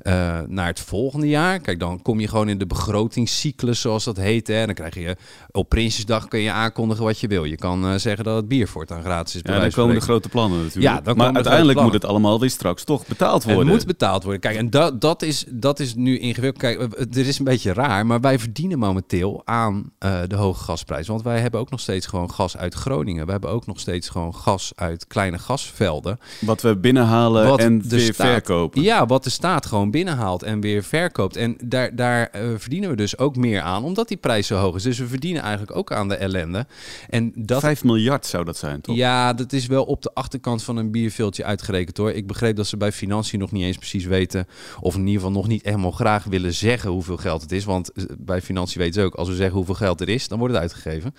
uh, 0.04 0.40
naar 0.48 0.68
het 0.68 0.80
volgende 0.80 1.28
jaar. 1.28 1.60
Kijk, 1.60 1.80
dan 1.80 2.02
kom 2.02 2.20
je 2.20 2.28
gewoon 2.28 2.50
in 2.50 2.58
de 2.58 2.66
begrotingscyclus, 2.66 3.82
zoals 3.82 4.04
dat 4.04 4.18
heet. 4.18 4.48
Hè. 4.48 4.66
Dan 4.66 4.76
krijg 4.76 4.96
je 4.96 5.16
op 5.52 5.70
Prinsjesdag 5.70 6.28
kun 6.28 6.40
je 6.40 6.52
aankondigen 6.52 7.04
wat 7.04 7.20
je 7.20 7.28
wil. 7.28 7.44
Je 7.44 7.56
kan 7.56 7.86
uh, 7.86 7.96
zeggen 7.96 8.24
dat 8.24 8.36
het 8.36 8.48
bier 8.48 8.68
voortaan 8.68 9.02
gratis 9.02 9.36
is. 9.36 9.42
Ja, 9.44 9.60
dan 9.60 9.72
komen 9.72 9.96
de 9.96 10.02
grote 10.02 10.30
plannen 10.30 10.64
natuurlijk. 10.64 10.96
Ja, 10.96 11.02
dan 11.02 11.18
maar 11.18 11.34
uiteindelijk 11.34 11.82
moet 11.82 11.94
het 11.94 12.06
allemaal 12.06 12.40
weer 12.40 12.50
straks 12.50 12.84
toch 12.84 13.08
betaald 13.08 13.44
worden. 13.44 13.68
Het 13.68 13.76
moet 13.76 13.86
betaald 13.86 14.24
worden. 14.24 14.42
Kijk, 14.42 14.56
en 14.56 14.70
dat, 14.70 15.02
dat, 15.02 15.22
is, 15.22 15.46
dat 15.50 15.80
is 15.80 15.96
nu 15.96 16.20
ingewikkeld. 16.20 16.62
Kijk, 16.62 16.98
het 16.98 17.18
is 17.18 17.40
een 17.40 17.46
beetje 17.46 17.74
raar, 17.74 18.06
maar 18.06 18.20
wij 18.20 18.40
verdienen 18.40 18.80
momenteel 18.80 19.42
aan 19.46 19.92
uh, 20.00 20.20
de 20.28 20.36
hoge 20.36 20.64
gasprijs. 20.64 21.08
Want 21.08 21.22
wij 21.22 21.40
hebben 21.40 21.60
ook 21.60 21.70
nog 21.70 21.80
steeds 21.80 22.06
gewoon 22.06 22.32
gas 22.32 22.58
uit 22.58 22.74
Groningen. 22.74 23.26
We 23.26 23.32
hebben 23.32 23.50
ook 23.50 23.66
nog 23.66 23.80
steeds 23.80 24.10
gewoon 24.10 24.36
gas 24.36 24.72
uit 24.76 25.08
kleine 25.08 25.38
gasvelden. 25.38 26.20
Wat 26.40 26.62
we 26.62 26.78
binnenhalen 26.78 27.48
wat 27.48 27.60
en 27.60 27.90
weer 27.90 28.14
verkopen. 28.14 28.82
Ja, 28.82 29.06
wat 29.06 29.24
de 29.24 29.30
staat 29.30 29.66
gewoon 29.66 29.91
gewoon 29.92 30.06
binnenhaalt 30.06 30.44
en 30.44 30.62
weer 30.62 30.84
verkoopt. 30.84 31.36
En 31.36 31.58
daar, 31.64 31.96
daar 31.96 32.28
eh, 32.28 32.42
verdienen 32.58 32.90
we 32.90 32.96
dus 32.96 33.18
ook 33.18 33.36
meer 33.36 33.62
aan, 33.62 33.84
omdat 33.84 34.08
die 34.08 34.18
prijs 34.18 34.48
zo 34.48 34.56
hoog 34.56 34.76
is. 34.76 34.84
Dus 34.84 35.00
we 35.00 35.08
verdienen 35.08 35.42
eigenlijk 35.42 35.76
ook 35.76 35.92
aan 35.92 36.08
de 36.08 36.16
ellende. 36.16 36.66
En 37.10 37.32
dat... 37.36 37.60
5 37.62 37.84
miljard 37.84 38.26
zou 38.26 38.46
dat 38.46 38.58
zijn, 38.58 38.82
toch? 38.82 38.96
Ja, 38.96 39.34
dat 39.34 39.54
is 39.54 39.66
wel 39.66 39.84
op 39.84 40.02
de 40.02 40.14
achterkant 40.14 40.64
van 40.64 40.78
een 40.78 40.92
bierveeltje 40.92 41.44
uitgerekend 41.44 41.98
hoor. 41.98 42.12
Ik 42.12 42.28
begreep 42.28 42.56
dat 42.56 42.68
ze 42.68 42.78
bij 42.78 42.92
financiën 42.92 43.40
nog 43.40 43.52
niet 43.52 43.64
eens 43.64 43.78
precies 43.78 44.06
weten, 44.06 44.48
of 44.80 44.94
in 44.94 45.00
ieder 45.00 45.16
geval 45.16 45.32
nog 45.32 45.48
niet 45.48 45.64
helemaal 45.64 45.92
graag 45.92 46.24
willen 46.24 46.54
zeggen 46.54 46.90
hoeveel 46.90 47.18
geld 47.18 47.42
het 47.42 47.52
is. 47.52 47.66
Want 47.66 47.92
eh, 47.92 48.04
bij 48.18 48.42
financiën 48.42 48.82
weten 48.82 49.02
ze 49.02 49.08
ook, 49.08 49.16
als 49.16 49.28
we 49.28 49.36
zeggen 49.36 49.56
hoeveel 49.56 49.76
geld 49.76 50.02
er 50.02 50.10
is, 50.10 50.28
dan 50.28 50.40
wordt 50.40 50.54
het 50.54 50.64
uitgegeven. 50.64 51.14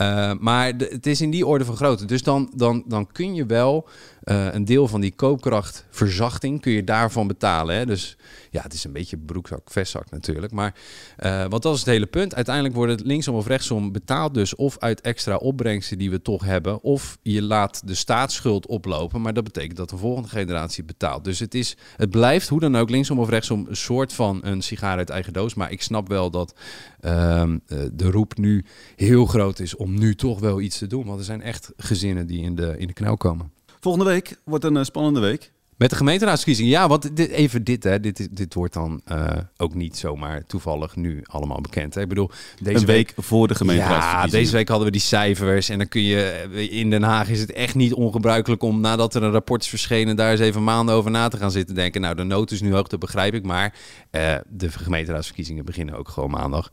Uh, 0.00 0.32
maar 0.38 0.72
het 0.76 1.06
is 1.06 1.20
in 1.20 1.30
die 1.30 1.46
orde 1.46 1.64
van 1.64 1.76
grootte. 1.76 2.04
Dus 2.04 2.22
dan, 2.22 2.52
dan, 2.54 2.82
dan 2.86 3.06
kun 3.12 3.34
je 3.34 3.46
wel 3.46 3.88
uh, 4.24 4.46
een 4.54 4.64
deel 4.64 4.88
van 4.88 5.00
die 5.00 5.14
koopkrachtverzachting 5.14 6.60
kun 6.60 6.72
je 6.72 6.84
daarvan 6.84 7.26
betalen. 7.26 7.76
Hè? 7.76 7.86
Dus 7.86 8.16
ja, 8.50 8.62
het 8.62 8.72
is 8.72 8.84
een 8.84 8.92
beetje 8.92 9.16
broekzak, 9.16 9.70
vestzak 9.70 10.10
natuurlijk. 10.10 10.52
Maar 10.52 10.74
uh, 11.18 11.48
dat 11.48 11.64
is 11.64 11.78
het 11.78 11.88
hele 11.88 12.06
punt. 12.06 12.34
Uiteindelijk 12.34 12.74
wordt 12.74 12.92
het 12.92 13.06
linksom 13.06 13.34
of 13.34 13.46
rechtsom 13.46 13.92
betaald 13.92 14.34
dus 14.34 14.54
of 14.54 14.78
uit 14.78 15.00
extra 15.00 15.36
opbrengsten 15.36 15.98
die 15.98 16.10
we 16.10 16.22
toch 16.22 16.44
hebben, 16.44 16.82
of 16.82 17.18
je 17.22 17.42
laat 17.42 17.86
de 17.86 17.94
staatsschuld 17.94 18.66
oplopen. 18.66 19.20
Maar 19.20 19.34
dat 19.34 19.44
betekent 19.44 19.76
dat 19.76 19.90
de 19.90 19.96
volgende 19.96 20.28
generatie 20.28 20.84
betaalt. 20.84 21.24
Dus 21.24 21.38
het, 21.38 21.54
is, 21.54 21.76
het 21.96 22.10
blijft 22.10 22.48
hoe 22.48 22.60
dan 22.60 22.76
ook 22.76 22.90
linksom 22.90 23.18
of 23.18 23.28
rechtsom 23.28 23.66
een 23.68 23.76
soort 23.76 24.12
van 24.12 24.40
een 24.42 24.62
sigaar 24.62 24.96
uit 24.96 25.10
eigen 25.10 25.32
doos. 25.32 25.54
Maar 25.54 25.72
ik 25.72 25.82
snap 25.82 26.08
wel 26.08 26.30
dat 26.30 26.54
uh, 27.00 27.52
de 27.92 28.10
roep 28.10 28.36
nu 28.36 28.64
heel 28.96 29.26
groot 29.26 29.58
is 29.58 29.76
om 29.76 29.98
nu 29.98 30.14
toch 30.14 30.40
wel 30.40 30.60
iets 30.60 30.78
te 30.78 30.86
doen. 30.86 31.06
Want 31.06 31.18
er 31.18 31.24
zijn 31.24 31.42
echt 31.42 31.72
gezinnen 31.76 32.26
die 32.26 32.42
in 32.42 32.54
de, 32.54 32.74
in 32.78 32.86
de 32.86 32.92
knel 32.92 33.16
komen. 33.16 33.52
Volgende 33.80 34.10
week 34.10 34.36
wordt 34.44 34.64
een 34.64 34.76
uh, 34.76 34.82
spannende 34.82 35.20
week. 35.20 35.52
Met 35.78 35.90
de 35.90 35.96
gemeenteraadsverkiezingen. 35.96 36.70
Ja, 36.70 36.88
want 36.88 37.16
dit, 37.16 37.30
even 37.30 37.64
dit, 37.64 37.84
hè. 37.84 38.00
Dit, 38.00 38.36
dit 38.36 38.54
wordt 38.54 38.74
dan 38.74 39.00
uh, 39.12 39.26
ook 39.56 39.74
niet 39.74 39.96
zomaar 39.96 40.46
toevallig 40.46 40.96
nu 40.96 41.22
allemaal 41.24 41.60
bekend. 41.60 41.94
Hè. 41.94 42.00
Ik 42.00 42.08
bedoel, 42.08 42.30
deze 42.60 42.78
een 42.78 42.86
week, 42.86 43.12
week, 43.16 43.26
voor 43.26 43.48
de 43.48 43.54
gemeenteraadsverkiezingen. 43.54 44.30
Ja, 44.30 44.40
deze 44.40 44.52
week 44.52 44.68
hadden 44.68 44.86
we 44.86 44.92
die 44.92 45.00
cijfers. 45.00 45.68
En 45.68 45.78
dan 45.78 45.88
kun 45.88 46.02
je... 46.02 46.46
In 46.70 46.90
Den 46.90 47.02
Haag 47.02 47.28
is 47.28 47.40
het 47.40 47.52
echt 47.52 47.74
niet 47.74 47.94
ongebruikelijk 47.94 48.62
om 48.62 48.80
nadat 48.80 49.14
er 49.14 49.22
een 49.22 49.30
rapport 49.30 49.62
is 49.62 49.68
verschenen... 49.68 50.16
daar 50.16 50.30
eens 50.30 50.40
even 50.40 50.64
maanden 50.64 50.94
over 50.94 51.10
na 51.10 51.28
te 51.28 51.36
gaan 51.36 51.50
zitten 51.50 51.74
denken. 51.74 52.00
Nou, 52.00 52.14
de 52.14 52.24
nood 52.24 52.50
is 52.50 52.60
nu 52.60 52.72
hoog, 52.72 52.86
dat 52.86 53.00
begrijp 53.00 53.34
ik. 53.34 53.44
Maar 53.44 53.74
uh, 54.10 54.34
de 54.48 54.70
gemeenteraadsverkiezingen 54.70 55.64
beginnen 55.64 55.94
ook 55.94 56.08
gewoon 56.08 56.30
maandag. 56.30 56.70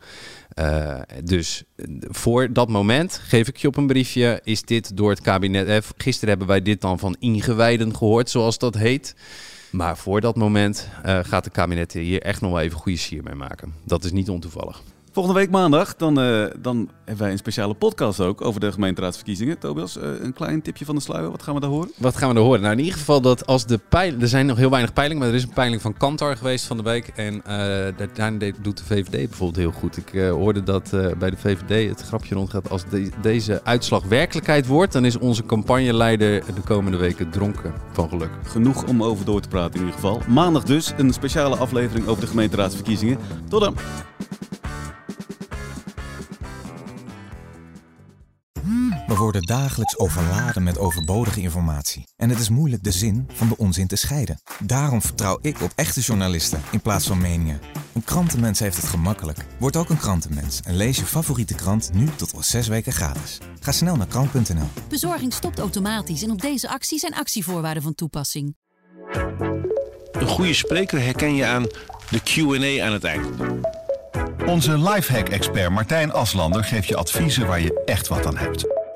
Uh, 0.59 1.01
dus 1.23 1.63
voor 2.01 2.53
dat 2.53 2.69
moment 2.69 3.21
geef 3.23 3.47
ik 3.47 3.57
je 3.57 3.67
op 3.67 3.77
een 3.77 3.87
briefje, 3.87 4.41
is 4.43 4.61
dit 4.61 4.97
door 4.97 5.09
het 5.09 5.21
kabinet. 5.21 5.67
Eh, 5.67 5.77
gisteren 5.97 6.29
hebben 6.29 6.47
wij 6.47 6.61
dit 6.61 6.81
dan 6.81 6.99
van 6.99 7.15
ingewijden 7.19 7.95
gehoord, 7.95 8.29
zoals 8.29 8.57
dat 8.57 8.75
heet. 8.75 9.15
Maar 9.71 9.97
voor 9.97 10.21
dat 10.21 10.35
moment 10.35 10.89
gaat 11.01 11.45
het 11.45 11.53
kabinet 11.53 11.93
hier 11.93 12.21
echt 12.21 12.41
nog 12.41 12.51
wel 12.51 12.61
even 12.61 12.77
goede 12.77 12.97
sier 12.97 13.23
mee 13.23 13.35
maken. 13.35 13.73
Dat 13.83 14.03
is 14.03 14.11
niet 14.11 14.29
ontoevallig. 14.29 14.81
Volgende 15.15 15.39
week 15.39 15.49
maandag, 15.49 15.95
dan, 15.95 16.19
uh, 16.19 16.45
dan 16.61 16.89
hebben 17.05 17.23
wij 17.23 17.31
een 17.31 17.37
speciale 17.37 17.73
podcast 17.73 18.19
ook 18.19 18.41
over 18.41 18.59
de 18.59 18.71
gemeenteraadsverkiezingen. 18.71 19.59
Tobias, 19.59 19.97
uh, 19.97 20.03
een 20.21 20.33
klein 20.33 20.61
tipje 20.61 20.85
van 20.85 20.95
de 20.95 21.01
sluier. 21.01 21.31
Wat 21.31 21.43
gaan 21.43 21.53
we 21.53 21.59
daar 21.59 21.69
horen? 21.69 21.91
Wat 21.97 22.17
gaan 22.17 22.29
we 22.29 22.35
daar 22.35 22.43
horen? 22.43 22.61
Nou, 22.61 22.73
in 22.73 22.79
ieder 22.79 22.99
geval 22.99 23.21
dat 23.21 23.45
als 23.45 23.65
de 23.65 23.79
peiling... 23.89 24.21
Er 24.21 24.27
zijn 24.27 24.45
nog 24.45 24.57
heel 24.57 24.69
weinig 24.69 24.93
peilingen, 24.93 25.21
maar 25.21 25.31
er 25.31 25.37
is 25.37 25.43
een 25.43 25.53
peiling 25.53 25.81
van 25.81 25.97
Kantar 25.97 26.37
geweest 26.37 26.65
van 26.65 26.77
de 26.77 26.83
week. 26.83 27.07
En 27.07 27.33
uh, 27.33 28.07
daar 28.13 28.37
doet 28.61 28.77
de 28.77 28.83
VVD 28.83 29.09
bijvoorbeeld 29.09 29.55
heel 29.55 29.71
goed. 29.71 29.97
Ik 29.97 30.09
hoorde 30.19 30.63
dat 30.63 30.89
bij 31.19 31.29
de 31.29 31.37
VVD 31.37 31.89
het 31.89 32.01
grapje 32.01 32.35
rondgaat. 32.35 32.69
Als 32.69 32.85
de, 32.89 33.09
deze 33.21 33.61
uitslag 33.63 34.03
werkelijkheid 34.03 34.67
wordt, 34.67 34.93
dan 34.93 35.05
is 35.05 35.17
onze 35.17 35.45
campagneleider 35.45 36.43
de 36.55 36.61
komende 36.65 36.97
weken 36.97 37.29
dronken 37.29 37.73
van 37.91 38.09
geluk. 38.09 38.31
Genoeg 38.43 38.87
om 38.87 39.03
over 39.03 39.25
door 39.25 39.41
te 39.41 39.47
praten 39.47 39.73
in 39.73 39.79
ieder 39.79 39.95
geval. 39.95 40.21
Maandag 40.27 40.63
dus 40.63 40.93
een 40.97 41.13
speciale 41.13 41.55
aflevering 41.55 42.07
over 42.07 42.21
de 42.21 42.29
gemeenteraadsverkiezingen. 42.29 43.17
Tot 43.49 43.61
dan! 43.61 43.75
We 49.15 49.21
worden 49.21 49.41
dagelijks 49.41 49.97
overladen 49.97 50.63
met 50.63 50.77
overbodige 50.77 51.41
informatie. 51.41 52.07
En 52.15 52.29
het 52.29 52.39
is 52.39 52.49
moeilijk 52.49 52.83
de 52.83 52.91
zin 52.91 53.27
van 53.33 53.47
de 53.47 53.57
onzin 53.57 53.87
te 53.87 53.95
scheiden. 53.95 54.39
Daarom 54.59 55.01
vertrouw 55.01 55.39
ik 55.41 55.61
op 55.61 55.71
echte 55.75 56.01
journalisten 56.01 56.61
in 56.71 56.81
plaats 56.81 57.07
van 57.07 57.17
meningen. 57.17 57.59
Een 57.93 58.03
krantenmens 58.03 58.59
heeft 58.59 58.77
het 58.77 58.85
gemakkelijk. 58.85 59.37
Word 59.59 59.75
ook 59.75 59.89
een 59.89 59.97
krantenmens 59.97 60.61
en 60.61 60.75
lees 60.75 60.97
je 60.97 61.05
favoriete 61.05 61.53
krant 61.53 61.89
nu 61.93 62.09
tot 62.15 62.35
al 62.35 62.43
zes 62.43 62.67
weken 62.67 62.93
gratis. 62.93 63.37
Ga 63.59 63.71
snel 63.71 63.95
naar 63.95 64.07
krant.nl. 64.07 64.67
Bezorging 64.89 65.33
stopt 65.33 65.59
automatisch 65.59 66.23
en 66.23 66.31
op 66.31 66.41
deze 66.41 66.69
actie 66.69 66.99
zijn 66.99 67.15
actievoorwaarden 67.15 67.83
van 67.83 67.95
toepassing. 67.95 68.55
Een 70.11 70.27
goede 70.27 70.53
spreker 70.53 71.01
herken 71.01 71.35
je 71.35 71.45
aan 71.45 71.63
de 72.09 72.19
Q&A 72.23 72.85
aan 72.85 72.93
het 72.93 73.03
eind. 73.03 73.27
Onze 74.45 74.77
lifehack-expert 74.77 75.69
Martijn 75.69 76.11
Aslander 76.11 76.63
geeft 76.63 76.87
je 76.87 76.95
adviezen 76.95 77.47
waar 77.47 77.61
je 77.61 77.81
echt 77.85 78.07
wat 78.07 78.25
aan 78.25 78.37
hebt. 78.37 78.74